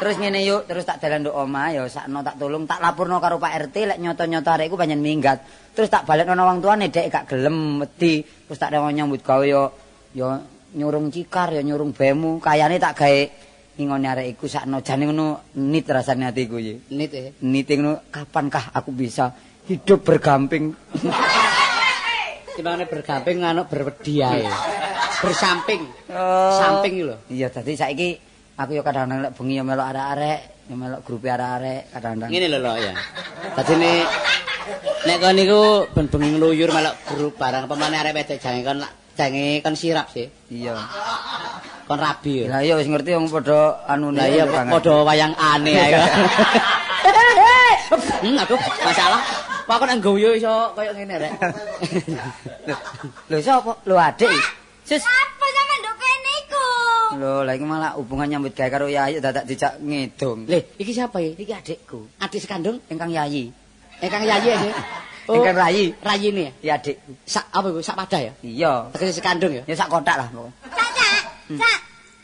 Terus 0.00 0.16
ngene 0.16 0.40
yuk, 0.48 0.64
terus 0.64 0.84
tak 0.88 0.96
dalan 1.04 1.24
nduk 1.28 1.36
omah 1.36 1.76
ya 1.76 1.84
sakno 1.84 2.24
tak 2.24 2.40
tulung, 2.40 2.64
tak 2.64 2.80
laporno 2.80 3.20
karo 3.20 3.36
Pak 3.36 3.68
RT 3.68 3.76
lek 3.84 3.98
nyoto-nyoto 4.00 4.48
arek 4.48 4.72
iku 4.72 4.76
pancen 4.80 5.04
minggat. 5.04 5.44
Terus 5.76 5.92
tak 5.92 6.08
balekno 6.08 6.32
nang 6.32 6.56
wong 6.56 6.58
tuane 6.64 6.88
dek 6.88 7.12
gak 7.12 7.28
gelem 7.28 7.84
wedi. 7.84 8.24
Terus 8.24 8.56
tak 8.56 8.72
rewo 8.72 8.88
nyambut 8.88 9.20
gawe 9.20 9.44
yo 9.44 9.68
yo 10.16 10.40
nyurung 10.72 11.12
cikar 11.12 11.52
ya 11.52 11.60
nyurung 11.60 11.92
bemu. 11.92 12.40
Kayane 12.40 12.80
tak 12.80 12.96
gawe 12.96 13.20
ngingone 13.80 14.06
arek 14.12 14.36
iku 14.36 14.44
sakno 14.44 14.84
jane 14.84 15.08
ngono 15.08 15.56
nit 15.56 15.88
rasane 15.88 16.28
atiku 16.28 16.60
iki. 16.60 16.92
Nit 16.92 17.12
e. 17.16 17.24
Nit 17.40 17.64
ngono 17.72 18.12
kapankah 18.12 18.76
aku 18.76 18.92
bisa 18.92 19.32
hidup 19.64 20.04
bergamping 20.04 20.76
Timbangane 22.60 22.84
bergamping 22.90 23.40
anu 23.40 23.64
berwedi 23.64 24.20
ae. 24.20 24.44
Bersamping. 25.24 25.80
Oh. 26.12 26.52
Samping 26.60 27.08
lho. 27.08 27.16
Iya, 27.32 27.48
dadi 27.48 27.72
saiki 27.72 28.20
aku 28.52 28.76
yo 28.76 28.82
kadang-kadang 28.84 29.24
lek 29.24 29.32
bengi 29.32 29.56
yo 29.56 29.64
melok 29.64 29.88
arek-arek, 29.88 30.68
yo 30.68 30.74
melok 30.76 31.00
grup 31.00 31.24
arek-arek 31.24 31.88
kadang-kadang. 31.88 32.28
Ngene 32.28 32.46
lho 32.52 32.58
lho 32.60 32.72
ya. 32.76 32.92
Dadi 33.56 33.74
nek 33.80 34.04
nek 35.08 35.16
kon 35.24 35.34
niku 35.40 35.62
ben 35.96 36.06
bengi 36.12 36.28
ngluyur 36.36 36.68
melok 36.68 36.96
grup 37.08 37.34
barang 37.40 37.64
pemane 37.64 37.96
arek 37.96 38.12
wedok 38.12 38.38
jange 38.44 38.60
kon 38.60 38.78
jange 39.16 39.46
kon 39.64 39.76
sirap 39.78 40.12
sih. 40.12 40.28
Iya. 40.52 40.76
Kon 41.90 41.98
rabi 41.98 42.46
ya. 42.46 42.54
Lah 42.54 42.62
iya 42.62 42.78
wis 42.78 42.86
ngerti 42.86 43.18
wong 43.18 43.26
padha 43.26 43.82
anu 43.90 44.14
Lah 44.14 44.30
iya 44.30 44.46
padha 44.46 45.02
wayang 45.02 45.34
aneh 45.34 45.74
ae. 45.74 45.90
Hmm, 48.20 48.36
aduh, 48.36 48.60
masalah. 48.86 49.18
Pak 49.66 49.76
kon 49.80 49.88
nang 49.90 49.98
guyu 49.98 50.38
iso 50.38 50.70
kaya 50.78 50.94
ngene 50.94 51.18
rek. 51.18 51.32
Lho 53.26 53.38
sapa? 53.42 53.82
Lho 53.82 53.98
adik. 53.98 54.30
Sis. 54.86 55.02
Apa 55.02 55.46
sampe 55.50 55.74
nduk 55.82 55.94
kene 55.98 56.32
iku? 56.46 56.66
Lho 57.18 57.34
lah 57.42 57.58
iki 57.58 57.66
malah 57.66 57.98
hubungan 57.98 58.30
nyambut 58.30 58.54
gawe 58.54 58.70
karo 58.70 58.86
Yayi 58.86 59.18
dadak 59.18 59.48
dijak 59.50 59.82
ngedong. 59.82 60.46
Le, 60.46 60.70
iki 60.78 60.94
siapa 60.94 61.18
ya? 61.18 61.34
iki 61.34 61.50
adikku, 61.50 62.06
Adik 62.22 62.38
sekandung? 62.38 62.78
ingkang 62.86 63.10
Yayi. 63.10 63.50
Ingkang 63.98 64.22
Yayi 64.22 64.48
ya 64.54 64.58
sih? 64.62 64.72
Ingkang 65.34 65.56
Rayi. 65.58 65.84
Rayi 66.02 66.26
ini 66.30 66.42
ya? 66.46 66.52
Ya 66.62 66.72
adikku. 66.78 67.10
Sak 67.26 67.50
apa 67.50 67.66
iku? 67.70 67.80
Sak 67.82 67.96
pada 67.98 68.18
ya? 68.22 68.32
Iya. 68.42 68.90
Tegese 68.94 69.18
sekandung 69.18 69.50
ya? 69.54 69.62
Ya 69.66 69.74
sak 69.74 69.90
kotak 69.90 70.18
lah 70.18 70.28
pokoknya. 70.30 70.54
Cak, 70.74 70.90
Cak. 71.50 71.58
Cak, 71.58 71.80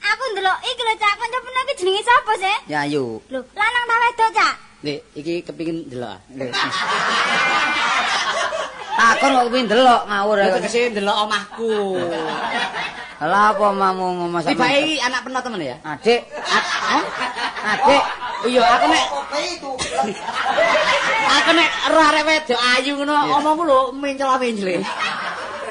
aku 0.06 0.22
ndelok 0.34 0.58
iki 0.62 0.82
lho, 0.82 0.94
Cak. 0.94 1.14
Kanca-kanca 1.18 1.60
iki 1.66 1.74
jenenge 1.82 2.02
sapa 2.06 2.32
sih? 2.38 2.56
Yayu. 2.70 3.04
Lho, 3.26 3.40
lanang 3.58 3.84
ta 3.84 3.94
wedok, 3.98 4.30
Cak? 4.30 4.54
Le, 4.86 4.94
iki 5.18 5.34
kepingin 5.42 5.90
delok. 5.90 6.14
ah. 6.14 6.18
Takon 8.96 9.30
kok 9.34 9.44
kepengin 9.50 9.66
delok 9.66 10.00
ngawur. 10.06 10.36
Lha 10.38 10.46
aku. 10.46 10.56
tegese 10.62 10.94
delok 10.94 11.16
omahku. 11.26 11.70
Lah 13.16 13.56
apa 13.56 13.66
mamu 13.72 14.06
ngomong 14.12 14.40
sama 14.44 14.52
Tiba 14.52 14.68
iki 14.76 15.00
anak 15.00 15.20
penot 15.24 15.40
temen 15.40 15.60
ya? 15.64 15.76
Adik, 15.82 16.20
Ad- 16.28 17.08
adik. 17.64 18.02
Iya, 18.46 18.60
aku 18.62 18.86
nek 18.92 19.04
Aku 21.26 21.50
nek 21.56 21.70
ro 21.90 22.00
arek 22.12 22.24
wedok 22.28 22.60
ayu 22.76 22.92
ngono 22.94 23.14
omongku 23.40 23.62
lho 23.64 23.80
mencela-mencele. 23.96 24.84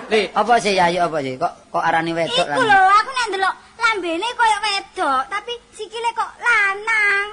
Le, 0.05 0.21
Apa 0.37 0.53
sih 0.61 0.77
ayu 0.77 0.99
apa 1.01 1.17
sih? 1.25 1.33
Kok 1.39 1.53
kok 1.73 1.83
arani 1.83 2.11
wedok 2.13 2.45
Iku 2.45 2.61
lan? 2.61 2.69
lho, 2.69 2.79
aku 2.93 3.09
nek 3.09 3.25
ndelok 3.33 3.55
lambene 3.81 4.27
koyo 4.37 4.57
wedok, 4.61 5.21
tapi 5.33 5.53
sikile 5.73 6.09
kok 6.13 6.31
lanang. 6.37 7.27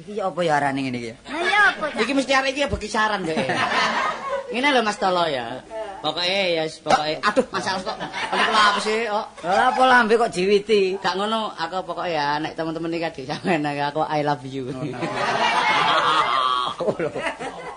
Iki 0.00 0.16
ya 0.16 0.32
apa 0.32 0.40
ya 0.40 0.52
arani 0.58 0.80
ngene 0.88 0.98
iki 0.98 1.08
ya? 1.12 1.16
Lah 1.28 1.42
ya 1.44 1.60
apa? 1.70 1.86
Iki 2.00 2.12
mesti 2.16 2.32
arek 2.32 2.50
iki 2.56 2.66
bekisaran 2.66 3.20
deh. 3.22 3.36
Ngene 4.50 4.68
lho 4.74 4.82
Mas 4.82 4.98
Tolo 4.98 5.28
ya. 5.30 5.62
Pokoke 6.00 6.24
ya 6.56 6.64
pokoke 6.82 7.20
aduh 7.22 7.44
masalah 7.52 7.80
kok. 7.84 7.96
Ono 8.32 8.42
kula 8.48 8.60
apa 8.72 8.80
sih? 8.82 9.00
Oh. 9.12 9.26
Lah 9.46 9.70
apa 9.70 9.82
lambe 9.86 10.16
kok 10.18 10.32
jiwiti? 10.32 10.96
Gak 10.98 11.14
ngono, 11.14 11.52
aku 11.54 11.84
pokoknya 11.86 12.10
ya 12.10 12.26
nek 12.42 12.56
teman-teman 12.58 12.90
iki 12.90 13.04
kadhe 13.04 13.22
sampean 13.28 13.62
aku 13.62 14.02
I 14.02 14.24
love 14.26 14.42
you. 14.48 14.72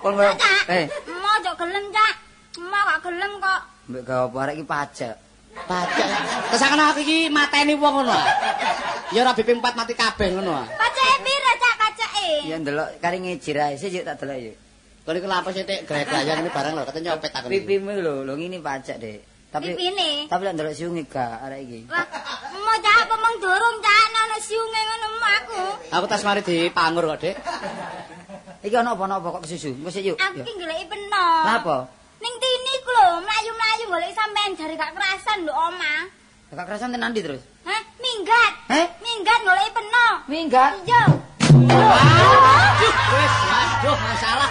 Kon 0.02 0.14
koyo 0.18 0.32
Cak, 0.40 0.64
eh 0.72 0.86
mau 1.22 1.38
gelem, 1.44 1.86
Cak. 1.92 2.16
Mau 2.64 2.82
gak 2.88 3.00
gelem 3.06 3.32
kok. 3.38 3.62
Mbek 3.90 4.02
gawe 4.08 4.32
apa 4.32 4.38
arek 4.48 4.56
iki 4.60 4.66
pajak. 4.66 5.16
Pajak. 5.68 6.08
Kesakan 6.50 6.80
aku 6.82 7.00
iki 7.04 7.28
mateni 7.28 7.76
wong 7.76 7.94
ngono. 8.02 8.16
Ya 9.14 9.22
ora 9.22 9.36
BP 9.36 9.60
4 9.60 9.80
mati 9.80 9.94
kabeh 9.94 10.28
ngono. 10.34 10.52
ah. 10.56 10.66
Pacake 10.66 11.16
pira, 11.22 11.52
Cak, 11.60 11.74
pacake? 11.78 12.28
Ya 12.50 12.56
ndelok 12.58 12.90
kari 12.98 13.18
ngejir 13.22 13.58
ae 13.60 13.76
sih 13.78 13.92
yuk 13.92 14.08
tak 14.08 14.24
delok 14.24 14.40
yuk. 14.40 14.56
Kon 15.04 15.20
iku 15.20 15.28
lha 15.28 15.44
apa 15.44 15.52
sih 15.52 15.68
tek 15.68 15.84
gaya-gaya 15.84 16.40
ini 16.40 16.48
barang 16.48 16.74
lho, 16.80 16.84
katanya 16.88 17.06
nyopet 17.14 17.32
aku. 17.36 17.48
Pipimu 17.52 17.92
lho, 18.00 18.16
lho 18.24 18.34
ngene 18.40 18.64
pajak, 18.64 18.98
Dek. 19.04 19.20
Tapi 19.52 19.76
Pipine. 19.76 20.26
tapi 20.32 20.42
lek 20.48 20.54
ndelok 20.58 20.74
siunge 20.74 21.04
gak 21.06 21.44
arek 21.46 21.60
iki. 21.68 21.80
Wah, 21.92 22.08
mau 22.56 22.78
Cak 22.80 22.96
apa 23.06 23.16
mong 23.20 23.36
durung, 23.44 23.76
Cak, 23.84 24.04
ana 24.16 24.38
siunge 24.40 24.80
ngono 24.80 25.06
mu 25.12 25.28
aku. 25.28 25.62
Aku 25.92 26.06
tas 26.08 26.24
mari 26.24 26.40
dipangur 26.42 27.04
kok, 27.14 27.20
Dik. 27.20 27.36
Iki 28.66 28.76
ana 28.80 28.96
apa-apa 28.96 29.28
kok 29.38 29.42
kesusu. 29.44 29.76
Wis 29.84 30.00
yuk. 30.00 30.16
Aku 30.16 30.40
ki 30.40 30.56
goleki 30.56 30.88
peno. 30.88 31.28
Lah 31.44 31.60
apa? 31.60 31.78
Ning 32.24 32.34
tini 32.40 32.63
mlayu-mlayu 33.22 33.86
golek 33.92 34.14
sampean 34.18 34.58
jare 34.58 34.74
gak 34.74 34.94
kerasan 34.96 35.46
lho, 35.46 35.54
Oma. 35.54 36.10
Gak 36.54 36.66
kerasan 36.70 36.94
tenan 36.94 37.14
ndi 37.14 37.22
terus? 37.22 37.42
Hah? 37.66 37.82
Minggat. 38.02 38.54
Eh? 38.74 38.86
Minggat 39.02 39.40
golek 39.46 39.70
peno. 39.74 40.10
Minggat. 40.30 40.72
Iya. 40.86 41.04
Wis, 43.14 43.34
aduh 43.50 43.98
masalah. 43.98 44.50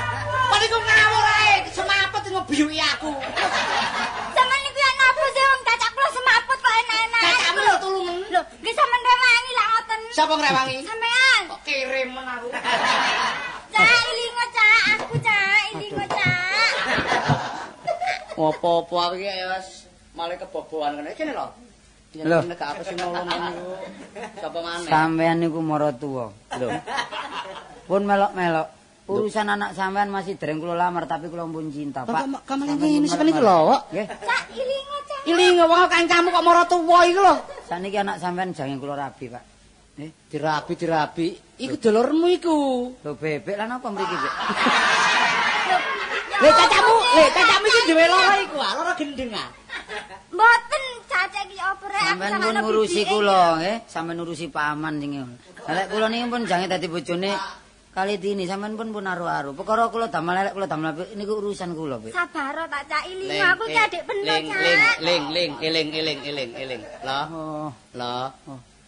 Kon 0.50 0.60
iku 0.66 0.78
ngawur 0.78 1.26
ae, 1.42 1.54
semapet 1.72 2.22
ngebiyuki 2.30 2.78
aku. 2.82 3.10
Sampeyan 4.34 4.60
niku 4.66 4.78
ya 4.78 4.90
napa 4.98 5.22
sih 5.32 5.42
wong 5.46 5.62
cacak 5.66 5.90
kula 5.94 6.08
semaput 6.10 6.58
kok 6.58 6.74
enak-enak. 6.82 7.22
Cacakmu 7.22 7.60
lho 7.62 7.76
tulungan. 7.80 8.16
Lho, 8.30 8.42
nggih 8.60 8.74
sampean 8.74 9.02
rewangi 9.06 9.52
lah 9.54 9.66
ngoten. 9.70 10.00
Sapa 10.12 10.32
ngrewangi? 10.38 10.78
Sampean. 10.84 11.42
Kok 11.50 11.60
kirimen 11.66 12.26
aku. 12.26 12.48
Cak, 13.72 14.00
ilingo 14.12 14.44
cak, 14.52 14.80
aku 14.98 15.14
cak, 15.24 15.60
ilingo 15.72 16.04
cak. 16.12 16.31
Apa-apa 18.36 18.94
aku 19.08 19.14
iki 19.16 19.28
ya 19.28 19.46
wis 19.56 19.86
malah 20.12 20.36
kebobohan 20.36 21.00
kene. 21.00 21.10
Kene 21.14 21.32
lho. 21.32 21.48
Ya 22.12 22.24
Lho. 22.28 22.38
nek 22.44 22.60
apa 22.60 22.82
sing 22.84 22.96
nolong 23.00 23.24
niku. 23.24 23.64
Sapa 24.36 24.58
maneh? 24.60 24.88
Sampean 24.88 25.36
niku 25.40 25.58
mara 25.64 25.90
tuwa. 25.92 26.28
Lho. 26.60 26.68
Pun 27.88 28.02
melok-melok. 28.04 28.68
Urusan 29.02 29.48
anak 29.48 29.74
sampean 29.74 30.08
masih 30.08 30.38
dereng 30.38 30.60
kula 30.60 30.78
lamar 30.78 31.04
tapi 31.04 31.26
kula 31.28 31.44
pun 31.44 31.68
cinta, 31.74 32.06
Pak. 32.06 32.12
Kamu 32.12 32.38
kamu 32.44 32.62
Sampean 32.68 32.88
ngene 32.88 33.00
pun 33.02 33.12
sekali 33.12 33.30
iki 33.32 33.42
lho, 33.42 33.56
kok. 33.68 33.82
Nggih. 33.92 34.06
Cak, 34.08 34.42
ilingo 34.54 34.98
cak. 35.08 35.20
Ili 35.26 35.44
ngomong 35.58 35.80
kancamu 35.88 36.28
kok 36.30 36.44
mara 36.44 36.62
tuwa 36.64 36.98
iku 37.04 37.20
lho. 37.20 37.34
Saniki 37.68 37.96
anak 37.98 38.16
sampean 38.20 38.52
jange 38.52 38.76
kula 38.76 38.94
rabi, 38.96 39.26
Pak. 39.28 39.44
Eh, 39.92 40.08
Dirabi 40.28 40.72
dirabi. 40.72 41.26
Iku 41.60 41.76
dulurmu 41.76 42.26
iku. 42.32 42.56
lho 43.04 43.12
bebek 43.12 43.56
lan 43.60 43.76
apa 43.76 43.88
mriki, 43.92 44.16
Bek? 44.16 44.32
Le 46.42 46.50
cacamu, 46.50 46.94
le 47.14 47.24
cacamu 47.30 47.66
iki 47.70 47.80
duwe 47.86 48.04
lara 48.10 48.34
iku, 48.42 48.58
ah, 48.58 48.72
lara 48.74 48.92
gendeng 48.98 49.30
ah. 49.32 49.48
Mboten 50.34 50.82
cacak 51.06 51.42
iki 51.46 51.56
apa 51.62 51.84
rek 51.86 52.02
aku 52.02 52.10
Sampeyan 52.10 52.32
sama 52.32 52.42
pun 52.42 52.50
anak 52.50 52.62
ngurusi 52.66 53.02
kula, 53.06 53.42
nggih. 53.62 53.76
Sampeyan 53.86 54.16
ngurusi 54.18 54.46
paman 54.50 54.94
sing 54.98 55.10
ngono. 55.14 55.34
Lek 55.70 55.86
kula 55.92 56.06
niki 56.10 56.26
pun 56.26 56.42
jange 56.50 56.66
dadi 56.66 56.86
bojone 56.90 57.30
kali 57.92 58.14
dini 58.18 58.44
sampeyan 58.50 58.74
pun 58.74 58.88
pun 58.90 59.06
aru-aru. 59.06 59.54
Perkara 59.54 59.86
kula 59.86 60.10
damel 60.10 60.36
elek 60.42 60.52
kula 60.56 60.66
damel 60.66 60.90
apik 60.90 61.14
niku 61.14 61.32
urusan 61.38 61.70
kula, 61.78 62.02
Bek. 62.02 62.10
Sabar 62.10 62.58
tak 62.66 62.82
cak 62.90 63.02
ilingo 63.06 63.46
aku 63.46 63.64
ki 63.70 63.78
adik 63.78 64.02
peno 64.02 64.22
ling, 64.26 64.44
ling, 64.50 64.82
ling, 64.98 65.24
ling, 65.30 65.52
eling, 65.62 65.88
eling, 65.94 66.18
eling, 66.26 66.50
eling. 66.58 66.82
Lah, 67.06 67.30
Oh. 67.30 67.70
lah. 67.94 68.34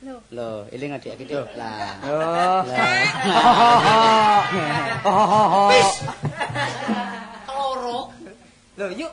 Lho. 0.04 0.20
Lho, 0.36 0.68
eling 0.74 0.90
adik 0.90 1.14
iki 1.16 1.30
lho. 1.30 1.46
Lah. 1.54 2.02
Oh. 5.04 5.68
Wis. 5.68 6.00
Lho, 8.74 8.86
yuk. 8.90 9.12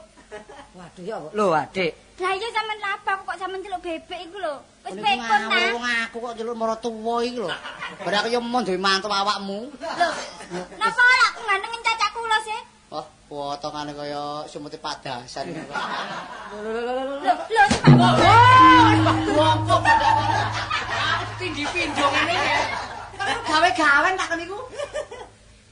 Waduh 0.73 1.03
ya 1.05 1.15
apa? 1.21 1.29
Lho, 1.37 1.45
Adik. 1.53 1.91
Lah 2.21 2.33
iya 2.37 2.47
sampean 2.53 2.79
lapa 2.81 3.11
kok 3.21 3.37
sampean 3.37 3.61
celuk 3.61 3.81
bebek 3.81 4.19
iku 4.29 4.37
lho. 4.41 4.55
Wis 4.85 4.97
pekon 4.97 5.41
ta. 5.49 5.57
wong 5.73 5.85
aku 6.05 6.17
kok 6.17 6.33
jeluk 6.37 6.55
mara 6.57 6.75
tuwa 6.81 7.21
iki 7.21 7.37
lho. 7.37 7.49
Bar 8.01 8.13
aku 8.17 8.27
yo 8.33 8.41
mon 8.41 8.65
duwe 8.65 8.79
mantu 8.81 9.05
awakmu. 9.09 9.69
Lho. 9.69 10.09
Napa 10.81 11.01
lak 11.01 11.27
aku 11.29 11.39
gantengin 11.45 11.81
cacak 11.85 12.09
kula 12.13 12.37
sih? 12.41 12.59
Oh, 12.91 13.05
potongane 13.29 13.91
kaya 13.93 14.45
sumuti 14.49 14.81
padasan. 14.81 15.53
Lho, 15.53 17.33
lho 17.35 17.63
sampean. 17.77 18.97
Wongko 19.37 19.75
tinggi 21.37 21.65
pindho 21.69 22.05
ngene 22.05 22.33
ya. 22.37 22.61
Gawe-gawen 23.45 24.13
tak 24.17 24.33
niku. 24.41 24.57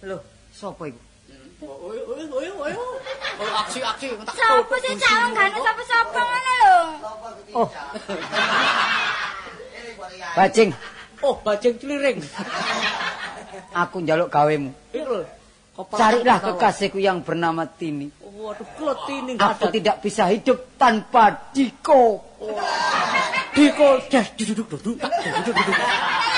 Lho, 0.06 0.18
sapa 0.54 0.84
iku? 0.90 1.09
Oh, 1.60 1.68
oh, 1.68 1.92
oh, 1.92 2.40
oh. 2.40 3.00
Oh, 3.40 3.52
aksi-aksi 3.64 4.16
tak 4.24 4.32
Sopo 4.32 4.76
sih 4.80 4.96
cak 4.96 5.12
wong 5.12 5.32
gak 5.36 5.48
ono 5.52 5.58
sapa-sapa 5.60 6.20
ngono 6.24 6.52
lho. 6.56 6.76
Oh. 7.52 7.68
Bajing, 10.40 10.70
Oh, 11.20 11.36
bajing 11.44 11.76
celiring. 11.84 12.24
aku 13.76 14.00
njaluk 14.00 14.32
gawemu. 14.32 14.72
Iku 14.96 15.20
lho. 15.20 15.28
Carilah 16.00 16.40
kekasihku 16.40 17.00
yang 17.00 17.24
bernama 17.28 17.68
Tini. 17.68 18.08
Waduh, 18.40 18.96
Aku 19.36 19.68
tidak 19.68 20.00
bisa 20.00 20.32
hidup 20.32 20.80
tanpa 20.80 21.52
Diko. 21.52 22.24
Diko 23.52 24.00
das 24.08 24.32
duduk-duduk. 24.40 24.96
Duduk-duduk. 24.96 25.76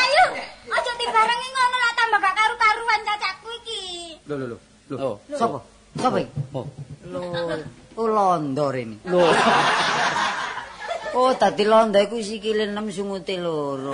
Ayo, 0.01 0.25
aja 0.65 0.91
timbarangi 0.97 1.47
ngono 1.53 1.77
lah 1.77 1.91
tambah 1.93 2.19
gak 2.25 2.33
karu-karuan 2.33 2.99
cacakku 3.05 3.49
iki. 3.61 3.81
Lho, 4.25 4.33
lho, 4.33 4.47
lho. 4.57 4.70
Oh. 4.99 5.15
Sapa? 5.31 5.59
Sapa 5.95 6.17
iki? 6.19 6.31
Oh. 6.55 6.67
Lho, 7.11 7.21
oh 7.99 8.07
londo 8.07 8.65
ini. 8.75 8.95
Lho. 9.07 9.23
Oh, 11.11 11.35
tadi 11.35 11.67
londo 11.67 11.99
iku 11.99 12.23
sikile 12.23 12.71
6 12.71 13.03
sungute 13.03 13.35
loro. 13.35 13.91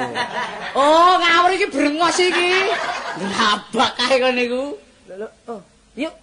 Oh, 0.78 1.14
ngawur 1.18 1.50
iki 1.58 1.66
brengos 1.74 2.18
iki. 2.22 2.70
Nabak 3.18 3.98
kae 3.98 4.22
kon 4.22 4.38
niku. 4.38 4.78
Lho, 5.10 5.16
lho. 5.26 5.28
Oh, 5.50 5.62
yuk. 5.98 6.14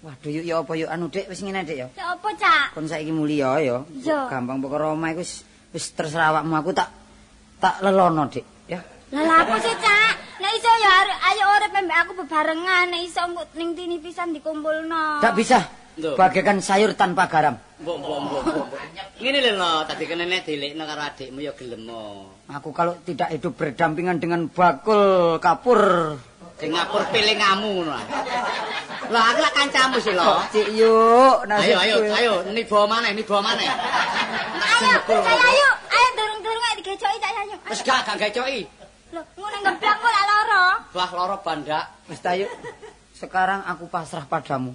Waduh, 0.00 0.32
yuk 0.32 0.44
ya 0.48 0.64
apa 0.64 0.72
yuk 0.80 0.88
anu 0.88 1.12
Dik, 1.12 1.28
wis 1.28 1.44
ngene 1.44 1.60
Dik 1.60 1.76
ya. 1.76 1.88
Ya 1.92 2.16
apa 2.16 2.28
cak? 2.32 2.72
Kon 2.72 2.88
saiki 2.88 3.12
mulia 3.12 3.60
ya. 3.60 3.84
Iya. 3.84 4.32
Gampang 4.32 4.58
perkara 4.64 4.96
omah 4.96 5.12
iku 5.12 5.20
wis 5.20 5.44
wis 5.76 5.92
terserah 5.92 6.32
awakmu 6.34 6.56
aku 6.56 6.72
tak 6.72 6.88
tak 7.60 7.84
lelono, 7.84 8.24
Dik, 8.32 8.46
ya. 8.66 8.80
Lah 9.12 9.22
lah 9.22 9.38
apa 9.44 9.60
sih 9.60 9.76
cak? 9.76 10.12
Nek 10.60 10.68
iso 10.68 10.76
ya 10.84 10.92
are- 10.92 11.20
ayo 11.32 11.44
urip 11.56 11.72
mbek 11.72 11.98
aku 12.04 12.12
bebarengan, 12.20 12.92
nek 12.92 13.00
iso 13.08 13.24
ning 13.56 13.72
tini 13.72 13.96
pisan 13.96 14.36
dikumpulno. 14.36 15.24
Tak 15.24 15.32
bisa. 15.32 15.56
Bagaikan 15.96 16.60
sayur 16.60 16.92
tanpa 16.92 17.32
garam. 17.32 17.56
Mbok 17.80 17.96
mbok 17.96 18.18
mbok. 18.20 18.42
mbok. 18.44 18.66
Ngene 19.24 19.40
lho 19.56 19.70
tadi 19.88 20.04
kenene 20.04 20.44
dilekno 20.44 20.84
karo 20.84 21.00
adikmu 21.00 21.40
ya 21.40 21.56
gelem. 21.56 21.88
Aku 22.52 22.76
kalau 22.76 22.92
tidak 23.08 23.32
hidup 23.32 23.56
berdampingan 23.56 24.20
dengan 24.20 24.52
bakul 24.52 25.40
kapur. 25.40 25.80
Sing 26.60 26.76
ngapur 26.76 27.08
pilingamu 27.08 27.80
ngono. 27.80 27.96
ah. 27.96 28.04
Lah 29.08 29.32
aku 29.32 29.40
lak 29.40 29.56
kancamu 29.56 29.96
sih 29.96 30.12
lho. 30.12 30.44
Cik 30.52 30.76
yuk, 30.76 31.48
Ayo 31.48 31.76
ayo 31.80 31.96
ayo 32.04 32.32
niba 32.52 32.84
maneh 32.84 33.16
niba 33.16 33.40
maneh. 33.40 33.64
Ayo, 34.60 34.92
ayo. 35.24 35.68
Ayo 35.88 36.08
durung-durung 36.20 36.64
ayo 36.68 36.74
digecoki 36.84 37.16
cak 37.16 37.32
ayo. 37.48 37.56
Wis 37.64 37.80
gak 37.80 38.04
gak 38.04 38.28
gacoki. 38.28 38.68
Lho, 39.10 39.22
ngono 39.34 39.56
ngeblak 39.66 39.96
kok 39.98 40.10
lak 40.14 40.24
loro. 40.30 40.64
Wah 40.94 41.10
loro 41.10 41.36
bandak. 41.42 41.84
Wis 42.06 42.22
ta, 42.22 42.38
yuk. 42.38 42.50
Sekarang 43.14 43.66
aku 43.66 43.90
pasrah 43.90 44.22
padamu. 44.22 44.72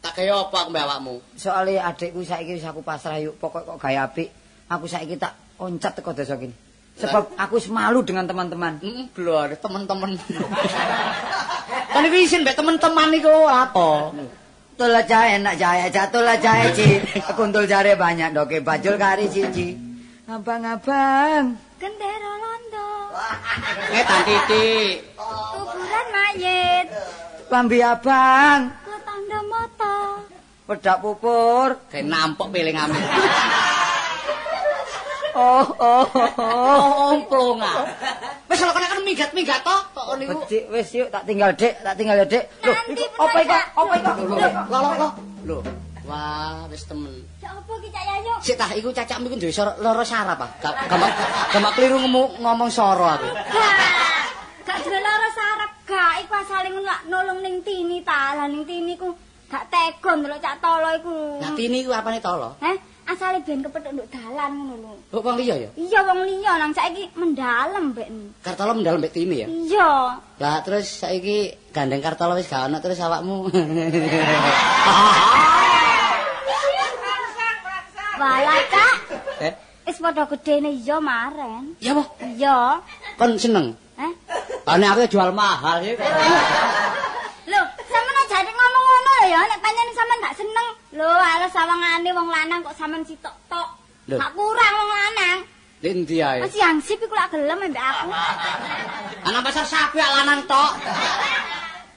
Tak 0.00 0.16
kaya 0.16 0.32
apa 0.32 0.56
aku 0.64 0.68
mbak 0.72 0.84
awakmu? 0.88 1.14
Soalnya 1.36 1.92
adikku 1.92 2.24
saiki 2.24 2.56
wis 2.56 2.64
aku 2.64 2.80
pasrah 2.80 3.20
yuk. 3.20 3.36
Pokok 3.36 3.68
kok 3.68 3.76
gaya 3.76 4.08
apik. 4.08 4.32
Aku 4.72 4.88
saiki 4.88 5.20
tak 5.20 5.36
oncat 5.60 5.92
teko 6.00 6.16
desa 6.16 6.40
kene. 6.40 6.56
Sebab 6.96 7.36
aku 7.36 7.60
wis 7.60 7.68
malu 7.68 8.00
dengan 8.00 8.24
teman-teman. 8.24 8.80
Heeh, 8.80 9.12
blor 9.12 9.52
temen-temen. 9.60 10.16
Kan 11.92 12.02
iki 12.08 12.18
isin 12.24 12.42
mbek 12.44 12.56
temen-teman 12.56 13.12
iku 13.12 13.44
apa? 13.44 14.16
Tola 14.80 15.04
jahe 15.04 15.36
enak 15.36 15.60
jahe, 15.60 15.92
jatuh 15.92 16.24
lah 16.24 16.40
jahe 16.40 16.72
ci. 16.72 16.88
Kuntul 17.36 17.68
jare 17.68 17.92
banyak 18.00 18.32
doke 18.32 18.64
bajul 18.64 18.96
kari 18.96 19.28
cici. 19.28 19.76
Abang-abang. 20.24 21.69
Gendera 21.80 22.32
londo. 22.36 22.88
Eh, 23.96 24.04
Tan 24.04 24.20
Titik. 24.28 25.16
Kuburan 25.16 26.06
mayit. 26.12 26.86
Lambi 27.48 27.78
abang. 27.80 28.68
Kota 28.84 29.14
Pedak 30.68 30.96
pupur. 31.02 31.68
Kayak 31.88 32.06
nampok 32.06 32.52
piling 32.52 32.76
amin. 32.76 33.00
Oh, 35.30 35.62
oh, 35.78 36.06
oh. 36.42 37.14
Omplongan. 37.14 37.86
Wis 38.50 38.58
lho 38.58 38.74
kena 38.74 38.86
kan 38.90 39.00
minggat-minggat 39.06 39.62
to 39.62 39.76
kok 39.94 40.04
ngono 40.10 40.22
iku. 40.26 40.42
Becik 40.42 40.64
wis 40.74 40.90
yuk 40.90 41.06
tak 41.14 41.22
tinggal 41.22 41.54
Dek, 41.54 41.78
tak 41.86 41.94
tinggal 41.94 42.18
ya 42.18 42.26
Nanti 42.26 43.02
iku 43.06 43.30
apa 43.30 43.38
iku? 43.46 43.54
Apa 43.54 43.92
iku? 43.94 44.10
Lho 44.26 44.78
lho 44.82 44.90
lho. 44.98 45.08
Lho. 45.46 45.58
Wah, 46.08 46.64
wis 46.72 46.88
temen. 46.88 47.12
Ya 47.44 47.52
apa 47.52 47.72
ki 47.76 47.88
Cak 47.92 48.04
Yayu? 48.08 48.32
Sik 48.40 48.56
tah 48.56 48.72
iku 48.72 48.88
cacakmu 48.88 49.28
iku 49.28 49.36
duwe 49.36 49.52
sor- 49.52 49.76
loro 49.84 50.00
saraf 50.00 50.40
ah. 50.40 50.48
Gak 50.58 50.88
gampang 50.88 51.12
gampang 51.52 51.72
keliru 51.76 52.00
ngomong, 52.00 52.72
soro 52.72 53.04
aku. 53.04 53.28
Gak, 53.28 53.44
gak 54.64 54.78
duwe 54.80 54.96
lara 54.96 55.28
sarap 55.28 55.70
gak 55.84 56.24
iku 56.24 56.32
asale 56.40 56.72
lak 56.80 57.04
nolong 57.04 57.44
ning 57.44 57.60
Tini 57.60 58.00
ta. 58.00 58.32
Lah 58.32 58.48
ning 58.48 58.64
Tini 58.64 58.96
ku 58.96 59.12
gak 59.52 59.68
tega 59.68 60.16
ndelok 60.16 60.40
Cak 60.40 60.56
Tolo 60.64 60.88
iku. 60.96 61.16
Nah, 61.44 61.52
tini 61.52 61.84
iku 61.84 61.92
apane 61.92 62.16
tolo? 62.24 62.56
Heh, 62.64 62.80
asale 63.04 63.44
ben 63.44 63.60
kepethuk 63.60 63.92
nduk 63.92 64.08
dalan 64.08 64.50
ngono 64.56 64.74
lho. 64.80 64.92
Kok 65.12 65.20
wong 65.20 65.36
liya 65.36 65.54
ya? 65.58 65.68
Iya 65.76 66.00
wong 66.08 66.24
liya 66.24 66.52
nang 66.56 66.72
saiki 66.72 67.12
mendalem 67.12 67.92
mbek. 67.92 68.08
Kartolo 68.40 68.72
mendalam 68.72 69.04
mbek 69.04 69.12
tini 69.12 69.44
ya. 69.44 69.48
Iya. 69.52 69.90
Lah 70.40 70.56
terus 70.64 71.04
saiki 71.04 71.52
gandeng 71.76 72.00
kartolo 72.00 72.40
wis 72.40 72.48
gak 72.48 72.72
ono 72.72 72.80
terus 72.80 72.96
awakmu. 73.04 73.52
Walah 78.20 78.60
Cak, 78.68 78.94
eh, 79.40 79.52
wis 79.88 79.96
padha 79.96 80.28
gedene 80.28 80.68
iya 80.76 81.00
maren. 81.00 81.72
ya 81.80 81.96
apa? 81.96 82.04
Iya. 82.20 82.56
Kon 83.16 83.32
seneng? 83.40 83.72
Heh. 83.96 84.12
Ane 84.68 84.84
aku 84.84 85.08
jual 85.08 85.32
mahal 85.32 85.80
ya. 85.80 85.96
Lho, 87.48 87.60
sampean 87.88 88.16
aja 88.20 88.38
ngomong 88.44 88.84
ngono 88.84 89.12
ya, 89.24 89.40
nek 89.48 89.58
pancen 89.64 89.88
sampean 89.96 90.20
gak 90.20 90.36
seneng. 90.36 90.68
Lho, 90.92 91.08
ala 91.08 91.48
sawangane 91.48 92.10
wong 92.12 92.28
lanang 92.28 92.60
kok 92.60 92.76
sampean 92.76 93.00
sitok 93.08 93.32
tok. 93.48 93.68
Lho. 94.12 94.20
Gak 94.20 94.32
kurang 94.36 94.72
wong 94.76 94.90
lanang. 94.92 95.38
Lek 95.80 95.92
ndi 96.04 96.16
ae? 96.20 96.44
Mas 96.44 96.52
yangsip 96.52 97.00
iku 97.00 97.16
lak 97.16 97.32
gelem 97.32 97.56
mbek 97.56 97.80
aku. 97.80 98.12
Ana 99.24 99.40
pasar 99.40 99.64
sapi 99.64 99.96
lanang 99.96 100.44
tok. 100.44 100.76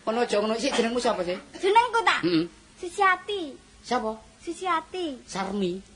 Kono 0.08 0.24
aja 0.24 0.40
ngono 0.40 0.56
sik 0.56 0.72
jenengmu 0.72 1.04
sapa 1.04 1.20
sih? 1.28 1.36
Jenengku 1.60 2.00
tak? 2.08 2.24
Heeh. 2.24 2.48
Susiati. 2.80 3.60
Sapa? 3.84 4.16
Susiati. 4.40 5.20
Sarmi. 5.28 5.92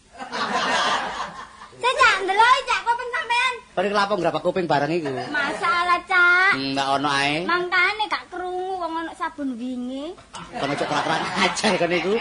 Cak, 1.77 1.93
Cak, 1.93 2.15
ndelok 2.25 2.57
Cak 2.65 2.79
kuping 2.83 3.09
sampean. 3.13 3.53
Paling 3.77 3.91
kelapa 3.93 4.13
ngrabak 4.17 4.41
kuping 4.41 4.65
barang 4.65 4.91
iku. 4.91 5.09
Masalah, 5.29 6.01
Cak. 6.09 6.51
Hmm, 6.57 6.73
Ndak 6.73 6.87
ono 6.97 7.09
ae. 7.13 7.45
Mangkane 7.45 8.03
gak 8.09 8.23
krungu 8.33 8.81
wong 8.81 8.93
ana 8.97 9.13
sabun 9.13 9.53
wingi. 9.53 10.17
Kono 10.57 10.73
cok 10.73 10.89
kerak 10.89 11.21
ajar 11.45 11.73
kan 11.77 11.91
iku. 11.93 12.13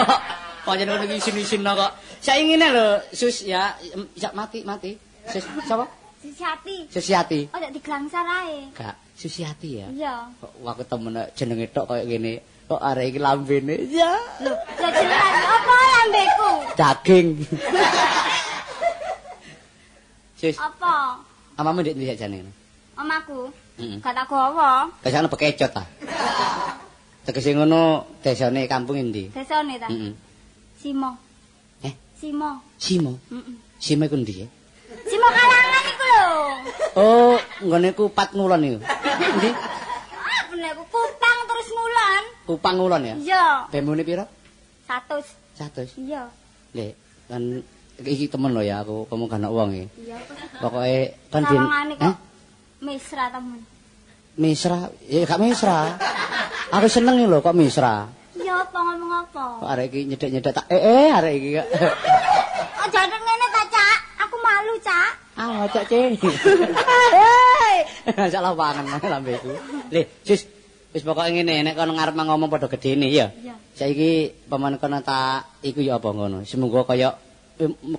Pancen 0.64 0.88
kono 0.88 1.04
iki 1.04 1.16
isin-isin 1.20 1.64
kok. 1.64 1.92
Saiki 2.24 2.44
ngene 2.48 2.66
lho, 2.72 2.86
Sus 3.12 3.44
ya, 3.44 3.76
ya 4.16 4.28
mati 4.32 4.64
mati. 4.64 4.96
Sus 5.28 5.44
sapa? 5.68 5.84
Susiati. 6.18 6.90
Susiati. 6.90 7.40
Oh, 7.54 7.60
dak 7.60 7.70
diglangsar 7.76 8.24
ae. 8.24 8.72
Gak 8.72 8.96
Susiati 9.14 9.84
ya. 9.84 9.86
Iya. 9.92 10.14
Kok 10.40 10.64
aku 10.64 10.82
temen 10.88 11.14
jenenge 11.36 11.66
tok 11.70 11.92
koyo 11.92 12.04
ngene. 12.08 12.40
Kok 12.68 12.80
arek 12.84 13.06
iki 13.10 13.18
lambene 13.18 13.74
ya 13.88 14.12
Lho, 14.44 14.52
lah 14.52 14.90
jelas 14.92 15.34
apa 15.40 15.74
lambeku? 15.88 16.50
daging. 16.76 17.28
Sus, 20.38 20.54
Apa? 20.54 21.18
amamu 21.58 21.82
ndek 21.82 21.96
ndi 21.98 22.14
jane? 22.14 22.46
Omaku. 22.94 23.50
Heeh. 23.80 23.98
Gak 23.98 24.14
tak 24.14 24.26
gawa. 24.30 24.86
Kesana 25.02 25.26
bekecot 25.26 25.72
ta. 25.74 25.82
Tegese 27.26 27.50
ngono 27.56 28.06
desane 28.22 28.68
kampung 28.70 28.94
endi? 29.00 29.32
Desane 29.34 29.80
ta? 29.82 29.88
Heeh. 29.90 30.14
Simo. 30.78 31.10
Eh, 31.82 31.90
Simo. 32.14 32.62
Simo. 32.78 33.18
Heeh. 33.32 33.54
Simo 33.82 34.04
iku 34.06 34.14
ndi? 34.20 34.46
Simo 35.08 35.26
kalangan 35.26 35.84
iku 35.90 36.04
lho. 36.06 36.26
Oh, 37.00 37.34
nggone 37.64 37.88
ku 37.96 38.12
pat 38.12 38.30
ngulon 38.30 38.62
iku. 38.62 38.78
Endi? 39.34 39.50
Ah, 40.14 40.40
bener 40.52 40.70
ku 40.78 40.84
kupang 40.86 41.38
terus 41.50 41.68
ngulon. 41.74 42.22
Kupang 42.48 42.80
ngulon 42.80 43.04
ya? 43.04 43.14
Iya. 43.20 43.44
Bembune 43.68 44.08
pira? 44.08 44.24
100. 44.88 45.20
100. 45.60 46.00
Iya. 46.00 46.32
Lek 46.72 46.96
kan 47.28 47.60
iki 48.00 48.24
temen 48.32 48.56
lho 48.56 48.64
ya 48.64 48.80
aku 48.80 49.04
kamu 49.04 49.28
kan 49.28 49.44
wong 49.44 49.70
iki. 49.76 49.86
Iya. 50.08 50.16
Pokoke 50.56 50.98
kan 51.28 51.44
din 51.44 51.60
Eh? 52.00 52.14
mesra 52.80 53.28
temen. 53.28 53.60
Mesra, 54.38 54.88
ya 55.04 55.26
gak 55.28 55.40
mesra. 55.44 55.98
Aku 56.72 56.88
seneng 56.88 57.20
lho 57.20 57.44
kok 57.44 57.52
mesra. 57.52 58.08
Iya 58.32 58.64
apa 58.64 58.78
ngomong 58.80 59.12
apa? 59.28 59.44
Kok 59.60 59.68
arek 59.68 59.86
iki 59.92 60.00
nyedek-nyedek 60.08 60.52
tak 60.56 60.64
eh 60.72 60.80
eh 60.80 61.08
arek 61.12 61.32
iki 61.36 61.50
kok. 61.60 61.68
Aja 62.88 63.00
nek 63.04 63.20
ngene 63.20 63.46
ta, 63.52 63.62
Cak. 63.68 63.98
Aku 64.24 64.36
malu, 64.40 64.72
Cak. 64.80 65.10
Ah, 65.36 65.68
cok 65.68 65.84
cing. 65.84 66.16
Hei. 66.16 67.76
Salah 68.32 68.56
pangan 68.56 68.88
lambeku. 69.04 69.52
Le, 69.92 70.08
sis 70.24 70.48
wis 70.92 71.04
pokoke 71.04 71.28
ngene 71.28 71.64
nek 71.68 71.74
kono 71.76 71.92
ngarep 71.92 72.14
ngomong 72.16 72.48
padha 72.48 72.68
gedene 72.72 73.12
ya. 73.12 73.28
Saiki 73.76 74.32
paman 74.48 74.80
kono 74.80 75.04
tak 75.04 75.60
iku 75.60 75.84
ya 75.84 76.00
apa 76.00 76.08
ngono. 76.10 76.42
Semoga 76.48 76.88
kaya 76.88 77.12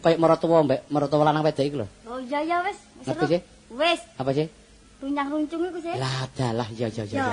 kaya 0.02 0.16
mertua 0.18 0.66
mbek 0.66 0.90
mertua 0.90 1.24
lanang 1.28 1.46
wedok 1.46 1.66
iku 1.66 1.76
lho. 1.86 1.88
Oh 2.10 2.20
iya 2.20 2.42
ya 2.42 2.58
wis. 2.66 2.78
Ngerti, 3.06 3.26
sih? 3.32 3.42
Wis, 3.70 4.02
Apa 4.20 4.36
sih? 4.36 4.50
runcang-runcung 5.00 5.64
iku 5.72 5.80
sih. 5.80 5.96
Lah 5.96 6.28
dalah 6.36 6.68
ya 6.76 6.92
ya 6.92 7.04
ya. 7.08 7.24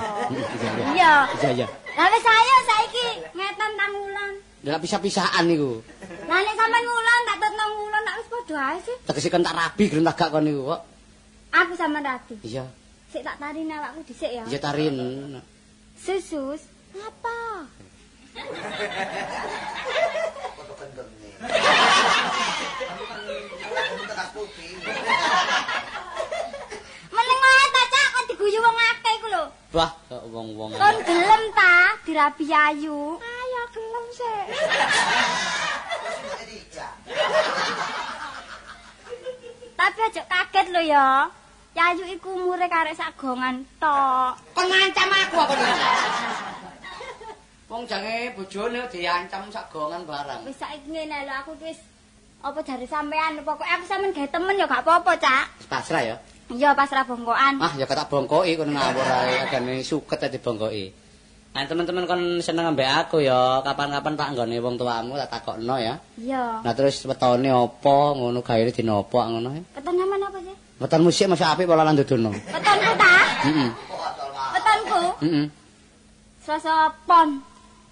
Iya. 0.95 1.11
Iya 1.43 1.49
iya. 1.51 1.67
Lah 1.67 2.07
wis 2.07 2.23
ayo 2.23 2.55
saiki 2.63 3.07
ngetan 3.35 3.71
tangulan. 3.75 4.31
Lah 4.63 4.79
pisah-pisahan 4.79 5.43
niku. 5.43 5.83
Lah 6.31 6.39
nek 6.39 6.55
sampean 6.55 6.83
ngulan 6.87 7.19
tak 7.27 7.37
tetno 7.43 7.63
ngulan 7.75 8.01
tak 8.07 8.15
wis 8.23 8.27
padha 8.31 8.57
ae 8.71 8.79
sih. 8.85 8.97
Tegese 9.03 9.27
kan 9.27 9.43
tak 9.43 9.55
rabi 9.57 9.83
gelem 9.91 10.07
tak 10.07 10.15
gak 10.15 10.29
kon 10.31 10.43
niku 10.47 10.61
kok. 10.71 10.81
Aku 11.51 11.73
sama 11.75 11.99
Rati. 11.99 12.35
Iya. 12.47 12.63
Sik 13.07 13.23
tak 13.23 13.39
tarini 13.39 13.71
awakku 13.71 14.03
dhisik 14.03 14.31
ya. 14.35 14.43
Iya 14.43 14.59
tarin. 14.59 15.39
Susus. 15.95 16.67
Apa? 16.91 17.63
Meneng 27.07 27.39
wae 27.39 27.67
ta 27.71 27.83
cak 27.87 28.07
kok 28.11 28.23
diguyu 28.27 28.59
wong 28.59 28.75
akeh 28.75 29.13
iku 29.15 29.27
lho. 29.31 29.43
Wah, 29.71 29.91
kok 30.11 30.23
wong-wong. 30.27 30.75
Kon 30.75 30.97
gelem 31.07 31.43
ta 31.55 31.95
dirabi 32.03 32.45
ayu? 32.51 33.15
Ayo 33.23 33.61
gelem 33.71 34.05
sik. 34.11 34.47
Tapi 39.79 39.99
aja 40.03 40.21
kaget 40.27 40.67
lho 40.75 40.81
ya. 40.83 41.31
Yayu 41.77 42.09
iku 42.09 42.33
umure 42.33 42.65
karek 42.65 42.97
sagongan 42.97 43.61
tok. 43.77 44.33
Kon 44.57 44.65
ngancam 44.65 45.13
aku 45.13 45.35
apa 45.45 45.53
niku? 45.53 45.89
Wong 47.69 47.85
jange 47.85 48.33
bojone 48.33 48.81
diancam 48.89 49.45
sak 49.53 49.69
gongan 49.69 50.01
barang. 50.09 50.41
Wis 50.49 50.57
saiki 50.57 50.89
ngene 50.89 51.29
lho 51.29 51.33
aku 51.37 51.53
wis 51.61 51.77
apa 52.41 52.65
jare 52.65 52.89
sampean 52.89 53.45
pokoke 53.45 53.61
aku 53.61 53.85
sampean 53.85 54.09
gawe 54.09 54.25
temen 54.25 54.57
ya 54.57 54.65
gak 54.65 54.81
apa-apa, 54.81 55.21
Cak. 55.21 55.45
Pasrah 55.69 56.01
ya. 56.01 56.15
Iya 56.49 56.73
pasrah 56.73 57.05
bongkoan. 57.05 57.61
Ah, 57.61 57.69
ya 57.77 57.85
ketak 57.85 58.09
bongkoki 58.09 58.57
kono 58.57 58.73
ngawur 58.73 59.05
ae 59.05 59.45
agane 59.45 59.85
suket 59.85 60.17
ae 60.25 60.33
dibongkoki. 60.33 60.85
Nah, 61.57 61.65
teman-teman 61.65 62.05
kon 62.05 62.21
seneng 62.37 62.69
ambek 62.69 62.85
aku 62.85 63.17
ya, 63.17 63.65
kapan-kapan 63.65 64.13
tak 64.13 64.29
nggone 64.37 64.61
wong 64.61 64.77
tuamu 64.77 65.17
tak 65.17 65.41
takokno 65.41 65.81
ya. 65.81 65.97
Iya. 66.21 66.61
Nah, 66.61 66.73
terus 66.77 67.01
wetone 67.05 67.49
apa 67.49 67.97
ngono 68.13 68.45
gawe 68.45 68.61
dina 68.69 69.01
apa 69.01 69.19
ngono 69.25 69.49
ya. 69.57 69.63
Weton 70.77 71.01
musik 71.01 71.25
masih 71.25 71.49
apik 71.49 71.65
pola 71.65 71.81
lan 71.81 71.97
dudono. 71.97 72.29
Wetonku 72.29 72.91
ta? 73.01 73.13
Heeh. 73.49 73.69
Wetonku 74.53 75.01
Heeh. 75.25 75.45
Selasa 76.45 76.93
pon. 77.09 77.41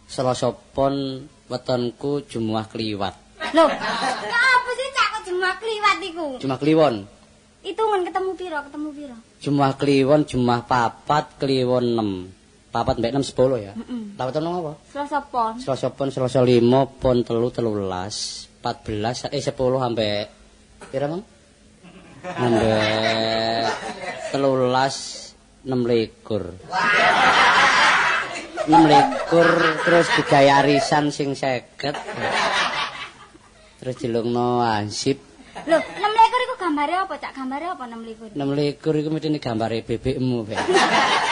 Selasa 0.05 0.53
pon 0.53 1.25
wetonku 1.49 2.29
Jumat 2.29 2.69
kliwat. 2.69 3.17
Ya 3.57 3.65
apa 4.37 4.71
sih 4.77 4.87
Cak 4.93 5.07
kok 5.17 5.21
jemaah 5.25 5.55
kliwat 5.57 5.97
iku? 6.05 6.27
Jumat 6.37 6.59
kliwon. 6.61 6.95
Hitungan 7.65 8.05
ketemu 8.05 8.29
piro? 8.37 8.59
Ketemu 8.69 8.89
piro? 8.93 9.17
Jumat 9.41 9.73
kliwon, 9.81 10.21
Jumat 10.29 10.69
papat, 10.69 11.25
kliwon 11.41 11.85
6. 11.97 12.69
Papat 12.69 12.95
mbek 13.01 13.17
6 13.17 13.33
10 13.33 13.65
ya. 13.65 13.73
Heeh. 13.73 14.03
Lah 14.13 14.23
weton 14.29 14.45
apa? 14.45 14.73
Selasa 14.93 15.19
pon. 15.25 15.57
Selasa 15.57 15.89
pon, 15.89 16.13
Selasa 16.13 16.45
limo, 16.45 16.85
pon 17.01 17.25
telu, 17.25 17.49
telulas, 17.49 18.45
empat 18.61 18.75
belas, 18.85 19.25
eh 19.33 19.41
sepuluh 19.41 19.81
sampai 19.81 20.29
pira 20.93 21.09
bang? 21.09 21.34
Sampai 22.25 23.69
telulas, 24.33 24.95
enam 25.61 25.85
likur. 25.85 26.57
Enam 28.65 28.83
likur, 28.89 29.47
terus 29.85 30.07
digaya 30.17 30.65
arisan 30.65 31.13
sing 31.13 31.37
seket. 31.37 31.93
Terus 33.77 33.95
dilungno 34.01 34.65
ansip. 34.65 35.21
Loh, 35.69 35.79
6 35.79 36.01
likur 36.01 36.39
iku 36.49 36.55
gambare 36.57 36.93
apa, 36.99 37.13
Cak? 37.15 37.31
Gambare 37.37 37.65
apa 37.69 37.83
6 37.85 38.01
likur? 38.03 38.27
Enam 38.33 38.51
likur 38.57 38.93
itu 38.97 39.07
mesti 39.13 39.27
ini 39.29 39.39
gambare 39.39 39.85
bebekmu, 39.85 40.43
Bek. 40.49 40.59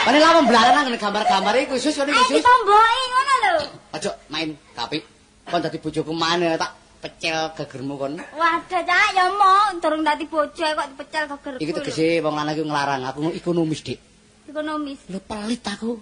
Kan 0.06 0.14
lama 0.16 0.40
belaran 0.46 0.72
nang 0.86 0.94
gambar-gambar 0.94 1.54
iku 1.66 1.74
sus, 1.76 1.98
kan 1.98 2.06
Ayo 2.06 2.14
iku 2.14 2.24
sus. 2.30 2.38
ditomboki 2.38 3.02
ngono 3.10 3.34
lho. 3.42 3.54
Aja 3.92 4.10
main 4.30 4.54
kapi. 4.72 4.98
kon 5.44 5.60
dadi 5.60 5.76
bojoku 5.76 6.16
maneh 6.16 6.56
tak 6.56 6.72
pecel 7.04 7.52
gegermu 7.52 7.94
kon. 8.00 8.16
Waduh, 8.16 8.80
Cak, 8.80 9.08
ya 9.12 9.28
mau 9.28 9.76
durung 9.76 10.00
dadi 10.00 10.24
bojo 10.24 10.64
kok 10.64 10.88
dipecel 10.88 11.24
geger. 11.28 11.52
Iki 11.60 11.72
tegese 11.76 12.08
wong 12.24 12.32
lanang 12.32 12.56
iki 12.56 12.64
nglarang 12.64 13.04
aku 13.04 13.28
ekonomis, 13.36 13.84
Dik. 13.84 14.00
ekonomis. 14.48 15.00
Lho 15.12 15.20
pelit 15.20 15.60
aku. 15.68 16.00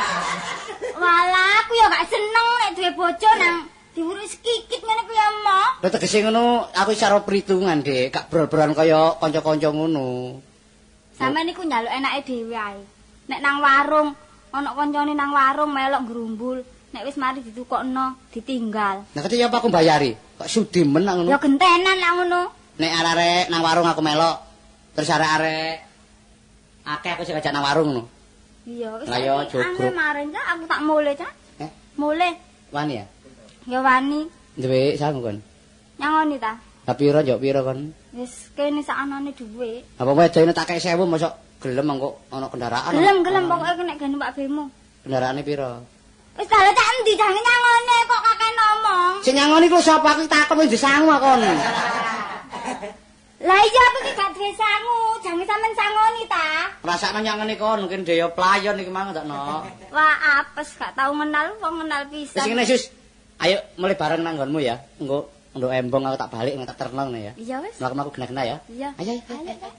Walah, 1.02 1.50
aku 1.62 1.72
ya 1.78 1.86
gak 1.92 2.08
seneng 2.10 2.46
nek 2.58 2.70
duwe 2.74 2.90
bojo 2.96 3.30
nang 3.38 3.56
diurus 3.94 4.34
kikit 4.42 4.80
ngene 4.82 5.02
ku 5.06 5.12
ya 5.14 5.28
mau. 5.46 5.78
Lho 5.84 5.88
tegese 5.94 6.26
ngono 6.26 6.66
aku 6.74 6.90
secara 6.96 7.22
perhitungan, 7.22 7.86
Dik, 7.86 8.10
gak 8.10 8.26
brol-brolan 8.26 8.74
kaya 8.74 9.14
kanca-kanca 9.22 9.70
ngono. 9.70 10.42
Sampe 11.14 11.40
niku 11.46 11.62
njaluk 11.62 11.92
enake 11.92 12.26
dhewe 12.26 12.56
ae. 12.58 12.82
Nek 13.30 13.40
nang 13.42 13.62
warung, 13.62 14.08
ana 14.50 14.70
kancane 14.74 15.14
nang 15.14 15.30
warung 15.30 15.70
melok 15.70 16.02
ngrumbul. 16.02 16.58
Nek 16.96 17.04
wis 17.04 17.20
mari 17.20 17.44
ditukokno, 17.44 18.16
ditinggal. 18.32 19.04
Nah, 19.12 19.20
kate 19.20 19.36
ya 19.36 19.52
apa 19.52 19.60
aku 19.60 19.68
bayari? 19.68 20.16
Kok 20.40 20.48
sudi 20.48 20.80
men 20.80 21.04
nang 21.04 21.20
ngono? 21.20 21.28
Ya 21.28 21.36
gentenan 21.36 22.00
lah 22.00 22.10
ngono. 22.16 22.40
Nek 22.80 22.92
arek 23.04 23.52
nang 23.52 23.60
warung 23.60 23.84
aku 23.84 24.00
melok, 24.00 24.40
terus 24.96 25.12
arek-arek 25.12 25.84
akeh 26.88 27.10
aku 27.12 27.28
sing 27.28 27.36
ngajak 27.36 27.52
nang 27.52 27.68
warung 27.68 27.92
ngono. 27.92 28.02
Iya, 28.64 28.96
wis. 28.96 29.12
Lah, 29.12 29.44
jogrok. 29.44 29.60
angel 29.60 29.92
maring 29.92 30.28
Cak, 30.32 30.44
aku 30.56 30.64
tak 30.64 30.80
mule, 30.88 31.12
Cak. 31.12 31.32
Eh, 31.60 31.70
Mule. 32.00 32.30
wani 32.72 32.92
ya? 32.96 33.04
Ya 33.68 33.78
wani. 33.84 34.20
Duwe 34.56 34.96
sangu 34.96 35.20
kon. 35.20 35.44
Nyangoni 36.00 36.40
ta? 36.40 36.56
Lah 36.88 36.96
pira 36.96 37.20
njok 37.20 37.44
pira 37.44 37.60
kon? 37.60 37.92
Wis 38.16 38.48
kene 38.56 38.80
sakanane 38.80 39.36
dhuwit. 39.36 39.84
Apa 40.00 40.16
wedene 40.16 40.56
tak 40.56 40.72
kei 40.72 40.80
1000 40.80 40.96
mosok 41.04 41.60
gelem 41.60 41.92
engko 41.92 42.24
ana 42.32 42.48
kendaraan. 42.48 42.96
Gelem 42.96 43.20
gelem 43.20 43.44
pokoke 43.52 43.84
nek 43.84 44.00
gene 44.00 44.16
Pak 44.16 44.32
Bemo. 44.32 44.72
Kendaraane 45.04 45.44
pira? 45.44 45.76
Wis 46.36 46.48
dalah 46.52 46.72
tak 46.72 46.86
endi 46.92 47.12
jange 47.16 47.40
nyangone 47.40 47.96
kok 48.04 48.20
kakek 48.20 48.52
ngomong. 48.52 49.12
Sing 49.24 49.34
nyangoni 49.36 49.66
ku 49.72 49.80
sapa 49.80 50.08
aku 50.12 50.28
takon 50.28 50.60
wis 50.60 50.68
disangu 50.68 51.08
kon. 51.16 51.40
Lah 53.46 53.60
iya 53.62 53.82
aku 53.88 53.98
ki 54.04 54.12
gak 54.16 54.30
duwe 54.36 54.50
sangu, 54.52 54.98
jange 55.22 55.44
sampean 55.44 55.72
sangoni 55.72 56.22
ta. 56.26 56.46
Rasakno 56.84 57.20
nyangoni 57.24 57.54
kon 57.56 57.78
mungkin 57.86 58.04
dhewe 58.04 58.28
playon 58.36 58.76
iki 58.76 58.92
mang 58.92 59.16
takno. 59.16 59.64
Wah, 59.92 60.14
apes 60.40 60.76
gak 60.76 60.92
tau 60.92 61.12
kenal 61.16 61.56
wong 61.60 61.74
kenal 61.84 62.02
Wis 62.12 62.32
pisan. 62.32 62.44
ngene 62.52 62.64
sus. 62.68 62.92
Ayo 63.36 63.60
mulai 63.76 63.96
bareng 63.96 64.20
nang 64.24 64.36
nggonmu 64.36 64.60
ya. 64.60 64.76
Engko 65.00 65.28
nduk 65.56 65.72
embong 65.72 66.04
aku 66.04 66.16
tak 66.20 66.32
balik 66.32 66.52
tak 66.68 66.76
terno 66.80 67.02
ngene 67.08 67.20
ya. 67.20 67.32
Iya 67.36 67.56
wis. 67.64 67.76
Mlaku-mlaku 67.80 68.10
kena-kena 68.12 68.42
ya. 68.44 68.56
Iya. 68.68 68.88
Ayo 69.00 69.12
ayo. 69.16 69.22
Ayo, 69.32 69.54
ayo. 69.56 69.76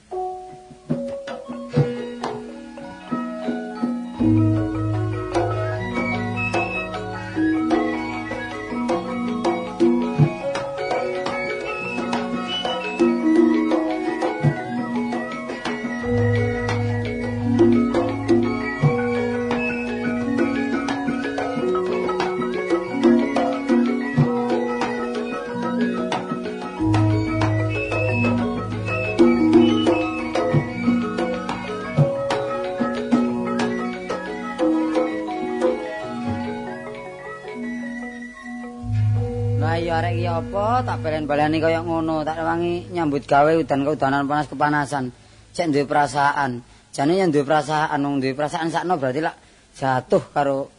Apa 40.37 40.85
tak 40.85 40.97
balen-baleni 41.01 41.57
kaya 41.57 41.81
ngono, 41.81 42.21
tak 42.21 42.37
wangi 42.45 42.93
nyambut 42.93 43.25
gawe 43.25 43.49
udan 43.57 43.81
keudanan 43.81 44.29
panas 44.29 44.45
kepanasan. 44.45 45.09
Cek 45.57 45.73
duwe 45.73 45.85
perasaan. 45.89 46.61
Jane 46.93 47.13
yang 47.17 47.33
duwe 47.33 47.41
perasaan, 47.41 47.97
wong 48.05 48.21
duwe 48.21 48.37
perasaan 48.37 48.69
sakno 48.69 49.01
berarti 49.01 49.21
lak 49.25 49.35
jatuh 49.73 50.23
karo 50.29 50.69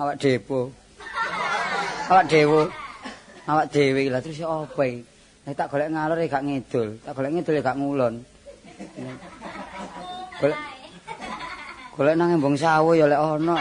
awak 0.00 0.16
depo. 0.16 0.72
Awak 2.08 2.24
dewo. 2.28 2.68
Awak 3.42 3.74
dhewe 3.74 4.06
lah 4.06 4.22
terus 4.22 4.38
ya 4.38 4.48
apa 4.48 4.82
iki? 4.86 5.02
Tak 5.58 5.66
golek 5.66 5.90
ngalor 5.90 6.14
ya 6.22 6.30
gak 6.30 6.46
ngidul, 6.46 6.88
tak 7.02 7.12
golek 7.18 7.32
ngidul 7.34 7.58
ya 7.58 7.62
gak 7.66 7.78
ngulon. 7.78 8.14
Golek 10.38 10.58
Golek 11.92 12.16
nang 12.16 12.32
embong 12.32 12.56
sawo 12.56 12.96
ya 12.96 13.04
lek 13.04 13.20
ono. 13.20 13.52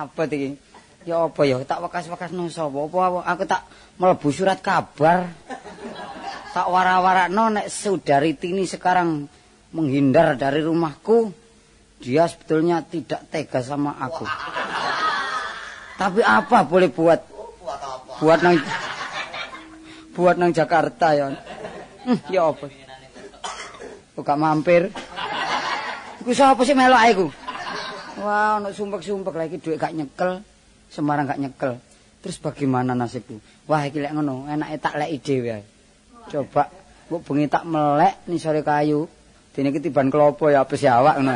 Apa 0.00 0.24
iki? 0.30 0.56
Ya 1.04 1.24
apa 1.24 1.42
ya? 1.48 1.60
Tak 1.64 1.80
wekas-wekas 1.84 2.32
nang 2.32 2.48
sapa? 2.52 2.76
Apa 2.76 3.24
aku 3.24 3.44
tak 3.44 3.64
mlebu 4.00 4.28
surat 4.32 4.60
kabar? 4.60 5.32
Tak 6.50 6.66
wara-warakno 6.66 7.52
nek 7.52 7.68
saudari 7.68 8.34
Tini 8.36 8.64
sekarang 8.64 9.28
menghindar 9.76 10.36
dari 10.36 10.64
rumahku. 10.64 11.32
Dia 12.00 12.24
sebetulnya 12.24 12.80
tidak 12.80 13.28
tega 13.28 13.60
sama 13.60 13.92
aku. 14.00 14.24
Tapi 16.00 16.24
apa 16.24 16.64
boleh 16.64 16.88
buat? 16.88 17.20
Buat 18.20 18.40
nang 18.40 18.56
buat 20.16 20.36
nang 20.40 20.52
Jakarta 20.52 21.12
ya. 21.12 21.28
Hmm, 22.08 22.18
ya 22.32 22.48
apa? 22.48 22.72
Kok 24.16 24.36
mampir? 24.36 24.92
Iku 26.20 26.32
sapa 26.36 26.60
sih 26.64 26.76
melok 26.76 27.00
ae 27.00 27.12
iku? 27.16 27.26
Wah, 28.20 28.60
ono 28.60 28.68
sumpek-sumpek 28.68 29.32
lagi 29.32 29.56
duit 29.56 29.80
gak 29.80 29.96
nyekel, 29.96 30.44
Semarang 30.92 31.24
gak 31.24 31.40
nyekel. 31.40 31.80
Terus 32.20 32.36
bagaimana 32.36 32.92
nasibku? 32.92 33.40
Wah, 33.64 33.88
iki 33.88 33.96
lek 33.96 34.12
ngono, 34.12 34.44
enake 34.44 34.76
tak 34.76 35.00
leki 35.00 35.18
dhewe 35.24 35.50
ae. 35.56 35.64
Coba 36.28 36.68
mbok 37.08 37.24
bengi 37.24 37.48
tak 37.48 37.64
melek 37.64 38.28
ning 38.28 38.36
sore 38.36 38.60
kayu. 38.60 39.08
Dene 39.56 39.72
iki 39.72 39.80
tiban 39.80 40.12
klopo 40.12 40.52
ya 40.52 40.68
apes 40.68 40.84
ya 40.84 41.00
awak 41.00 41.16
ngono. 41.16 41.32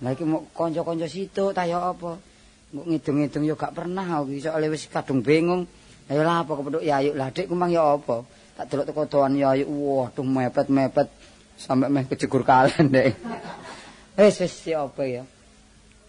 Lah 0.00 0.10
iki 0.14 0.22
mau 0.22 0.46
kanca-kanca 0.54 1.10
situ 1.10 1.50
ta 1.50 1.66
ya 1.66 1.90
apa? 1.90 2.22
Mbok 2.70 2.86
ngidung-ngidung 2.86 3.44
ya 3.50 3.58
gak 3.58 3.74
pernah 3.74 4.06
aku 4.06 4.38
iso 4.38 4.54
wis 4.54 4.86
kadung 4.86 5.26
bingung. 5.26 5.66
Ayo 6.06 6.22
lah 6.22 6.46
apa 6.46 6.54
kepethuk 6.54 6.86
ya 6.86 7.02
ayo 7.02 7.18
lah 7.18 7.34
dik 7.34 7.50
kumang 7.50 7.74
ya 7.74 7.98
apa? 7.98 8.22
Tak 8.54 8.70
delok 8.70 8.86
teko 8.86 9.02
toan 9.10 9.34
ya 9.34 9.58
ayo 9.58 9.66
waduh 9.66 10.22
mepet-mepet 10.22 11.10
sampai 11.58 11.90
meh 11.90 12.06
kejegur 12.06 12.46
kalen 12.46 12.94
dek. 12.94 13.18
Wis 14.22 14.38
wis 14.38 14.54
ya 14.70 14.86
apa 14.86 15.02
ya? 15.02 15.26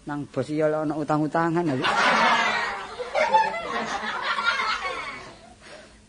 Nang 0.02 0.26
bos 0.26 0.50
ya 0.50 0.66
ana 0.66 0.98
utang-utangan 0.98 1.62
lho. 1.62 1.86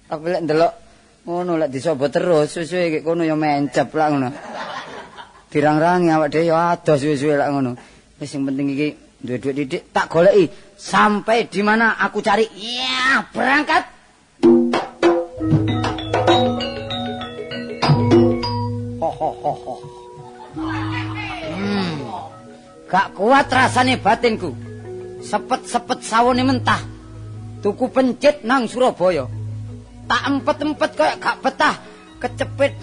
Aku 0.08 0.24
lek 0.32 0.48
ndelok 0.48 0.72
ngono 1.28 1.60
lek 1.60 1.68
disobo 1.68 2.08
terus 2.08 2.56
suwe-suwe 2.56 2.88
iki 2.88 2.98
kono 3.04 3.20
ya 3.20 3.36
mencep 3.36 3.92
lah 3.92 4.08
ngono. 4.08 4.28
Dirang-rangi 5.52 6.08
awak 6.08 6.32
dhewe 6.32 6.48
ya 6.48 6.72
adoh 6.72 6.96
suwe-suwe 6.96 7.36
lak 7.36 7.52
ngono. 7.52 7.76
Wis 8.16 8.32
sing 8.32 8.48
penting 8.48 8.72
iki 8.72 8.88
duwe 9.20 9.36
duit 9.36 9.54
didik 9.60 9.82
tak 9.92 10.08
goleki 10.08 10.48
sampai 10.72 11.52
di 11.52 11.60
mana 11.60 12.00
aku 12.00 12.24
cari. 12.24 12.48
Ya, 12.56 13.28
berangkat. 13.28 13.92
Ho 19.04 19.08
ho 19.12 19.28
ho 19.36 19.52
ho. 19.52 20.01
Gak 22.92 23.16
kuat 23.16 23.48
rasane 23.48 23.96
batinku. 23.96 24.52
Sepet-sepet 25.24 26.04
sawone 26.04 26.44
mentah. 26.44 26.84
Tuku 27.64 27.88
pencit 27.88 28.44
nang 28.44 28.68
Surabaya. 28.68 29.32
Tak 30.04 30.22
empet-empet 30.28 30.90
kayak 30.92 31.16
gak 31.16 31.40
betah. 31.40 31.80
Kecepit. 32.20 32.76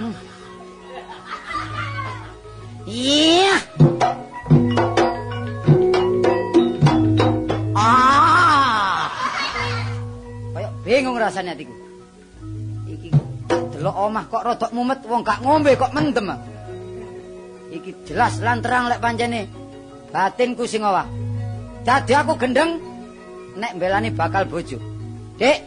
Hmm. 0.00 0.14
Iya. 2.88 3.54
Ah. 7.76 9.12
Kayak 10.56 10.72
bingung 10.80 11.20
rasanya 11.20 11.52
hatiku. 11.52 11.87
Iki 13.88 13.96
tak 13.96 14.04
delok 14.04 14.04
omah 14.04 14.24
kok 14.28 14.44
rodok 14.44 14.70
mumet 14.76 15.00
wong 15.08 15.22
gak 15.24 15.40
ngombe 15.40 15.72
kok 15.80 15.94
mendem. 15.96 16.28
Iki 17.72 17.90
jelas 18.04 18.36
lan 18.44 18.60
terang 18.60 18.88
lek 18.92 19.00
pancene 19.00 19.48
batinku 20.12 20.68
sing 20.68 20.84
owah. 20.84 21.08
Dadi 21.84 22.12
aku 22.12 22.36
gendeng 22.36 22.76
nek 23.56 23.80
mbelani 23.80 24.12
bakal 24.12 24.44
bojo. 24.44 24.76
Dik, 25.40 25.58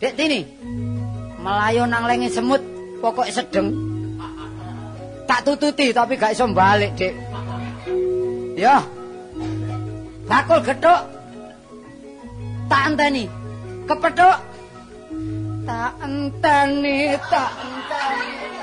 Dik 0.00 0.16
Tini. 0.16 0.40
Melayu 1.44 1.84
nang 1.84 2.08
lengi 2.08 2.32
semut 2.32 2.62
pokok 3.04 3.28
sedeng. 3.28 3.68
Tak 5.28 5.44
tututi 5.44 5.92
tapi 5.92 6.16
gak 6.16 6.32
iso 6.32 6.48
balik, 6.48 6.96
Dik. 6.96 7.12
Ya. 8.56 8.80
Bakul 10.24 10.64
gethuk. 10.64 11.00
Tak 12.68 12.82
enteni. 12.88 13.28
Kepethuk. 13.84 14.36
Tak 15.68 16.00
enteni, 16.00 17.12
tak 17.28 17.52
enteni. 17.60 18.57